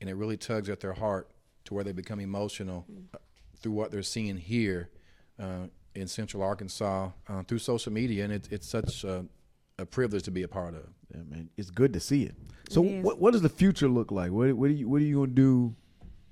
and 0.00 0.08
it 0.08 0.14
really 0.14 0.36
tugs 0.36 0.68
at 0.68 0.80
their 0.80 0.94
heart 0.94 1.30
to 1.66 1.74
where 1.74 1.84
they 1.84 1.92
become 1.92 2.18
emotional 2.18 2.86
uh, 3.14 3.18
through 3.60 3.72
what 3.72 3.90
they're 3.92 4.02
seeing 4.02 4.36
here 4.36 4.90
uh, 5.38 5.66
in 5.94 6.08
Central 6.08 6.42
Arkansas 6.42 7.10
uh, 7.28 7.42
through 7.44 7.58
social 7.58 7.92
media, 7.92 8.24
and 8.24 8.32
it, 8.32 8.48
it's 8.50 8.68
such 8.68 9.04
a, 9.04 9.24
a 9.78 9.86
privilege 9.86 10.22
to 10.24 10.30
be 10.30 10.42
a 10.42 10.48
part 10.48 10.74
of. 10.74 10.88
Yeah, 11.14 11.22
man, 11.28 11.50
it's 11.56 11.70
good 11.70 11.92
to 11.92 12.00
see 12.00 12.22
it. 12.22 12.34
So, 12.68 12.84
It 12.84 12.88
is. 12.88 13.04
what 13.04 13.18
what 13.18 13.32
does 13.32 13.42
the 13.42 13.48
future 13.48 13.88
look 13.88 14.10
like? 14.10 14.30
What 14.30 14.52
what 14.54 14.70
are 14.70 14.74
you 14.74 14.88
what 14.88 15.02
are 15.02 15.04
you 15.04 15.20
gonna 15.20 15.32
do 15.32 15.74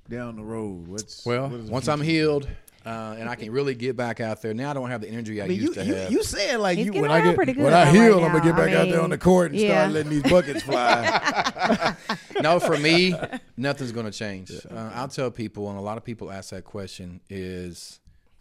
down 0.09 0.37
the 0.37 0.43
road? 0.43 0.89
What's 0.89 1.25
Well, 1.27 1.49
what 1.49 1.61
is 1.61 1.67
the 1.67 1.73
once 1.73 1.89
I'm 1.89 2.01
healed 2.01 2.49
uh, 2.85 3.15
and 3.19 3.29
I 3.29 3.35
can 3.35 3.51
really 3.53 3.75
get 3.75 3.95
back 3.95 4.21
out 4.21 4.41
there, 4.41 4.55
now 4.55 4.71
I 4.71 4.73
don't 4.73 4.89
have 4.89 5.03
the 5.03 5.09
energy 5.09 5.41
I, 5.41 5.45
I 5.45 5.49
mean, 5.49 5.61
used 5.61 5.77
you, 5.77 5.83
to 5.83 5.87
you, 5.87 5.95
have. 5.95 6.13
you 6.13 6.23
said 6.23 6.61
like 6.61 6.79
He's 6.79 6.87
you 6.87 6.93
when 6.95 7.11
I 7.11 7.21
get 7.21 7.37
pretty 7.37 7.53
good 7.53 7.65
when 7.65 7.75
I 7.75 7.91
heal, 7.91 8.21
now. 8.21 8.27
I'm 8.27 8.33
gonna 8.33 8.45
get 8.45 8.55
I 8.55 8.67
back 8.67 8.75
out 8.75 8.89
there 8.89 9.03
on 9.03 9.11
the 9.11 9.19
court 9.19 9.51
and 9.51 9.61
yeah. 9.61 9.83
start 9.83 9.93
letting 9.93 10.11
these 10.11 10.23
buckets 10.23 10.63
fly. 10.63 11.95
no, 12.41 12.59
for 12.59 12.79
me, 12.79 13.15
nothing's 13.59 13.93
going 13.93 14.07
to 14.07 14.13
change. 14.13 14.51
Uh, 14.51 14.91
I'll 14.95 15.09
tell 15.09 15.31
people, 15.31 15.69
and 15.69 15.79
a 15.79 15.83
lot 15.83 15.99
of 15.99 16.05
people 16.05 16.33
ask 16.33 16.51
that 16.51 16.65
question: 16.65 17.21
is 17.29 18.01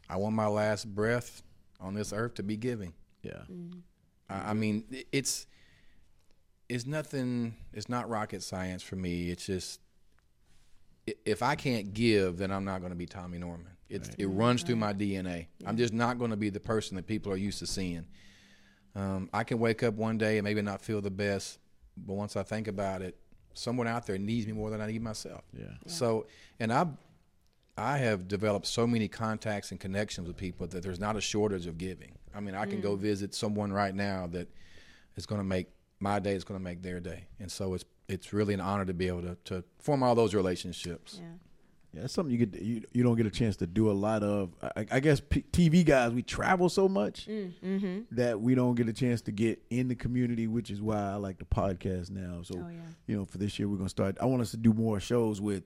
I 0.10 0.17
want 0.17 0.36
my 0.36 0.48
last 0.48 0.93
breath 0.93 1.43
on 1.80 1.93
this 1.93 2.12
earth 2.13 2.36
to 2.36 2.43
be 2.43 2.58
giving. 2.58 2.93
yeah, 3.24 3.43
I, 4.30 4.52
I 4.52 4.54
mean, 4.54 4.84
it's 5.12 5.48
it's 6.67 6.86
nothing. 6.86 7.56
It's 7.74 7.89
not 7.89 8.10
rocket 8.10 8.43
science 8.43 8.84
for 8.84 8.95
me. 8.95 9.30
It's 9.30 9.45
just 9.45 9.80
if 11.26 11.41
I 11.41 11.56
can't 11.56 11.93
give, 11.93 12.38
then 12.38 12.52
I'm 12.52 12.65
not 12.65 12.80
going 12.80 12.91
to 12.91 12.95
be 12.98 13.06
Tommy 13.08 13.39
Norman. 13.39 13.67
It's, 13.89 14.10
It 14.19 14.28
runs 14.28 14.62
through 14.62 14.76
my 14.76 14.93
DNA. 14.93 15.48
I'm 15.65 15.76
just 15.78 15.93
not 15.93 16.19
going 16.19 16.30
to 16.30 16.38
be 16.38 16.52
the 16.52 16.60
person 16.60 16.95
that 16.98 17.08
people 17.08 17.32
are 17.32 17.38
used 17.38 17.58
to 17.60 17.65
seeing. 17.67 18.06
Um, 18.95 19.30
I 19.34 19.43
can 19.43 19.58
wake 19.60 19.82
up 19.82 19.95
one 19.95 20.19
day 20.19 20.38
and 20.38 20.43
maybe 20.45 20.62
not 20.62 20.82
feel 20.82 21.02
the 21.02 21.10
best, 21.10 21.58
but 21.98 22.13
once 22.13 22.36
I 22.36 22.43
think 22.43 22.67
about 22.67 23.02
it, 23.02 23.17
someone 23.56 23.88
out 23.88 24.06
there 24.06 24.19
needs 24.19 24.45
me 24.45 24.54
more 24.54 24.69
than 24.69 24.80
I 24.82 24.88
need 24.88 25.02
myself. 25.02 25.41
yeah. 25.58 25.65
So, 25.88 26.28
and 26.60 26.72
I, 26.72 26.86
I 27.79 27.97
have 27.97 28.27
developed 28.27 28.67
so 28.67 28.85
many 28.85 29.07
contacts 29.07 29.71
and 29.71 29.79
connections 29.79 30.27
with 30.27 30.37
people 30.37 30.67
that 30.67 30.83
there's 30.83 30.99
not 30.99 31.15
a 31.15 31.21
shortage 31.21 31.65
of 31.65 31.77
giving. 31.77 32.17
I 32.35 32.39
mean, 32.41 32.55
I 32.55 32.65
can 32.65 32.81
go 32.81 32.95
visit 32.95 33.33
someone 33.33 33.71
right 33.71 33.95
now 33.95 34.27
that 34.27 34.47
is 35.15 35.25
going 35.25 35.39
to 35.41 35.45
make 35.47 35.67
my 35.99 36.19
day. 36.19 36.33
Is 36.33 36.43
going 36.43 36.59
to 36.59 36.63
make 36.63 36.81
their 36.81 36.99
day, 36.99 37.27
and 37.39 37.51
so 37.51 37.73
it's 37.73 37.85
it's 38.07 38.33
really 38.33 38.53
an 38.53 38.61
honor 38.61 38.85
to 38.85 38.93
be 38.93 39.07
able 39.07 39.21
to 39.23 39.37
to 39.45 39.63
form 39.79 40.03
all 40.03 40.15
those 40.15 40.33
relationships. 40.35 41.17
Yeah. 41.19 41.27
Yeah, 41.91 42.01
that's 42.01 42.13
something 42.13 42.31
you 42.37 42.45
get 42.45 42.61
you, 42.61 42.83
you 42.93 43.01
don't 43.01 43.15
get 43.15 43.25
a 43.25 43.31
chance 43.31 43.55
to 43.57 43.65
do 43.67 43.89
a 43.89 43.93
lot 43.93 44.21
of. 44.21 44.53
I, 44.61 44.85
I 44.91 44.99
guess 44.99 45.19
P- 45.21 45.43
TV 45.51 45.83
guys 45.83 46.11
we 46.13 46.21
travel 46.21 46.69
so 46.69 46.87
much 46.87 47.25
Mm-hmm. 47.27 48.01
that 48.11 48.39
we 48.39 48.53
don't 48.53 48.75
get 48.75 48.87
a 48.87 48.93
chance 48.93 49.21
to 49.23 49.31
get 49.31 49.59
in 49.71 49.87
the 49.87 49.95
community, 49.95 50.45
which 50.45 50.69
is 50.69 50.83
why 50.83 50.97
I 50.99 51.15
like 51.15 51.39
the 51.39 51.45
podcast 51.45 52.11
now. 52.11 52.41
So 52.43 52.55
Oh, 52.57 52.69
yeah. 52.69 52.75
you 53.07 53.15
know, 53.17 53.25
for 53.25 53.39
this 53.39 53.57
year 53.57 53.67
we're 53.67 53.77
gonna 53.77 53.89
start. 53.89 54.17
I 54.21 54.25
want 54.25 54.43
us 54.43 54.51
to 54.51 54.57
do 54.57 54.71
more 54.71 54.99
shows 54.99 55.41
with 55.41 55.63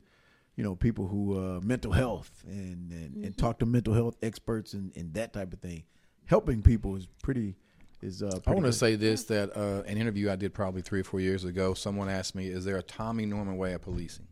you 0.55 0.63
know 0.63 0.75
people 0.75 1.07
who 1.07 1.37
uh, 1.37 1.59
mental 1.61 1.91
health 1.91 2.43
and 2.47 2.91
and, 2.91 3.11
Mm-hmm. 3.11 3.23
and 3.25 3.37
talk 3.37 3.59
to 3.59 3.65
mental 3.65 3.93
health 3.93 4.15
experts 4.21 4.73
and, 4.73 4.95
and 4.95 5.13
that 5.13 5.33
type 5.33 5.53
of 5.53 5.59
thing. 5.59 5.83
Helping 6.25 6.61
people 6.61 6.95
is 6.95 7.07
pretty 7.21 7.55
is. 8.01 8.21
Uh, 8.23 8.39
I 8.47 8.51
want 8.51 8.65
to 8.65 8.73
say 8.73 8.95
this: 8.95 9.23
that 9.25 9.55
uh, 9.55 9.83
an 9.85 9.97
interview 9.97 10.29
I 10.31 10.35
did 10.35 10.53
probably 10.53 10.81
three 10.81 11.01
or 11.01 11.03
four 11.03 11.19
years 11.19 11.43
ago, 11.43 11.73
someone 11.73 12.09
asked 12.09 12.33
me, 12.35 12.47
"Is 12.47 12.65
there 12.65 12.77
a 12.77 12.83
Tommy 12.83 13.25
Norman 13.25 13.57
way 13.57 13.73
of 13.73 13.81
policing?" 13.81 14.27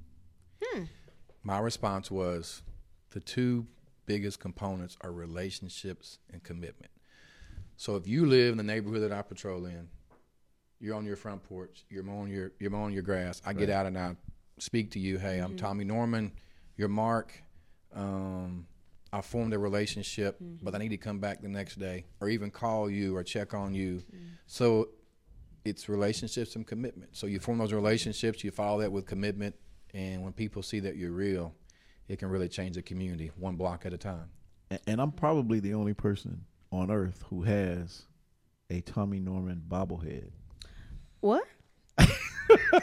My 1.44 1.60
response 1.60 2.10
was, 2.12 2.62
"The 3.12 3.20
two 3.20 3.66
biggest 4.06 4.40
components 4.40 4.98
are 5.02 5.12
relationships 5.12 6.20
and 6.32 6.44
commitment." 6.44 6.92
So 7.78 7.96
if 7.96 8.08
you 8.08 8.26
live 8.26 8.52
in 8.52 8.58
the 8.58 8.64
neighborhood 8.64 9.02
that 9.02 9.12
I 9.12 9.22
patrol 9.24 9.66
in, 9.66 9.90
you're 10.80 10.96
on 10.96 11.06
your 11.06 11.16
front 11.16 11.44
porch, 11.44 11.84
you're 11.90 12.04
mowing 12.04 12.32
your 12.32 12.52
you're 12.60 12.70
mowing 12.72 12.94
your 12.94 13.04
grass. 13.04 13.42
I 13.46 13.54
get 13.54 13.70
out 13.70 13.86
and 13.86 13.98
I 13.98 14.16
speak 14.60 14.92
to 14.92 15.00
you. 15.00 15.18
Hey, 15.18 15.40
I'm 15.40 15.50
mm-hmm. 15.50 15.58
Tommy 15.58 15.84
Norman. 15.84 16.32
You're 16.78 16.90
Mark. 16.90 17.34
Um, 17.94 18.68
I 19.14 19.22
formed 19.22 19.54
a 19.54 19.60
relationship, 19.60 20.36
mm-hmm. 20.42 20.64
but 20.64 20.74
I 20.74 20.78
need 20.78 20.90
to 20.90 20.98
come 20.98 21.20
back 21.20 21.42
the 21.42 21.50
next 21.50 21.76
day, 21.76 22.06
or 22.22 22.30
even 22.30 22.50
call 22.50 22.90
you 22.90 23.16
or 23.16 23.24
check 23.24 23.54
on 23.54 23.74
you. 23.74 24.04
Mm. 24.16 24.30
So 24.48 24.90
it's 25.66 25.90
relationships 25.90 26.56
and 26.56 26.66
commitment. 26.66 27.16
So 27.16 27.28
you 27.28 27.40
form 27.40 27.58
those 27.58 27.74
relationships, 27.74 28.44
you 28.44 28.52
follow 28.52 28.80
that 28.82 28.92
with 28.92 29.06
commitment, 29.06 29.56
and 29.94 30.24
when 30.24 30.34
people 30.34 30.64
see 30.64 30.80
that 30.82 30.96
you're 30.96 31.12
real, 31.12 31.54
it 32.08 32.20
can 32.20 32.30
really 32.30 32.48
change 32.48 32.76
the 32.76 32.82
community 32.82 33.32
one 33.38 33.56
block 33.56 33.86
at 33.86 33.94
a 33.94 33.98
time. 33.98 34.30
A- 34.72 34.80
and 34.88 35.02
I'm 35.02 35.12
probably 35.12 35.60
the 35.60 35.74
only 35.74 35.94
person 35.94 36.46
on 36.72 36.90
earth 36.90 37.24
who 37.30 37.44
has 37.44 38.04
a 38.70 38.82
Tommy 38.82 39.20
Norman 39.20 39.62
bobblehead. 39.68 40.32
What? 41.20 41.44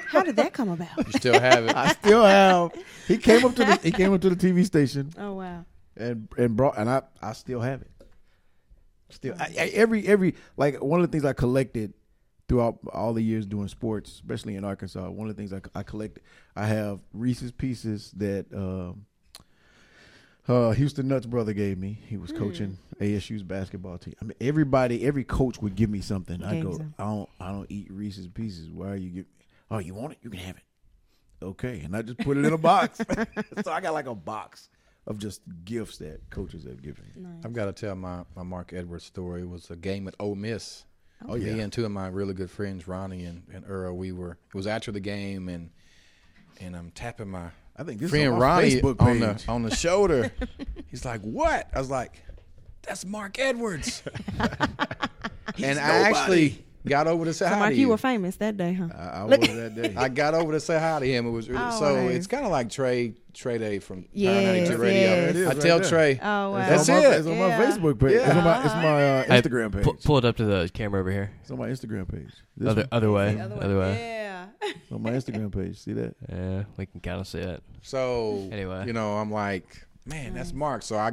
How 0.08 0.22
did 0.22 0.36
that 0.36 0.52
come 0.52 0.68
about? 0.68 0.96
You 0.98 1.12
still 1.12 1.40
have 1.40 1.64
it. 1.64 1.76
I 1.76 1.92
still 1.92 2.24
have. 2.24 2.72
He 3.06 3.16
came 3.18 3.44
up 3.44 3.54
to 3.56 3.64
the 3.64 3.76
he 3.82 3.90
came 3.92 4.12
up 4.12 4.20
to 4.22 4.30
the 4.30 4.36
TV 4.36 4.64
station 4.64 5.12
Oh 5.18 5.34
wow. 5.34 5.64
and 5.96 6.28
and 6.36 6.56
brought 6.56 6.78
and 6.78 6.88
I 6.88 7.02
I 7.22 7.32
still 7.32 7.60
have 7.60 7.82
it. 7.82 7.90
Still, 9.10 9.34
I, 9.38 9.44
I, 9.58 9.64
every 9.72 10.06
every 10.06 10.34
like 10.56 10.82
one 10.82 11.00
of 11.00 11.06
the 11.06 11.12
things 11.12 11.24
I 11.24 11.32
collected 11.32 11.94
throughout 12.48 12.78
all 12.92 13.12
the 13.14 13.22
years 13.22 13.46
doing 13.46 13.68
sports, 13.68 14.10
especially 14.12 14.56
in 14.56 14.64
Arkansas. 14.64 15.08
One 15.10 15.28
of 15.28 15.36
the 15.36 15.40
things 15.40 15.52
I, 15.52 15.60
I 15.78 15.82
collected, 15.82 16.22
I 16.56 16.66
have 16.66 17.00
Reese's 17.12 17.52
Pieces 17.52 18.10
that 18.16 18.46
um, 18.54 19.06
uh, 20.48 20.70
Houston 20.72 21.08
Nutt's 21.08 21.26
brother 21.26 21.52
gave 21.52 21.78
me. 21.78 21.98
He 22.06 22.16
was 22.16 22.32
coaching 22.32 22.78
ASU's 23.00 23.42
basketball 23.42 23.98
team. 23.98 24.14
I 24.20 24.24
mean, 24.24 24.36
everybody, 24.40 25.04
every 25.04 25.24
coach 25.24 25.60
would 25.60 25.74
give 25.74 25.90
me 25.90 26.00
something. 26.00 26.42
I 26.42 26.60
go, 26.60 26.70
you 26.70 26.76
some. 26.76 26.94
I 26.98 27.04
don't, 27.04 27.28
I 27.40 27.52
don't 27.52 27.66
eat 27.70 27.88
Reese's 27.90 28.28
Pieces. 28.28 28.70
Why 28.70 28.88
are 28.88 28.96
you 28.96 29.10
give? 29.10 29.26
Oh, 29.70 29.78
you 29.78 29.94
want 29.94 30.12
it? 30.12 30.18
You 30.22 30.30
can 30.30 30.40
have 30.40 30.56
it. 30.56 31.44
Okay, 31.44 31.80
and 31.80 31.96
I 31.96 32.02
just 32.02 32.18
put 32.18 32.36
it 32.36 32.44
in 32.44 32.52
a 32.52 32.58
box. 32.58 33.00
so 33.64 33.72
I 33.72 33.80
got 33.80 33.92
like 33.92 34.06
a 34.06 34.14
box 34.14 34.68
of 35.06 35.18
just 35.18 35.42
gifts 35.64 35.98
that 35.98 36.28
coaches 36.30 36.64
have 36.64 36.82
given 36.82 37.04
me. 37.14 37.26
I've 37.44 37.52
got 37.52 37.66
to 37.66 37.72
tell 37.72 37.94
my, 37.94 38.24
my 38.34 38.42
Mark 38.42 38.72
Edwards 38.72 39.04
story. 39.04 39.42
It 39.42 39.48
was 39.48 39.70
a 39.70 39.76
game 39.76 40.08
at 40.08 40.14
Ole 40.18 40.34
Miss. 40.34 40.84
Oh, 41.24 41.32
oh 41.32 41.34
yeah. 41.36 41.54
Me 41.54 41.60
and 41.60 41.72
two 41.72 41.84
of 41.84 41.90
my 41.90 42.08
really 42.08 42.34
good 42.34 42.50
friends, 42.50 42.88
Ronnie 42.88 43.24
and, 43.24 43.44
and 43.52 43.64
Earl, 43.66 43.96
we 43.96 44.12
were. 44.12 44.32
It 44.48 44.54
was 44.54 44.66
after 44.66 44.92
the 44.92 45.00
game, 45.00 45.48
and 45.48 45.70
and 46.60 46.76
I'm 46.76 46.90
tapping 46.90 47.28
my 47.28 47.50
I 47.78 47.84
think 47.84 48.00
this 48.00 48.10
friend 48.10 48.26
is 48.26 48.32
on 48.32 48.38
my 48.38 48.44
Ronnie 48.44 48.70
Facebook 48.70 49.00
on 49.00 49.20
the 49.20 49.34
page. 49.34 49.48
on 49.48 49.62
the 49.62 49.74
shoulder. 49.74 50.32
He's 50.90 51.04
like, 51.04 51.20
"What?" 51.20 51.68
I 51.72 51.78
was 51.78 51.90
like, 51.90 52.22
"That's 52.82 53.04
Mark 53.04 53.38
Edwards." 53.38 54.02
and 54.38 55.78
I 55.78 56.10
actually 56.10 56.64
got 56.88 57.06
over 57.06 57.24
to 57.24 57.32
say 57.34 57.46
So 57.46 57.50
hi 57.50 57.58
Mark, 57.58 57.70
to 57.70 57.74
you 57.76 57.82
you. 57.82 57.88
were 57.88 57.96
famous 57.98 58.36
that 58.36 58.56
day, 58.56 58.72
huh? 58.74 58.88
I, 58.96 59.02
I 59.20 59.24
was 59.26 59.38
that 59.40 59.74
day. 59.74 59.94
I 59.96 60.08
got 60.08 60.34
over 60.34 60.52
to 60.52 60.60
say 60.60 60.78
hi 60.78 61.00
to 61.00 61.06
him. 61.06 61.26
It 61.26 61.30
was 61.30 61.48
really, 61.48 61.62
Oh, 61.64 61.78
so. 61.78 62.06
nice. 62.06 62.16
It's 62.16 62.26
kind 62.26 62.44
of 62.44 62.50
like 62.50 62.70
Trey 62.70 63.14
Trey 63.34 63.58
Day 63.58 63.78
from 63.78 64.02
Power 64.02 64.10
Yes, 64.12 64.68
92 64.68 64.76
Radio. 64.82 65.00
yes. 65.00 65.30
It 65.30 65.36
is 65.36 65.46
I 65.46 65.50
right 65.52 65.60
tell 65.60 65.78
there. 65.80 65.88
Trey, 65.88 66.18
Oh 66.22 66.50
wow. 66.52 66.56
That's 66.68 66.88
my, 66.88 66.98
it. 66.98 67.12
It's 67.18 67.26
on 67.28 67.38
my 67.38 67.46
Yeah. 67.48 67.60
Facebook 67.70 68.00
page. 68.00 68.12
It's 68.12 68.28
on 68.30 68.44
my, 68.44 68.64
it's 68.64 68.74
my 68.74 69.08
uh, 69.08 69.24
Instagram 69.26 69.72
page. 69.72 69.84
Pull, 69.84 69.94
pull 70.04 70.18
it 70.18 70.24
up 70.24 70.36
to 70.38 70.44
the 70.44 70.70
camera 70.74 71.00
over 71.00 71.10
here. 71.10 71.30
It's 71.42 71.50
on 71.50 71.58
my 71.58 71.68
Instagram 71.68 72.10
page. 72.10 72.30
This 72.56 72.68
Other 72.68 72.80
one. 72.82 72.88
other 72.92 73.12
way. 73.12 73.40
Other, 73.40 73.78
way. 73.78 74.00
Yeah. 74.00 74.46
On 74.90 75.02
my 75.02 75.10
Instagram 75.10 75.52
page. 75.54 75.78
See 75.78 75.92
that? 75.92 76.16
Yeah, 76.28 76.64
we 76.76 76.86
can 76.86 77.00
kind 77.00 77.20
of 77.20 77.28
see 77.28 77.38
it. 77.38 77.62
So 77.82 78.48
Anyway. 78.50 78.86
you 78.86 78.92
know, 78.92 79.16
I'm 79.18 79.30
like, 79.30 79.86
man, 80.08 80.34
that's 80.34 80.52
mm. 80.52 80.56
Mark. 80.56 80.82
So 80.82 80.96
I 80.96 81.12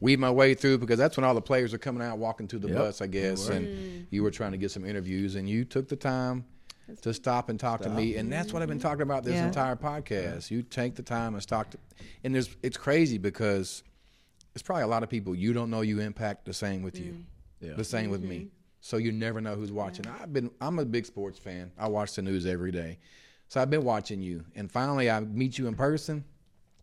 weave 0.00 0.18
my 0.18 0.30
way 0.30 0.54
through 0.54 0.78
because 0.78 0.98
that's 0.98 1.16
when 1.16 1.24
all 1.24 1.34
the 1.34 1.40
players 1.40 1.74
are 1.74 1.78
coming 1.78 2.02
out, 2.02 2.18
walking 2.18 2.46
to 2.48 2.58
the 2.58 2.68
Yep. 2.68 2.76
bus, 2.76 3.02
I 3.02 3.06
guess. 3.06 3.48
And 3.48 4.06
you 4.10 4.22
were 4.22 4.30
trying 4.30 4.52
to 4.52 4.58
get 4.58 4.70
some 4.70 4.84
interviews, 4.84 5.34
and 5.34 5.48
you 5.48 5.64
took 5.64 5.88
the 5.88 5.96
time 5.96 6.44
to 7.02 7.12
stop 7.12 7.48
and 7.48 7.58
talk 7.58 7.82
to 7.82 7.90
me, 7.90 8.16
and 8.16 8.32
that's 8.32 8.52
what 8.52 8.62
I've 8.62 8.68
been 8.68 8.78
mm-hmm. 8.78 8.86
talking 8.86 9.02
about 9.02 9.24
this 9.24 9.34
Yeah. 9.34 9.46
entire 9.46 9.76
podcast. 9.76 10.50
You 10.50 10.62
take 10.62 10.94
the 10.94 11.02
time 11.02 11.34
and 11.34 11.46
talk 11.46 11.70
to, 11.70 11.78
and 12.22 12.34
there's 12.34 12.54
it's 12.62 12.76
crazy 12.76 13.18
because 13.18 13.82
it's 14.54 14.62
probably 14.62 14.84
a 14.84 14.86
lot 14.86 15.02
of 15.02 15.10
people 15.10 15.34
you 15.34 15.52
don't 15.52 15.68
know 15.70 15.80
you 15.80 16.00
impact 16.00 16.44
the 16.44 16.54
same 16.54 16.82
with 16.82 16.98
you, 16.98 17.12
mm. 17.12 17.24
Yeah. 17.60 17.74
the 17.74 17.84
same 17.84 18.10
with 18.10 18.22
me. 18.22 18.36
Mm-hmm. 18.36 18.48
So 18.80 18.98
you 18.98 19.10
never 19.10 19.40
know 19.40 19.56
who's 19.56 19.72
watching. 19.72 20.06
I've 20.06 20.32
been 20.32 20.50
I'm 20.60 20.78
a 20.78 20.84
big 20.84 21.06
sports 21.06 21.38
fan. 21.40 21.72
I 21.76 21.88
watch 21.88 22.14
the 22.14 22.22
news 22.22 22.46
every 22.46 22.70
day, 22.70 22.98
so 23.48 23.60
I've 23.60 23.70
been 23.70 23.84
watching 23.84 24.22
you, 24.22 24.44
and 24.54 24.70
finally 24.70 25.10
I 25.10 25.18
meet 25.20 25.58
you 25.58 25.66
in 25.66 25.74
person. 25.74 26.24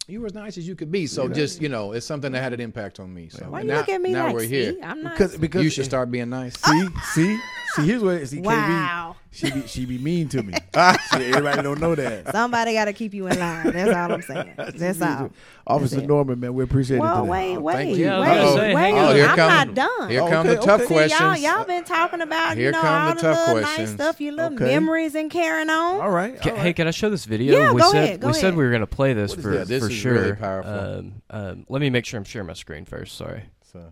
You 0.08 0.20
were 0.20 0.28
as 0.28 0.34
nice 0.34 0.58
as 0.58 0.68
you 0.68 0.76
could 0.76 0.92
be. 0.92 1.08
So 1.08 1.30
just 1.30 1.62
you 1.62 1.70
know, 1.70 1.94
it's 1.94 2.06
something 2.06 2.32
that 2.34 2.42
had 2.42 2.54
an 2.54 2.60
impact 2.60 3.00
on 3.00 3.14
me. 3.14 3.30
So 3.30 3.46
Why 3.46 3.62
and 3.62 3.70
you 3.70 3.74
now, 3.74 3.80
look 3.80 3.90
at 3.90 4.02
me 4.02 4.12
now 4.12 4.26
like, 4.26 4.36
we're 4.36 4.44
here. 4.44 4.74
see, 4.74 4.82
I'm 4.82 5.02
not. 5.02 5.14
Because 5.14 5.38
because 5.38 5.64
You 5.64 5.70
should 5.70 5.86
start 5.86 6.12
being 6.12 6.30
nice. 6.30 6.60
See, 6.60 6.88
see, 7.14 7.40
see. 7.76 7.86
Here's 7.86 8.04
what 8.04 8.28
see. 8.28 8.42
Wow. 8.42 9.13
KB, 9.34 9.36
she 9.36 9.52
be 9.52 9.68
she 9.68 9.86
be 9.86 9.98
mean 9.98 10.30
to 10.30 10.44
me. 10.44 10.54
See, 11.12 11.26
everybody 11.26 11.62
don't 11.64 11.80
know 11.80 11.96
that. 11.96 12.32
Somebody 12.32 12.74
got 12.74 12.86
to 12.86 12.94
keep 12.94 13.14
you 13.14 13.28
in 13.28 13.40
line. 13.40 13.72
That's 13.72 13.90
all 13.96 14.12
I'm 14.14 14.22
saying. 14.22 14.54
That's 14.76 15.02
all. 15.02 15.32
Officer 15.66 15.96
That's. 15.98 16.08
Norman, 16.08 16.40
man, 16.40 16.54
we 16.54 16.64
appreciate 16.64 17.00
Well, 17.00 17.18
it. 17.18 17.22
today. 17.22 17.30
wait, 17.32 17.58
wait, 17.58 17.74
thank 17.74 17.90
wait, 17.92 17.98
you. 18.00 18.06
Yeah, 18.06 18.20
wait, 18.20 18.28
gonna 18.28 18.52
say, 18.60 18.74
hang 18.74 18.96
wait. 18.96 19.02
on. 19.02 19.12
Oh, 19.12 19.16
here 19.16 19.26
I'm 19.28 19.36
come- 19.36 19.50
not 19.50 19.74
done. 19.74 20.10
Here 20.10 20.22
Oh, 20.22 20.30
come 20.30 20.48
okay, 20.48 20.56
the 20.56 20.62
tough 20.62 20.82
okay. 20.82 20.88
See, 20.88 20.94
questions. 20.94 21.42
y'all, 21.44 21.56
y'all 21.58 21.66
been 21.66 21.84
talking 21.84 22.22
about 22.22 22.58
Here 22.58 22.66
you 22.68 22.72
know 22.74 22.82
come 22.82 23.02
all 23.02 23.10
the 23.10 23.16
the, 23.16 23.22
tough 23.22 23.48
little 23.48 23.62
questions. 23.64 23.90
nice 23.90 23.96
stuff, 23.96 24.22
your 24.22 24.34
little 24.34 24.54
Okay. 24.54 24.66
memories 24.66 25.16
and 25.16 25.32
carrying 25.32 25.70
on. 25.70 26.02
All 26.02 26.12
right. 26.12 26.40
Ca- 26.42 26.50
all 26.52 26.56
Hey, 26.58 26.64
right. 26.66 26.76
can 26.76 26.88
I 26.88 26.92
show 26.92 27.10
this 27.10 27.26
video? 27.26 27.58
Yeah, 27.60 27.72
we 27.72 27.82
go 27.82 27.92
said 27.92 28.04
ahead, 28.04 28.20
go 28.20 28.28
we 28.28 28.34
said 28.34 28.56
we 28.56 28.64
were 28.64 28.72
gonna 28.72 28.86
play 28.88 29.14
this 29.14 29.32
What 29.32 29.40
is 29.40 29.44
for 29.46 29.52
that? 29.58 29.68
This 29.68 29.84
for 29.84 29.90
is 29.90 29.96
sure. 29.96 30.14
really 30.14 30.34
powerful. 30.34 30.72
Um, 30.72 31.14
um, 31.30 31.66
let 31.70 31.82
me 31.82 31.90
make 31.90 32.06
sure 32.06 32.18
I'm 32.18 32.24
sharing 32.24 32.48
my 32.48 32.54
screen 32.54 32.86
first. 32.86 33.18
Sorry. 33.18 33.44
So 33.72 33.90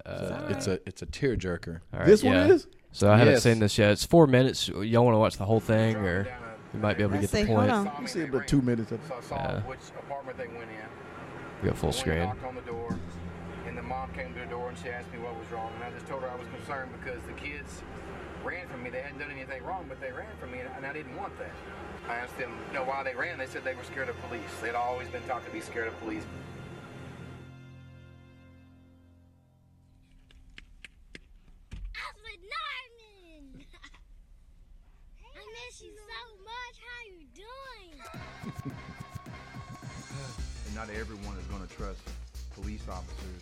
it's 0.49 0.67
a 0.67 0.79
it's 0.85 1.01
a 1.01 1.05
tearjerker. 1.07 1.79
All 1.93 1.99
right, 1.99 2.05
this 2.05 2.21
yeah. 2.21 2.41
one 2.41 2.51
is. 2.51 2.67
So 2.91 3.09
I 3.09 3.17
haven't 3.17 3.33
Yes. 3.35 3.43
seen 3.43 3.59
this 3.59 3.77
yet. 3.77 3.91
It's 3.91 4.05
four 4.05 4.27
minutes. 4.27 4.67
Y'all 4.67 5.05
want 5.05 5.15
to 5.15 5.19
watch 5.19 5.37
the 5.37 5.45
whole 5.45 5.59
thing, 5.61 5.95
or 5.95 6.27
we 6.73 6.79
might 6.79 6.97
be 6.97 7.03
able 7.03 7.13
to 7.15 7.21
Let's 7.21 7.31
get 7.31 7.39
the 7.41 7.45
see. 7.47 7.53
Hold 7.53 7.69
point. 7.69 7.71
on. 7.71 8.01
You 8.01 8.07
see 8.07 8.21
about 8.23 8.47
two 8.47 8.61
minutes 8.61 8.91
of 8.91 8.99
it. 8.99 9.07
So 9.07 9.15
I 9.15 9.21
saw 9.21 9.35
Yeah. 9.35 9.59
which 9.61 9.79
apartment 9.97 10.37
they 10.37 10.47
went 10.47 10.69
in. 10.69 10.89
We 11.61 11.69
got 11.69 11.77
full 11.77 11.87
Went 11.89 11.95
and 11.95 12.01
screen. 12.01 12.19
knocked 12.19 12.43
on 12.43 12.55
the 12.55 12.61
door, 12.61 12.97
and 13.67 13.77
the 13.77 13.81
mom 13.81 14.11
came 14.13 14.33
to 14.33 14.39
the 14.41 14.45
door 14.47 14.69
and 14.69 14.77
she 14.77 14.89
asked 14.89 15.11
me 15.13 15.19
what 15.19 15.35
was 15.37 15.49
wrong, 15.51 15.71
and 15.75 15.83
I 15.83 15.91
just 15.91 16.07
told 16.07 16.21
her 16.23 16.29
I 16.29 16.35
was 16.35 16.47
concerned 16.49 16.91
because 16.99 17.21
the 17.23 17.33
kids 17.33 17.81
ran 18.43 18.67
from 18.67 18.83
me. 18.83 18.89
They 18.89 19.01
hadn't 19.01 19.19
done 19.19 19.31
anything 19.31 19.63
wrong, 19.63 19.85
but 19.87 20.01
they 20.01 20.11
ran 20.11 20.35
from 20.39 20.51
me, 20.51 20.59
and- 20.59 20.69
and 20.75 20.85
I 20.85 20.91
didn't 20.91 21.15
want 21.15 21.37
that. 21.39 21.51
I 22.09 22.15
asked 22.15 22.37
them, 22.37 22.51
you 22.69 22.73
know, 22.73 22.83
why 22.83 23.03
they 23.03 23.15
ran. 23.15 23.37
They 23.37 23.45
said 23.45 23.63
they 23.63 23.75
were 23.75 23.83
scared 23.83 24.09
of 24.09 24.19
police. 24.23 24.41
They'd 24.61 24.75
always 24.75 25.07
been 25.09 25.23
taught 25.23 25.45
to 25.45 25.51
be 25.51 25.61
scared 25.61 25.87
of 25.87 25.97
police. 26.01 26.25
Alfred 31.95 32.39
Norman! 32.41 32.80
I 35.71 35.73
miss 35.73 35.81
you 35.83 35.95
so 35.95 36.43
much. 36.43 36.75
How 36.83 37.01
you 37.07 37.23
doing? 37.31 37.95
and 40.67 40.75
not 40.75 40.89
everyone 40.89 41.37
is 41.37 41.45
going 41.45 41.65
to 41.65 41.73
trust 41.75 42.01
police 42.55 42.83
officers. 42.89 43.41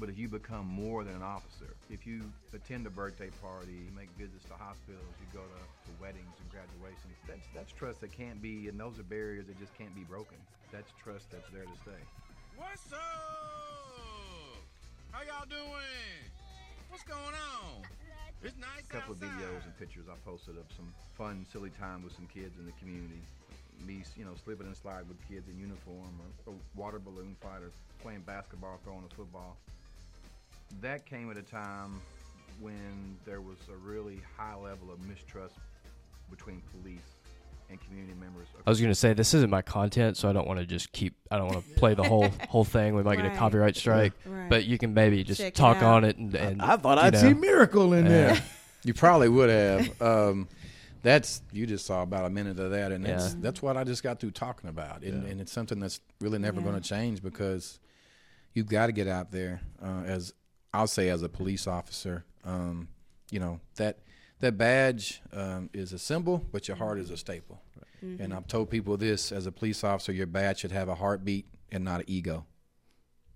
But 0.00 0.08
if 0.08 0.16
you 0.18 0.28
become 0.28 0.66
more 0.66 1.04
than 1.04 1.14
an 1.14 1.22
officer, 1.22 1.76
if 1.90 2.06
you 2.06 2.22
attend 2.54 2.86
a 2.86 2.90
birthday 2.90 3.28
party, 3.42 3.72
you 3.72 3.92
make 3.94 4.08
visits 4.16 4.44
to 4.46 4.54
hospitals, 4.54 5.04
you 5.20 5.26
go 5.32 5.44
to, 5.44 5.60
to 5.60 5.90
weddings 6.00 6.32
and 6.40 6.48
graduations, 6.48 7.16
that's 7.28 7.44
that's 7.54 7.72
trust 7.72 8.00
that 8.00 8.12
can't 8.12 8.40
be, 8.40 8.68
and 8.68 8.80
those 8.80 8.98
are 8.98 9.04
barriers 9.04 9.46
that 9.46 9.58
just 9.60 9.76
can't 9.76 9.94
be 9.94 10.04
broken. 10.04 10.38
That's 10.72 10.90
trust 11.02 11.30
that's 11.30 11.48
there 11.52 11.64
to 11.64 11.76
stay. 11.82 12.00
What's 12.56 12.92
up? 12.92 14.56
How 15.12 15.20
y'all 15.20 15.44
doing? 15.48 16.32
What's 16.88 17.04
going 17.04 17.20
on? 17.20 18.05
It's 18.46 18.56
nice 18.58 18.86
A 18.88 18.92
couple 18.92 19.12
of 19.12 19.18
videos 19.18 19.64
and 19.64 19.76
pictures 19.76 20.04
I 20.08 20.14
posted 20.24 20.56
of 20.56 20.66
some 20.76 20.86
fun, 21.18 21.44
silly 21.50 21.70
time 21.70 22.04
with 22.04 22.12
some 22.12 22.28
kids 22.32 22.56
in 22.60 22.64
the 22.64 22.70
community. 22.78 23.18
Me, 23.84 24.04
you 24.16 24.24
know, 24.24 24.34
slipping 24.44 24.68
and 24.68 24.76
slide 24.76 25.08
with 25.08 25.18
kids 25.28 25.48
in 25.48 25.58
uniform, 25.58 26.14
or, 26.46 26.52
or 26.52 26.54
water 26.76 27.00
balloon 27.00 27.34
fight, 27.42 27.60
or 27.60 27.72
playing 28.00 28.20
basketball, 28.20 28.78
throwing 28.84 29.02
a 29.02 29.14
football. 29.16 29.56
That 30.80 31.04
came 31.06 31.28
at 31.28 31.36
a 31.36 31.42
time 31.42 32.00
when 32.60 33.16
there 33.24 33.40
was 33.40 33.58
a 33.68 33.76
really 33.76 34.20
high 34.36 34.54
level 34.54 34.92
of 34.92 35.04
mistrust 35.08 35.56
between 36.30 36.62
police 36.70 37.15
and 37.70 37.80
community 37.80 38.14
members. 38.18 38.46
I 38.66 38.70
was 38.70 38.80
gonna 38.80 38.94
say 38.94 39.12
this 39.12 39.34
isn't 39.34 39.50
my 39.50 39.62
content, 39.62 40.16
so 40.16 40.28
I 40.28 40.32
don't 40.32 40.46
want 40.46 40.60
to 40.60 40.66
just 40.66 40.92
keep. 40.92 41.14
I 41.30 41.38
don't 41.38 41.48
want 41.48 41.66
to 41.66 41.74
play 41.76 41.94
the 41.94 42.02
whole 42.02 42.28
whole 42.48 42.64
thing. 42.64 42.94
We 42.94 43.02
might 43.02 43.16
get 43.16 43.26
a 43.26 43.36
copyright 43.36 43.76
strike, 43.76 44.12
Right. 44.24 44.48
but 44.50 44.64
you 44.64 44.78
can 44.78 44.94
maybe 44.94 45.22
just 45.24 45.40
Check 45.40 45.54
talk 45.54 45.78
out. 45.78 45.84
on 45.84 46.04
it 46.04 46.16
and. 46.16 46.34
and 46.34 46.62
I 46.62 46.76
thought 46.76 46.98
I'd 46.98 47.12
know. 47.14 47.20
see 47.20 47.34
Miracle 47.34 47.92
in 47.92 48.04
Yeah. 48.06 48.10
there. 48.10 48.42
You 48.84 48.94
probably 48.94 49.28
would 49.28 49.50
have. 49.50 50.00
Um, 50.00 50.48
that's 51.02 51.42
you 51.50 51.66
just 51.66 51.86
saw 51.86 52.02
about 52.02 52.24
a 52.24 52.30
minute 52.30 52.60
of 52.60 52.70
that, 52.70 52.92
and 52.92 53.04
that's 53.04 53.30
Yeah. 53.34 53.40
that's 53.40 53.60
what 53.60 53.76
I 53.76 53.82
just 53.82 54.04
got 54.04 54.20
through 54.20 54.30
talking 54.30 54.70
about, 54.70 55.02
and, 55.02 55.24
Yeah. 55.24 55.30
and 55.30 55.40
it's 55.40 55.50
something 55.50 55.80
that's 55.80 55.98
really 56.20 56.38
never 56.38 56.60
Yeah. 56.60 56.66
going 56.68 56.80
to 56.80 56.88
change 56.88 57.20
because 57.20 57.80
you've 58.54 58.68
got 58.68 58.86
to 58.86 58.92
get 58.92 59.08
out 59.08 59.32
there 59.32 59.60
uh, 59.82 60.02
as 60.06 60.32
I'll 60.72 60.86
say 60.86 61.08
as 61.08 61.22
a 61.22 61.28
police 61.28 61.66
officer. 61.66 62.24
Um, 62.44 62.88
you 63.32 63.40
know 63.40 63.58
that 63.74 63.98
that 64.40 64.58
badge 64.58 65.22
um, 65.32 65.70
is 65.72 65.92
a 65.92 65.98
symbol, 65.98 66.44
but 66.52 66.68
your 66.68 66.76
heart 66.76 66.98
is 66.98 67.10
a 67.10 67.16
staple. 67.16 67.62
And 68.02 68.32
I've 68.32 68.46
told 68.46 68.70
people 68.70 68.96
this: 68.96 69.32
as 69.32 69.46
a 69.46 69.52
police 69.52 69.82
officer, 69.82 70.12
your 70.12 70.26
badge 70.26 70.60
should 70.60 70.70
have 70.70 70.88
a 70.88 70.94
heartbeat 70.94 71.46
and 71.72 71.84
not 71.84 72.00
an 72.00 72.06
ego. 72.06 72.46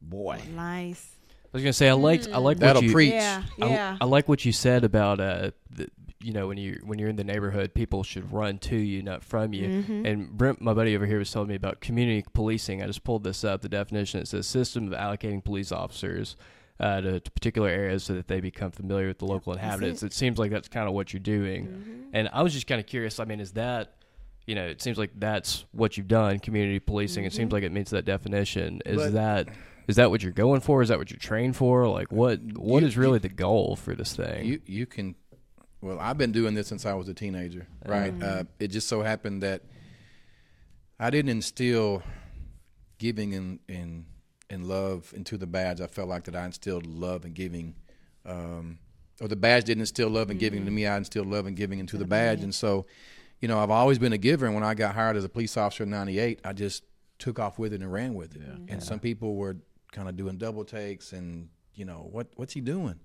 Boy. 0.00 0.40
Nice. 0.54 1.16
I 1.46 1.48
was 1.52 1.62
gonna 1.62 1.72
say 1.72 1.88
I 1.88 1.94
like 1.94 2.28
I 2.28 2.38
like 2.38 2.58
That'll 2.58 2.82
what 2.82 2.86
you. 2.86 2.92
preach. 2.92 3.12
Yeah, 3.12 3.42
I, 3.60 3.66
yeah. 3.66 3.96
I 4.00 4.04
like 4.04 4.28
what 4.28 4.44
you 4.44 4.52
said 4.52 4.84
about 4.84 5.18
uh, 5.18 5.50
the, 5.70 5.88
you 6.20 6.32
know, 6.32 6.46
when 6.46 6.58
you 6.58 6.80
when 6.84 7.00
you're 7.00 7.08
in 7.08 7.16
the 7.16 7.24
neighborhood, 7.24 7.74
people 7.74 8.04
should 8.04 8.32
run 8.32 8.58
to 8.58 8.76
you, 8.76 9.02
not 9.02 9.24
from 9.24 9.52
you. 9.52 9.66
Mm-hmm. 9.68 10.06
And 10.06 10.30
Brent, 10.30 10.60
my 10.60 10.74
buddy 10.74 10.94
over 10.94 11.06
here, 11.06 11.18
was 11.18 11.32
telling 11.32 11.48
me 11.48 11.56
about 11.56 11.80
community 11.80 12.24
policing. 12.32 12.82
I 12.82 12.86
just 12.86 13.02
pulled 13.02 13.24
this 13.24 13.42
up. 13.42 13.62
The 13.62 13.68
definition 13.68 14.20
it 14.20 14.28
says 14.28 14.46
system 14.46 14.92
of 14.92 14.98
allocating 14.98 15.42
police 15.42 15.72
officers. 15.72 16.36
Uh, 16.80 17.00
to, 17.02 17.20
to 17.20 17.30
particular 17.32 17.68
areas 17.68 18.02
so 18.04 18.14
that 18.14 18.26
they 18.26 18.40
become 18.40 18.70
familiar 18.70 19.06
with 19.06 19.18
the 19.18 19.26
local 19.26 19.52
inhabitants. 19.52 20.02
It. 20.02 20.14
seems 20.14 20.38
like 20.38 20.50
that's 20.50 20.66
kind 20.68 20.88
of 20.88 20.94
what 20.94 21.12
you're 21.12 21.20
doing, 21.20 21.66
Mm-hmm. 21.66 22.02
and 22.14 22.30
I 22.32 22.42
was 22.42 22.54
just 22.54 22.66
kind 22.66 22.80
of 22.80 22.86
curious. 22.86 23.20
I 23.20 23.26
mean, 23.26 23.38
is 23.38 23.52
that, 23.52 23.96
you 24.46 24.54
know, 24.54 24.66
it 24.66 24.80
seems 24.80 24.96
like 24.96 25.10
that's 25.14 25.66
what 25.72 25.98
you've 25.98 26.08
done, 26.08 26.38
community 26.38 26.80
policing. 26.80 27.24
It 27.24 27.28
Mm-hmm. 27.32 27.36
seems 27.36 27.52
like 27.52 27.64
it 27.64 27.72
meets 27.72 27.90
that 27.90 28.06
definition. 28.06 28.80
Is 28.86 28.96
But- 28.96 29.12
that 29.12 29.48
is 29.88 29.96
that 29.96 30.08
what 30.10 30.22
you're 30.22 30.32
going 30.32 30.60
for? 30.62 30.80
Is 30.82 30.88
that 30.88 30.98
what 30.98 31.10
you're 31.10 31.18
trained 31.18 31.54
for? 31.56 31.86
Like, 31.86 32.10
what 32.12 32.40
what 32.56 32.80
You- 32.82 32.88
is 32.88 32.96
really 32.96 33.18
the 33.18 33.28
goal 33.28 33.76
for 33.76 33.94
this 33.94 34.16
thing? 34.16 34.46
You 34.46 34.60
you 34.64 34.86
can. 34.86 35.16
Well, 35.82 35.98
I've 36.00 36.16
been 36.18 36.32
doing 36.32 36.54
this 36.54 36.68
since 36.68 36.86
I 36.86 36.94
was 36.94 37.08
a 37.08 37.14
teenager, 37.14 37.66
right? 37.84 38.14
Uh, 38.22 38.44
it 38.58 38.68
just 38.68 38.88
so 38.88 39.02
happened 39.02 39.42
that 39.42 39.62
I 40.98 41.10
didn't 41.10 41.30
instill 41.30 42.02
giving 42.98 43.34
and 43.34 43.58
and 43.68 44.04
and 44.50 44.66
love 44.66 45.12
into 45.16 45.38
the 45.38 45.46
badge. 45.46 45.80
I 45.80 45.86
felt 45.86 46.08
like 46.08 46.24
that 46.24 46.36
I 46.36 46.44
instilled 46.44 46.86
love 46.86 47.24
and 47.24 47.34
giving, 47.34 47.74
um, 48.26 48.78
or 49.20 49.28
the 49.28 49.36
badge 49.36 49.64
didn't 49.64 49.82
instill 49.82 50.10
love 50.10 50.30
and 50.30 50.38
giving 50.38 50.64
to 50.64 50.70
me. 50.70 50.86
I 50.86 50.96
instilled 50.96 51.28
love 51.28 51.46
and 51.46 51.56
giving 51.56 51.78
into 51.78 51.96
the 51.96 52.04
badge, 52.04 52.42
and 52.42 52.54
so, 52.54 52.86
you 53.40 53.48
know, 53.48 53.58
I've 53.58 53.70
always 53.70 53.98
been 53.98 54.12
a 54.12 54.18
giver. 54.18 54.46
And 54.46 54.54
when 54.54 54.64
I 54.64 54.74
got 54.74 54.94
hired 54.94 55.16
as 55.16 55.24
a 55.24 55.28
police 55.28 55.56
officer 55.56 55.84
in 55.84 55.90
'98, 55.90 56.40
I 56.44 56.52
just 56.52 56.82
took 57.18 57.38
off 57.38 57.58
with 57.58 57.72
it 57.72 57.80
and 57.80 57.92
ran 57.92 58.14
with 58.14 58.34
it. 58.36 58.42
And 58.68 58.82
some 58.82 58.98
people 58.98 59.36
were 59.36 59.56
kind 59.92 60.08
of 60.08 60.16
doing 60.16 60.36
double 60.36 60.64
takes 60.64 61.12
and 61.12 61.48
you 61.74 61.84
know 61.84 62.08
what 62.10 62.26
what's 62.36 62.52
he 62.52 62.60
doing 62.60 62.98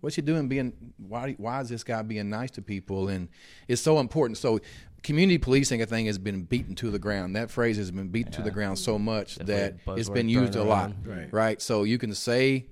what's 0.00 0.16
he 0.16 0.22
doing 0.22 0.48
being 0.48 0.72
why 0.96 1.34
why 1.38 1.60
is 1.60 1.68
this 1.68 1.84
guy 1.84 2.02
being 2.02 2.28
nice 2.28 2.50
to 2.50 2.60
people 2.62 3.08
and 3.08 3.28
it's 3.68 3.80
so 3.82 3.98
important 3.98 4.36
so 4.36 4.58
community 5.02 5.38
policing 5.38 5.80
i 5.80 5.84
think 5.84 6.06
has 6.06 6.18
been 6.18 6.42
beaten 6.42 6.74
to 6.74 6.90
the 6.90 6.98
ground. 6.98 7.36
That 7.36 7.50
phrase 7.50 7.76
has 7.76 7.90
been 7.90 8.08
beaten 8.08 8.32
to 8.32 8.42
the 8.42 8.50
ground 8.50 8.78
so 8.78 8.98
much 8.98 9.36
Definitely 9.36 9.80
that 9.86 9.98
it's 9.98 10.08
been 10.10 10.28
used 10.28 10.56
a 10.56 10.64
lot 10.64 10.92
around. 11.06 11.32
right. 11.32 11.62
so 11.62 11.84
you 11.84 11.98
can 11.98 12.14
say 12.14 12.66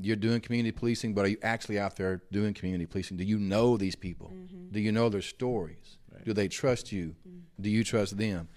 you're 0.00 0.16
doing 0.16 0.40
community 0.40 0.72
policing 0.72 1.14
but 1.14 1.24
are 1.24 1.28
you 1.28 1.38
actually 1.42 1.78
out 1.78 1.96
there 1.96 2.22
doing 2.30 2.54
community 2.54 2.86
policing? 2.86 3.16
Do 3.16 3.24
you 3.24 3.38
know 3.38 3.76
these 3.76 3.96
people? 3.96 4.32
Mm-hmm. 4.34 4.70
Do 4.72 4.80
you 4.80 4.92
know 4.92 5.08
their 5.08 5.22
stories? 5.22 5.98
Do 6.24 6.32
they 6.32 6.48
trust 6.48 6.92
you? 6.92 7.14
Mm-hmm. 7.26 7.62
Do 7.62 7.70
you 7.70 7.84
trust 7.84 8.16
them? 8.16 8.48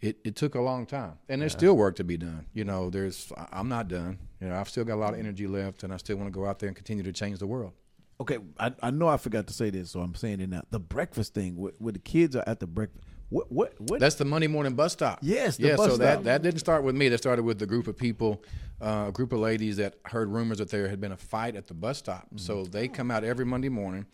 It, 0.00 0.18
it 0.24 0.36
took 0.36 0.54
a 0.54 0.60
long 0.60 0.86
time 0.86 1.14
and 1.28 1.40
there's 1.42 1.52
still 1.52 1.76
work 1.76 1.96
to 1.96 2.04
be 2.04 2.16
done. 2.16 2.46
You 2.54 2.64
know 2.64 2.88
there's 2.88 3.32
i'm 3.52 3.68
not 3.68 3.88
done. 3.88 4.18
You 4.40 4.48
know 4.48 4.56
i've 4.56 4.68
still 4.68 4.84
got 4.84 4.94
a 4.94 5.02
lot 5.04 5.12
of 5.14 5.20
energy 5.20 5.46
left 5.46 5.82
and 5.82 5.92
i 5.92 5.96
still 5.96 6.16
want 6.16 6.28
to 6.28 6.30
go 6.38 6.46
out 6.46 6.58
there 6.60 6.68
and 6.68 6.76
continue 6.76 7.02
to 7.04 7.12
change 7.12 7.38
the 7.38 7.46
world 7.46 7.72
Okay, 8.20 8.38
I, 8.58 8.72
I 8.82 8.90
know 8.90 9.06
I 9.08 9.16
forgot 9.16 9.46
to 9.46 9.52
say 9.52 9.70
this, 9.70 9.90
so 9.92 10.00
I'm 10.00 10.14
saying 10.14 10.40
it 10.40 10.48
now. 10.48 10.62
The 10.70 10.80
breakfast 10.80 11.34
thing, 11.34 11.56
where, 11.56 11.72
where 11.78 11.92
the 11.92 11.98
kids 12.00 12.34
are 12.34 12.44
at 12.46 12.58
the 12.60 12.66
breakfast. 12.66 13.04
What? 13.30 13.52
What? 13.52 13.74
What? 13.78 14.00
that's 14.00 14.14
the 14.14 14.24
monday 14.24 14.46
morning 14.46 14.72
bus 14.72 14.94
stop 14.94 15.18
Yes, 15.20 15.58
the 15.58 15.66
yeah 15.68 15.76
bus 15.76 15.90
so 15.90 15.96
that 15.98 16.14
stop. 16.14 16.24
that 16.24 16.40
didn't 16.42 16.60
start 16.60 16.82
with 16.82 16.96
me 16.96 17.10
that 17.10 17.18
started 17.18 17.42
with 17.42 17.58
the 17.58 17.66
group 17.66 17.86
of 17.86 17.94
people 17.94 18.42
uh, 18.80 19.04
a 19.08 19.12
group 19.12 19.32
of 19.34 19.38
ladies 19.40 19.76
that 19.76 19.96
heard 20.06 20.30
rumors 20.30 20.56
that 20.58 20.70
there 20.70 20.88
had 20.88 20.98
been 20.98 21.12
a 21.12 21.16
fight 21.18 21.54
at 21.54 21.66
the 21.66 21.74
bus 21.74 21.98
stop 21.98 22.24
Mm-hmm. 22.28 22.38
so 22.38 22.64
they 22.64 22.88
come 22.88 23.10
out 23.10 23.24
every 23.24 23.44
monday 23.44 23.68
morning 23.68 24.06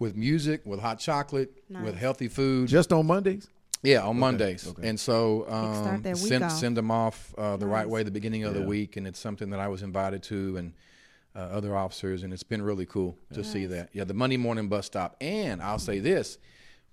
with 0.00 0.16
music 0.16 0.62
with 0.66 0.80
hot 0.80 0.98
chocolate 0.98 1.62
with 1.84 1.96
healthy 1.96 2.26
food 2.26 2.68
just 2.68 2.92
on 2.92 3.06
Mondays. 3.06 3.46
Yeah, 3.84 4.02
on 4.02 4.18
Mondays, 4.18 4.66
okay. 4.68 4.88
and 4.88 4.98
so 4.98 5.46
um, 5.48 6.02
send 6.16 6.42
off. 6.44 6.52
send 6.52 6.76
them 6.76 6.90
off 6.90 7.32
uh, 7.38 7.56
the 7.56 7.66
right 7.66 7.86
Nice. 7.86 7.92
way 7.92 8.02
the 8.02 8.10
beginning 8.10 8.42
of 8.44 8.52
the 8.52 8.60
week, 8.62 8.96
and 8.98 9.06
it's 9.06 9.18
something 9.20 9.50
that 9.50 9.60
I 9.60 9.68
was 9.68 9.82
invited 9.82 10.22
to, 10.24 10.56
and 10.58 10.72
uh, 11.34 11.38
other 11.38 11.76
officers, 11.76 12.22
and 12.22 12.32
it's 12.32 12.42
been 12.42 12.62
really 12.62 12.86
cool 12.86 13.16
to 13.32 13.44
see 13.44 13.66
that. 13.66 13.90
Yeah, 13.92 14.04
the 14.04 14.14
Monday 14.14 14.36
morning 14.36 14.68
bus 14.68 14.86
stop, 14.86 15.16
and 15.20 15.62
I'll 15.62 15.78
say 15.78 15.98
this: 16.00 16.38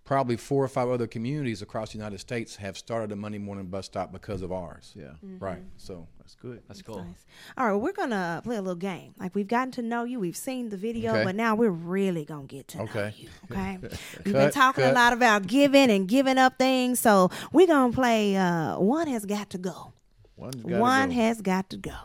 probably 0.03 0.37
four 0.37 0.63
or 0.63 0.67
five 0.67 0.89
other 0.89 1.07
communities 1.07 1.61
across 1.61 1.91
the 1.91 1.97
United 1.97 2.19
States 2.19 2.55
have 2.57 2.77
started 2.77 3.11
a 3.11 3.15
Monday 3.15 3.39
morning 3.39 3.65
bus 3.65 3.85
stop 3.87 4.11
because 4.11 4.41
of 4.41 4.51
ours. 4.51 4.93
Yeah, 4.95 5.11
Right. 5.39 5.61
So 5.77 6.07
that's 6.19 6.35
good. 6.35 6.61
That's 6.67 6.81
cool. 6.81 7.03
Nice. 7.03 7.25
All 7.57 7.67
right, 7.67 7.75
we're 7.75 7.91
gonna 7.93 8.41
play 8.43 8.55
a 8.57 8.61
little 8.61 8.75
game. 8.75 9.13
Like 9.19 9.33
we've 9.35 9.47
gotten 9.47 9.71
to 9.71 9.81
know 9.81 10.03
you, 10.03 10.19
we've 10.19 10.37
seen 10.37 10.69
the 10.69 10.77
video, 10.77 11.11
Okay. 11.13 11.23
but 11.23 11.35
now 11.35 11.55
we're 11.55 11.69
really 11.71 12.23
gonna 12.23 12.45
get 12.45 12.67
to 12.69 12.77
know 12.77 12.83
Okay. 12.85 13.13
you. 13.17 13.29
Okay, 13.51 13.77
we've 13.81 14.23
been 14.25 14.33
Cut, 14.33 14.53
talking 14.53 14.83
a 14.85 14.91
lot 14.93 15.13
about 15.13 15.47
giving 15.47 15.89
and 15.89 16.07
giving 16.07 16.37
up 16.37 16.57
things, 16.57 16.99
so 16.99 17.29
we're 17.51 17.67
gonna 17.67 17.91
play. 17.91 18.35
Uh, 18.37 18.77
one 18.79 19.07
has 19.07 19.25
got 19.25 19.49
to 19.49 19.57
go. 19.57 19.93
One's 20.37 20.63
One 20.63 21.09
go. 21.09 21.15
has 21.15 21.41
got 21.41 21.69
to 21.71 21.77
go. 21.77 21.95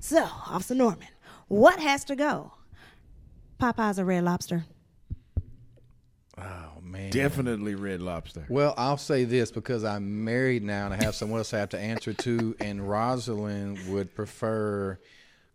So, 0.00 0.22
Officer 0.24 0.74
Norman, 0.74 1.08
what 1.48 1.78
has 1.80 2.04
to 2.04 2.16
go? 2.16 2.52
Popeyes 3.60 3.98
or 3.98 4.04
Red 4.04 4.24
Lobster? 4.24 4.64
oh 6.36 6.70
man. 6.82 7.10
definitely 7.10 7.74
Red 7.74 8.00
Lobster. 8.00 8.44
Well, 8.48 8.74
I'll 8.76 8.96
say 8.96 9.24
this 9.24 9.50
because 9.50 9.84
I'm 9.84 10.24
married 10.24 10.62
now 10.62 10.86
and 10.86 10.94
I 10.94 11.02
have 11.04 11.14
someone 11.14 11.38
else 11.38 11.54
I 11.54 11.58
have 11.58 11.68
to 11.70 11.78
answer 11.78 12.12
to, 12.12 12.56
and 12.60 12.88
Rosalind 12.88 13.78
would 13.92 14.14
prefer 14.14 14.98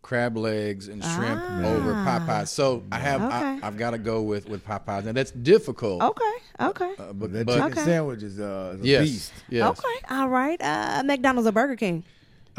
crab 0.02 0.36
legs 0.38 0.88
and 0.88 1.04
shrimp 1.04 1.42
over 1.62 1.92
Popeyes. 1.92 2.48
So 2.48 2.82
I 2.90 2.98
have 2.98 3.20
Okay. 3.20 3.34
I, 3.34 3.60
I've 3.62 3.76
got 3.76 3.90
to 3.90 3.98
go 3.98 4.22
with 4.22 4.48
with 4.48 4.64
Popeyes, 4.66 5.06
and 5.06 5.14
that's 5.16 5.30
difficult. 5.30 6.02
Okay, 6.02 6.32
okay, 6.60 6.92
Uh, 6.98 7.12
but, 7.12 7.32
That 7.32 7.46
but 7.46 7.56
chicken 7.56 7.72
Okay. 7.72 7.84
sandwich 7.84 8.22
is, 8.22 8.40
uh, 8.40 8.76
is 8.76 8.80
a 8.82 8.86
yes, 8.86 9.02
beast. 9.04 9.32
yes, 9.50 9.68
okay. 9.68 10.14
All 10.14 10.28
right. 10.30 10.60
Uh, 10.60 11.02
McDonald's 11.04 11.46
or 11.46 11.52
Burger 11.52 11.76
King? 11.76 12.04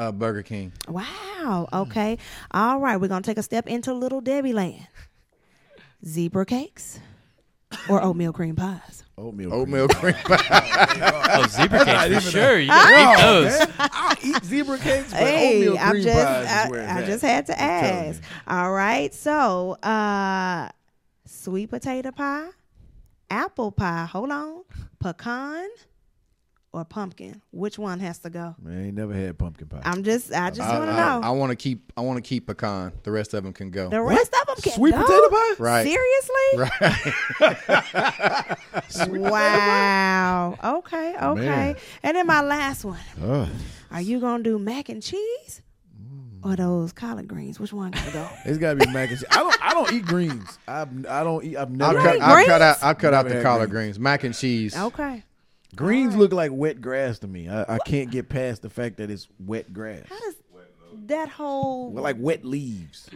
Uh, 0.02 0.12
Burger 0.12 0.42
King. 0.42 0.74
Wow. 0.88 1.70
Okay. 1.72 2.18
All 2.52 2.80
right. 2.80 2.98
We're 2.98 3.08
gonna 3.08 3.22
take 3.22 3.38
a 3.38 3.44
step 3.44 3.68
into 3.68 3.94
Little 3.94 4.22
Debbie 4.22 4.54
Land. 4.54 4.88
Zebra 6.06 6.46
cakes 6.46 7.00
or 7.88 8.04
oatmeal 8.04 8.34
cream 8.34 8.56
pies. 8.56 9.04
Oatmeal. 9.18 9.54
Oatmeal 9.54 9.88
cream 9.88 10.16
pie. 10.16 11.32
Oh, 11.34 11.48
zebra 11.48 11.86
cakes 11.86 12.26
for 12.26 12.32
sure. 12.32 12.60
You 12.60 12.68
gotta 12.68 13.14
eat 13.14 13.22
those. 13.22 13.68
I'll 13.80 14.18
eat 14.24 14.44
zebra 14.44 14.78
cakes, 14.80 15.12
but 15.12 15.20
Hey, 15.20 15.68
oatmeal 15.68 15.78
I'm 15.80 15.92
cream 15.92 16.04
just 16.04 16.26
pies 16.26 16.48
I, 16.48 16.66
is 16.66 16.90
I 16.90 17.06
just 17.06 17.22
had 17.22 17.46
to 17.48 17.62
ask. 17.62 18.24
All 18.48 18.72
right. 18.72 19.14
So, 19.14 19.74
uh, 19.84 20.70
sweet 21.26 21.70
potato 21.70 22.12
pie, 22.12 22.48
apple 23.30 23.72
pie. 23.72 24.06
Hold 24.06 24.32
on, 24.32 24.64
pecan 25.00 25.70
or 26.74 26.86
pumpkin. 26.86 27.42
Which 27.52 27.78
one 27.78 28.00
has 28.00 28.20
to 28.20 28.30
go? 28.30 28.56
Man, 28.62 28.78
I 28.78 28.86
ain't 28.88 28.96
never 28.96 29.14
had 29.14 29.38
pumpkin 29.38 29.68
pie. 29.68 29.82
I'm 29.84 30.04
just. 30.04 30.32
I 30.34 30.50
just 30.50 30.62
I, 30.62 30.78
want 30.80 30.92
to 30.92 30.96
know. 30.96 31.20
I 31.24 31.30
want 31.32 31.50
to 31.52 31.56
keep. 31.56 31.92
I 31.98 32.02
want 32.02 32.24
to 32.24 32.28
keep 32.28 32.48
pecan. 32.48 32.94
The 33.04 33.12
rest 33.12 33.34
of 33.34 33.44
them 33.44 33.54
can 33.54 33.70
go. 33.72 33.90
the 33.90 34.02
rest 34.02 34.34
of 34.42 34.48
them 34.48 34.56
can 34.62 34.74
Sweet 34.74 34.92
go? 34.92 35.02
potato 35.02 35.30
pie? 35.30 35.54
Right. 35.60 35.84
Seriously? 35.84 36.58
Right. 36.58 38.58
Wow. 39.10 40.58
Okay. 40.64 41.16
Oh, 41.20 41.32
okay. 41.32 41.42
Man. 41.46 41.76
And 42.04 42.18
then 42.18 42.28
my 42.28 42.42
last 42.42 42.84
one. 42.86 43.00
Ugh. 43.24 43.50
Are 43.92 44.02
you 44.02 44.20
gonna 44.20 44.44
do 44.44 44.58
mac 44.60 44.90
and 44.90 45.02
cheese 45.02 45.62
or 46.44 46.56
those 46.56 46.94
collard 46.94 47.28
greens? 47.28 47.60
Which 47.60 47.74
one 47.74 47.92
gotta 47.92 48.12
go? 48.12 48.30
It's 48.46 48.58
gotta 48.58 48.78
be 48.78 48.86
mac 48.92 49.10
and 49.10 49.20
cheese. 49.20 49.28
I 49.32 49.38
don't. 49.38 49.66
I 49.66 49.74
don't 49.74 49.92
eat 49.94 50.06
greens. 50.06 50.58
I've, 50.68 51.06
I 51.06 51.24
don't 51.24 51.44
eat. 51.44 51.58
I've 51.58 51.68
I'll 51.70 51.94
never. 51.94 52.02
cut, 52.02 52.22
I'll 52.22 52.46
cut 52.46 52.62
out. 52.62 52.78
I'll 52.82 52.96
cut 52.96 53.14
out 53.14 53.28
the 53.28 53.42
collard 53.42 53.70
greens. 53.70 53.98
greens. 53.98 54.00
Mac 54.00 54.24
and 54.24 54.36
cheese. 54.36 54.78
Okay. 54.78 55.24
Greens 55.76 56.16
look 56.16 56.34
like 56.34 56.52
wet 56.54 56.82
grass 56.82 57.20
to 57.20 57.28
me. 57.28 57.50
I, 57.50 57.76
I 57.76 57.78
can't 57.80 58.12
get 58.12 58.30
past 58.30 58.62
the 58.62 58.70
fact 58.70 58.98
that 58.98 59.10
it's 59.10 59.28
wet 59.40 59.72
grass. 59.74 60.06
How 60.10 60.20
does 60.20 60.36
that 61.08 61.30
whole 61.30 61.92
Well, 61.92 62.04
like 62.04 62.18
wet 62.20 62.44
leaves. 62.46 63.10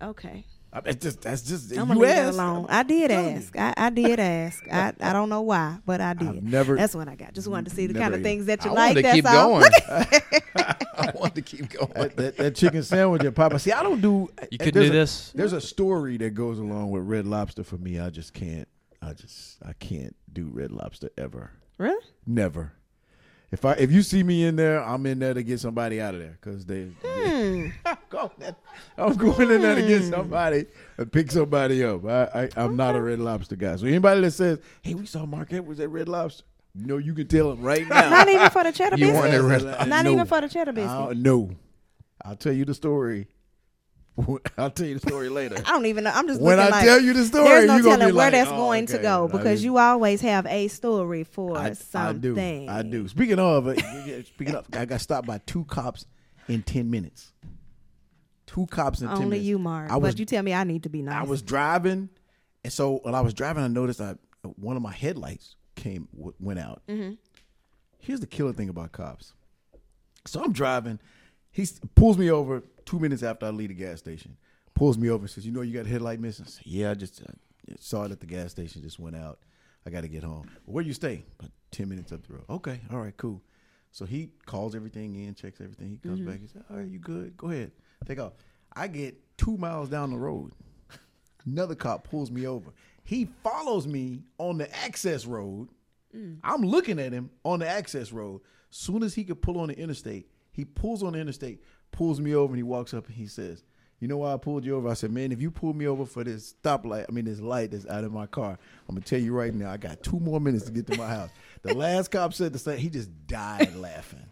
okay? 0.00 0.44
I- 0.72 0.80
It's 0.84 1.02
just 1.02 1.22
that's 1.22 1.42
just 1.42 1.72
I'm 1.72 1.88
gonna 1.88 2.00
leave 2.00 2.08
that 2.10 2.34
alone. 2.34 2.66
I 2.68 2.82
did 2.82 3.10
ask. 3.10 3.56
I, 3.56 3.72
I 3.76 3.88
did 3.90 4.20
ask. 4.20 4.62
I, 4.70 4.92
I 5.00 5.12
don't 5.14 5.30
know 5.30 5.40
why, 5.40 5.78
but 5.86 6.00
I 6.02 6.12
did. 6.14 6.42
never- 6.44 6.76
That's 6.76 6.94
what 6.94 7.08
I 7.08 7.14
got. 7.14 7.32
Just 7.32 7.48
wanted 7.48 7.70
to 7.70 7.76
see 7.76 7.86
the 7.86 7.98
kind 7.98 8.14
of 8.14 8.22
things 8.22 8.46
that 8.46 8.64
you 8.64 8.70
I 8.72 8.74
like. 8.74 8.96
wanted 8.96 9.02
to 9.02 9.12
keep 9.12 9.26
all. 9.26 9.60
going. 9.60 9.70
I 10.98 11.12
wanted 11.14 11.34
to 11.36 11.42
keep 11.42 11.70
going. 11.70 11.92
That, 11.94 12.16
that, 12.16 12.36
that 12.36 12.54
chicken 12.54 12.82
sandwich 12.82 13.24
at 13.24 13.34
Papa. 13.34 13.58
See, 13.58 13.72
I 13.72 13.82
don't 13.82 14.00
do. 14.02 14.28
You 14.50 14.58
uh, 14.60 14.64
could 14.64 14.74
there's 14.74 14.90
do 14.90 14.92
a- 14.96 15.00
this. 15.00 15.32
There's 15.34 15.52
a 15.54 15.60
story 15.60 16.16
that 16.18 16.30
goes 16.34 16.58
along 16.58 16.90
with 16.90 17.04
Red 17.04 17.26
Lobster 17.26 17.64
for 17.64 17.78
me. 17.78 17.98
I 17.98 18.10
just 18.10 18.34
can't. 18.34 18.68
I 19.00 19.12
just 19.14 19.58
I 19.64 19.72
can't 19.74 20.14
do 20.32 20.50
Red 20.52 20.70
Lobster 20.70 21.08
ever. 21.16 21.50
Really? 21.78 22.04
Never. 22.26 22.72
If 23.50 23.64
I 23.64 23.72
if 23.74 23.90
you 23.90 24.02
see 24.02 24.22
me 24.22 24.44
in 24.44 24.56
there, 24.56 24.82
I'm 24.82 25.06
in 25.06 25.18
there 25.20 25.32
to 25.32 25.42
get 25.42 25.58
somebody 25.58 26.02
out 26.02 26.12
of 26.14 26.20
there 26.20 26.38
because 26.40 26.66
they. 26.66 26.88
Hmm. 27.02 27.68
I'm 27.86 27.96
going 28.10 28.30
in- 28.40 28.56
I'm 28.98 29.14
going 29.16 29.50
in 29.50 29.62
there 29.62 29.74
to 29.74 29.86
get 29.86 30.02
somebody 30.04 30.66
and 30.98 31.10
pick 31.10 31.30
somebody 31.32 31.82
up. 31.82 32.04
I, 32.04 32.24
I 32.42 32.48
I'm 32.56 32.76
not 32.76 32.94
a 32.94 33.00
Red 33.00 33.20
Lobster 33.20 33.56
guy. 33.56 33.76
So 33.76 33.86
anybody 33.86 34.20
that 34.20 34.32
says, 34.32 34.58
"Hey, 34.82 34.92
we 34.94 35.06
saw 35.06 35.24
Mark 35.24 35.50
Edwards 35.54 35.80
at 35.80 35.88
Red 35.88 36.08
Lobster," 36.10 36.44
you 36.74 36.86
know 36.86 36.98
you 36.98 37.14
can 37.14 37.26
tell 37.26 37.50
him 37.52 37.62
right 37.62 37.88
now. 37.88 38.10
Not 38.10 38.28
even 38.28 38.50
for 38.50 38.64
the 38.64 38.72
cheddar 38.72 38.96
You 38.98 39.06
biscuit. 39.12 39.20
want 39.22 39.32
it 39.34 39.40
Red 39.66 39.88
Not 39.88 40.04
No. 40.04 40.12
even 40.12 40.26
for 40.26 40.40
the 40.42 40.48
cheddar 40.50 40.72
biscuit. 40.72 40.90
I'll, 40.90 41.14
no, 41.14 41.50
I'll 42.22 42.36
tell 42.36 42.52
you 42.52 42.66
the 42.66 42.74
story. 42.74 43.28
I'll 44.58 44.70
tell 44.70 44.86
you 44.86 44.94
the 44.98 45.08
story 45.08 45.28
later. 45.28 45.56
I 45.58 45.70
don't 45.72 45.86
even 45.86 46.04
know. 46.04 46.10
I'm 46.12 46.26
just 46.26 46.40
when 46.40 46.58
I 46.58 46.68
like, 46.68 46.84
tell 46.84 47.00
you 47.00 47.12
the 47.12 47.24
story, 47.24 47.44
There's 47.48 47.66
no 47.66 47.76
you 47.76 47.82
gonna 47.84 47.98
telling 47.98 48.14
where 48.16 48.24
like, 48.26 48.32
that's 48.32 48.50
"Oh, 48.50 48.56
going 48.56 48.86
to 48.86 48.94
okay." 48.94 49.02
go 49.02 49.24
I 49.28 49.36
because 49.38 49.64
you 49.64 49.78
always 49.78 50.20
have 50.22 50.44
a 50.46 50.68
story 50.68 51.24
for 51.24 51.56
I, 51.56 51.68
I 51.68 51.72
something. 51.74 52.34
do. 52.34 52.66
I 52.68 52.82
do. 52.82 53.06
Speaking 53.08 53.38
of, 53.38 53.66
uh, 53.68 53.74
speaking 54.24 54.54
of, 54.54 54.66
I 54.72 54.84
got 54.86 55.00
stopped 55.00 55.26
by 55.26 55.38
two 55.46 55.64
cops 55.66 56.06
in 56.48 56.62
ten 56.62 56.90
minutes. 56.90 57.32
Two 58.46 58.66
cops 58.66 59.02
in 59.02 59.08
ten 59.08 59.16
Only 59.18 59.28
minutes. 59.30 59.46
you, 59.46 59.58
Mark. 59.58 59.90
I 59.90 59.96
was, 59.98 60.14
but 60.14 60.20
you 60.20 60.24
tell 60.26 60.42
me 60.42 60.54
I 60.54 60.64
need 60.64 60.82
to 60.84 60.88
be 60.88 61.02
nice. 61.02 61.14
I 61.14 61.22
was 61.28 61.42
driving, 61.42 62.08
and 62.64 62.72
so 62.72 63.00
when 63.02 63.14
I 63.14 63.20
was 63.20 63.34
driving, 63.34 63.62
I 63.62 63.68
noticed 63.68 64.00
I 64.00 64.14
one 64.56 64.76
of 64.76 64.82
my 64.82 64.92
headlights 64.92 65.54
came 65.76 66.08
w- 66.16 66.34
went 66.40 66.58
out. 66.58 66.82
Mm-hmm. 66.88 67.12
Here's 68.00 68.20
the 68.20 68.26
killer 68.26 68.52
thing 68.52 68.68
about 68.68 68.92
cops. 68.92 69.32
So 70.26 70.42
I'm 70.42 70.52
driving. 70.52 70.98
He 71.50 71.66
pulls 71.94 72.16
me 72.18 72.30
over 72.30 72.62
two 72.88 72.98
minutes 72.98 73.22
after 73.22 73.44
I 73.46 73.50
leave 73.50 73.68
the 73.68 73.74
gas 73.74 73.98
station. 73.98 74.36
Pulls 74.74 74.96
me 74.96 75.10
over 75.10 75.22
and 75.22 75.30
says, 75.30 75.44
"You 75.44 75.52
know 75.52 75.60
you 75.60 75.74
got 75.74 75.86
a 75.86 75.88
headlight 75.88 76.20
missing." 76.20 76.46
I 76.46 76.50
said, 76.50 76.66
"Yeah, 76.66 76.90
I 76.90 76.94
just 76.94 77.20
uh, 77.20 77.32
saw 77.78 78.04
it 78.04 78.12
at 78.12 78.20
the 78.20 78.26
gas 78.26 78.50
station. 78.50 78.80
Just 78.82 78.98
went 78.98 79.16
out. 79.16 79.40
I 79.84 79.90
got 79.90 80.02
to 80.02 80.08
get 80.08 80.22
home. 80.22 80.48
Where 80.64 80.84
you 80.84 80.92
stay? 80.92 81.24
About 81.38 81.50
ten 81.70 81.88
minutes 81.88 82.12
up 82.12 82.26
the 82.26 82.34
road. 82.34 82.44
Okay, 82.48 82.80
all 82.90 82.98
right, 82.98 83.16
cool." 83.16 83.42
So 83.90 84.06
he 84.06 84.30
calls 84.46 84.74
everything 84.74 85.16
in, 85.16 85.34
checks 85.34 85.60
everything. 85.60 85.90
He 85.90 85.96
comes 86.08 86.20
back. 86.20 86.40
He 86.40 86.46
says, 86.46 86.62
"All 86.70 86.76
right, 86.78 86.88
you 86.88 86.98
good? 86.98 87.36
Go 87.36 87.50
ahead, 87.50 87.72
take 88.06 88.20
off." 88.20 88.32
I 88.72 88.86
get 88.86 89.18
two 89.36 89.56
miles 89.56 89.88
down 89.88 90.10
the 90.10 90.18
road. 90.18 90.52
Another 91.44 91.74
cop 91.74 92.08
pulls 92.08 92.30
me 92.30 92.46
over. 92.46 92.70
He 93.02 93.28
follows 93.42 93.86
me 93.86 94.22
on 94.38 94.58
the 94.58 94.74
access 94.84 95.26
road. 95.26 95.68
I'm 96.42 96.62
looking 96.62 96.98
at 96.98 97.12
him 97.12 97.30
on 97.44 97.60
the 97.60 97.68
access 97.68 98.12
road. 98.12 98.40
Soon 98.70 99.02
as 99.02 99.14
he 99.14 99.24
could 99.24 99.42
pull 99.42 99.58
on 99.58 99.68
the 99.68 99.78
interstate, 99.78 100.30
he 100.52 100.64
pulls 100.64 101.02
on 101.02 101.12
the 101.12 101.20
interstate, 101.20 101.62
pulls 101.92 102.20
me 102.20 102.34
over, 102.34 102.52
and 102.52 102.58
he 102.58 102.62
walks 102.62 102.94
up 102.94 103.06
and 103.06 103.14
he 103.16 103.26
says, 103.26 103.62
"You 104.00 104.08
know 104.08 104.18
why 104.18 104.32
I 104.32 104.36
pulled 104.36 104.64
you 104.64 104.76
over?" 104.76 104.88
I 104.88 104.94
said, 104.94 105.10
"Man, 105.12 105.32
if 105.32 105.40
you 105.40 105.50
pull 105.50 105.74
me 105.74 105.86
over 105.86 106.04
for 106.06 106.24
this 106.24 106.54
stoplight, 106.62 107.06
I 107.08 107.12
mean 107.12 107.24
this 107.24 107.40
light 107.40 107.70
that's 107.72 107.86
out 107.86 108.04
of 108.04 108.12
my 108.12 108.26
car, 108.26 108.58
I'm 108.88 108.94
gonna 108.94 109.04
tell 109.04 109.20
you 109.20 109.32
right 109.34 109.54
now, 109.54 109.70
I 109.70 109.76
got 109.76 110.02
two 110.02 110.18
more 110.20 110.40
minutes 110.40 110.64
to 110.66 110.72
get 110.72 110.86
to 110.88 110.96
my 110.98 111.08
house." 111.08 111.30
The 111.62 111.74
last 111.74 112.12
cop 112.12 112.32
said 112.34 112.52
the 112.52 112.58
same. 112.58 112.78
He 112.78 112.88
just 112.88 113.10
died 113.26 113.74
laughing. 113.74 114.24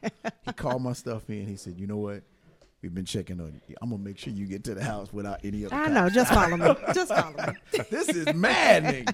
He 0.44 0.52
called 0.52 0.80
my 0.80 0.92
stuff 0.92 1.28
in. 1.28 1.44
He 1.46 1.57
said, 1.57 1.76
"You 1.78 1.88
know 1.88 1.96
what?" 1.96 2.22
We've 2.82 2.94
been 2.94 3.04
checking 3.04 3.40
on 3.40 3.61
you. 3.68 3.74
I'm 3.82 3.90
gonna 3.90 4.00
make 4.02 4.16
sure 4.16 4.32
you 4.32 4.46
get 4.46 4.62
to 4.64 4.74
the 4.74 4.84
house 4.84 5.12
without 5.12 5.40
any 5.44 5.64
other. 5.66 5.74
I 5.74 5.88
cops." 5.88 5.94
know. 5.94 6.09
Just 6.09 6.32
follow 6.32 6.57
me. 6.57 6.74
Just 6.94 7.12
follow 7.12 7.32
me. 7.32 7.80
this 7.90 8.09
is 8.11 8.32
maddening. 8.32 9.07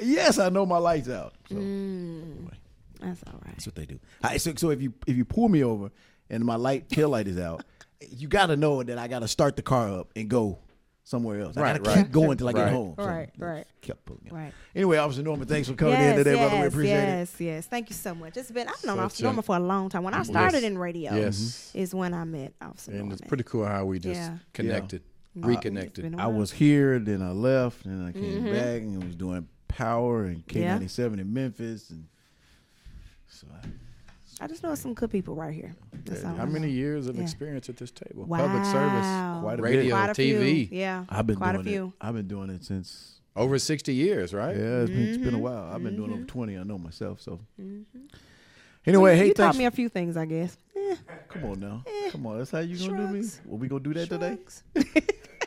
yes, 0.00 0.38
I 0.38 0.48
know 0.48 0.64
my 0.64 0.78
lights 0.78 1.08
out. 1.08 1.34
So 1.48 1.56
Mm. 1.56 2.22
anyway, 2.36 2.58
That's 3.00 3.22
all 3.26 3.32
right. 3.44 3.52
that's 3.54 3.66
what 3.66 3.74
they 3.74 3.86
do. 3.86 3.98
Right, 4.22 4.40
so, 4.40 4.52
so 4.54 4.70
if 4.70 4.80
you 4.80 4.94
if 5.08 5.16
you 5.16 5.24
pull 5.24 5.48
me 5.48 5.64
over 5.64 5.90
and 6.30 6.44
my 6.44 6.56
light 6.56 6.88
tail 6.88 7.08
light 7.10 7.26
is 7.28 7.38
out, 7.38 7.64
you 8.08 8.28
got 8.28 8.46
to 8.46 8.56
know 8.56 8.82
that 8.82 8.96
I 8.98 9.08
got 9.08 9.18
to 9.20 9.28
start 9.28 9.56
the 9.56 9.62
car 9.62 9.88
up 9.90 10.10
and 10.16 10.28
go 10.28 10.58
somewhere 11.04 11.40
else. 11.40 11.56
I 11.56 11.60
got 11.60 11.84
to 11.84 11.90
right. 11.90 11.98
keep 12.04 12.12
going 12.12 12.38
till 12.38 12.48
I 12.48 12.52
get 12.52 12.62
Right. 12.64 12.72
home. 12.72 12.94
So 12.96 13.04
Right, 13.04 13.30
right. 13.36 13.66
Kept 13.80 14.04
pulling 14.04 14.26
it. 14.26 14.32
Right. 14.32 14.52
Anyway, 14.76 14.96
Officer 14.96 15.22
Norman, 15.22 15.48
thanks 15.48 15.68
for 15.68 15.74
coming 15.74 15.94
yes, 15.94 16.12
in 16.12 16.16
today, 16.24 16.36
yes, 16.36 16.48
brother. 16.48 16.62
We 16.62 16.68
appreciate 16.68 16.94
it. 16.96 17.06
yes, 17.18 17.34
yes. 17.40 17.66
Thank 17.66 17.88
you 17.90 17.96
so 17.96 18.14
much. 18.14 18.36
It's 18.36 18.50
been 18.50 18.68
I've 18.68 18.84
known 18.84 18.96
Such 18.98 19.04
Officer 19.06 19.22
a- 19.22 19.26
Norman 19.26 19.42
for 19.42 19.56
a 19.56 19.60
long 19.60 19.88
time. 19.88 20.04
When 20.04 20.14
I 20.14 20.22
started 20.22 20.58
Yes. 20.62 20.64
in 20.70 20.78
radio, 20.78 21.14
Yes. 21.14 21.72
is 21.74 21.94
when 21.94 22.14
I 22.14 22.24
met 22.24 22.54
Officer 22.62 22.92
And 22.92 23.00
Norman. 23.00 23.12
it's 23.18 23.26
pretty 23.28 23.42
cool 23.44 23.66
how 23.66 23.84
we 23.86 23.98
just 23.98 24.14
Yeah. 24.20 24.38
connected, 24.52 25.02
It's 25.34 25.44
reconnected. 25.46 26.04
I, 26.04 26.08
a 26.08 26.22
I 26.22 26.26
while. 26.26 26.38
was 26.38 26.52
here, 26.52 26.98
then 27.00 27.22
I 27.22 27.32
left, 27.32 27.84
and 27.86 28.06
I 28.06 28.12
came 28.12 28.44
back 28.44 28.82
and 28.82 29.02
was 29.02 29.16
doing 29.16 29.48
Power 29.66 30.24
and 30.26 30.46
Mm-hmm. 30.46 30.84
K97 30.84 31.18
in 31.20 31.32
Memphis, 31.32 31.90
and 31.90 32.06
so 33.26 33.46
I, 33.52 33.66
I 34.40 34.46
just 34.46 34.62
know 34.62 34.74
some 34.74 34.94
good 34.94 35.10
people 35.10 35.34
right 35.34 35.52
here. 35.54 35.74
That's 36.06 36.24
all 36.24 36.34
How 36.34 36.42
I 36.44 36.46
many 36.46 36.68
know. 36.68 36.72
years 36.72 37.06
of 37.06 37.16
Yeah. 37.16 37.22
experience 37.22 37.68
at 37.68 37.76
this 37.76 37.90
table? 37.90 38.24
Wow. 38.24 38.46
Public 38.46 38.64
service, 38.64 39.06
Quite 39.42 39.58
a 39.58 39.62
bit. 39.62 39.90
Quite 39.90 40.10
a 40.10 40.14
TV. 40.14 40.68
Few. 40.68 40.78
Yeah. 40.78 41.04
I've 41.10 41.26
been 41.26 41.36
quite 41.36 41.52
doing 41.52 41.66
a 41.66 41.70
few. 41.70 41.86
it. 41.88 41.92
I've 42.00 42.14
been 42.14 42.28
doing 42.28 42.50
it 42.50 42.64
since 42.64 43.20
Over 43.36 43.58
60 43.60 43.94
years, 43.94 44.34
right? 44.34 44.56
Yeah, 44.56 44.80
it's 44.82 44.90
been, 44.90 45.02
it's 45.02 45.16
been 45.18 45.28
a 45.28 45.32
Mm-hmm. 45.32 45.40
while. 45.40 45.72
I've 45.74 45.82
been 45.82 45.94
doing 45.96 46.12
over 46.12 46.24
20. 46.24 46.58
I 46.58 46.62
know 46.64 46.78
myself. 46.78 47.20
So, 47.20 47.38
Anyway, 48.86 49.16
hey, 49.16 49.26
you 49.28 49.34
taught 49.34 49.44
thanks. 49.44 49.58
me 49.58 49.66
a 49.66 49.70
few 49.70 49.88
things, 49.88 50.16
I 50.16 50.24
guess. 50.24 50.56
Eh, 50.74 50.96
Come 51.28 51.44
on 51.44 51.60
now. 51.60 51.84
Come 52.10 52.26
on. 52.26 52.38
That's 52.38 52.50
how 52.50 52.58
you 52.60 52.76
gonna 52.78 52.96
do 53.06 53.12
me? 53.12 53.20
shrugs. 53.20 53.40
Well, 53.44 53.58
we 53.58 53.68
gonna 53.68 53.82
do 53.84 53.94
that 53.94 54.08
today? 54.08 54.36
shrugs. 54.36 54.62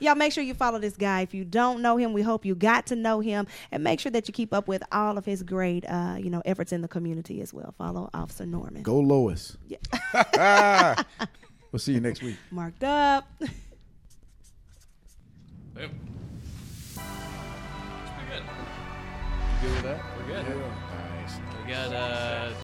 Y'all 0.00 0.14
make 0.14 0.32
sure 0.32 0.42
you 0.44 0.54
follow 0.54 0.78
this 0.78 0.96
guy. 0.96 1.20
If 1.22 1.34
you 1.34 1.44
don't 1.44 1.82
know 1.82 1.96
him, 1.96 2.12
we 2.12 2.22
hope 2.22 2.44
you 2.44 2.54
got 2.54 2.86
to 2.86 2.96
know 2.96 3.20
him, 3.20 3.46
and 3.70 3.84
make 3.84 4.00
sure 4.00 4.10
that 4.12 4.28
you 4.28 4.34
keep 4.34 4.52
up 4.52 4.68
with 4.68 4.82
all 4.92 5.18
of 5.18 5.24
his 5.24 5.42
great, 5.42 5.84
uh, 5.88 6.16
you 6.18 6.30
know, 6.30 6.42
efforts 6.44 6.72
in 6.72 6.82
the 6.82 6.88
community 6.88 7.40
as 7.40 7.52
well. 7.52 7.74
Follow 7.76 8.10
Officer 8.14 8.46
Norman. 8.46 8.82
Go 8.82 8.98
Lois. 8.98 9.56
Yeah. 9.66 9.78
we'll 11.72 11.78
see 11.78 11.92
you 11.92 12.00
next 12.00 12.22
week. 12.22 12.36
Marked 12.50 12.84
up. 12.84 13.28
Boom. 15.74 15.90
It's 16.94 16.98
pretty 18.10 18.30
good. 18.30 18.42
Good 19.62 19.70
with 19.72 19.82
that? 19.82 20.04
We're 20.18 20.26
good. 20.26 20.44
Yeah. 20.46 21.20
Nice. 21.20 21.40
We 21.64 21.72
got 21.72 21.92
uh, 21.94 22.52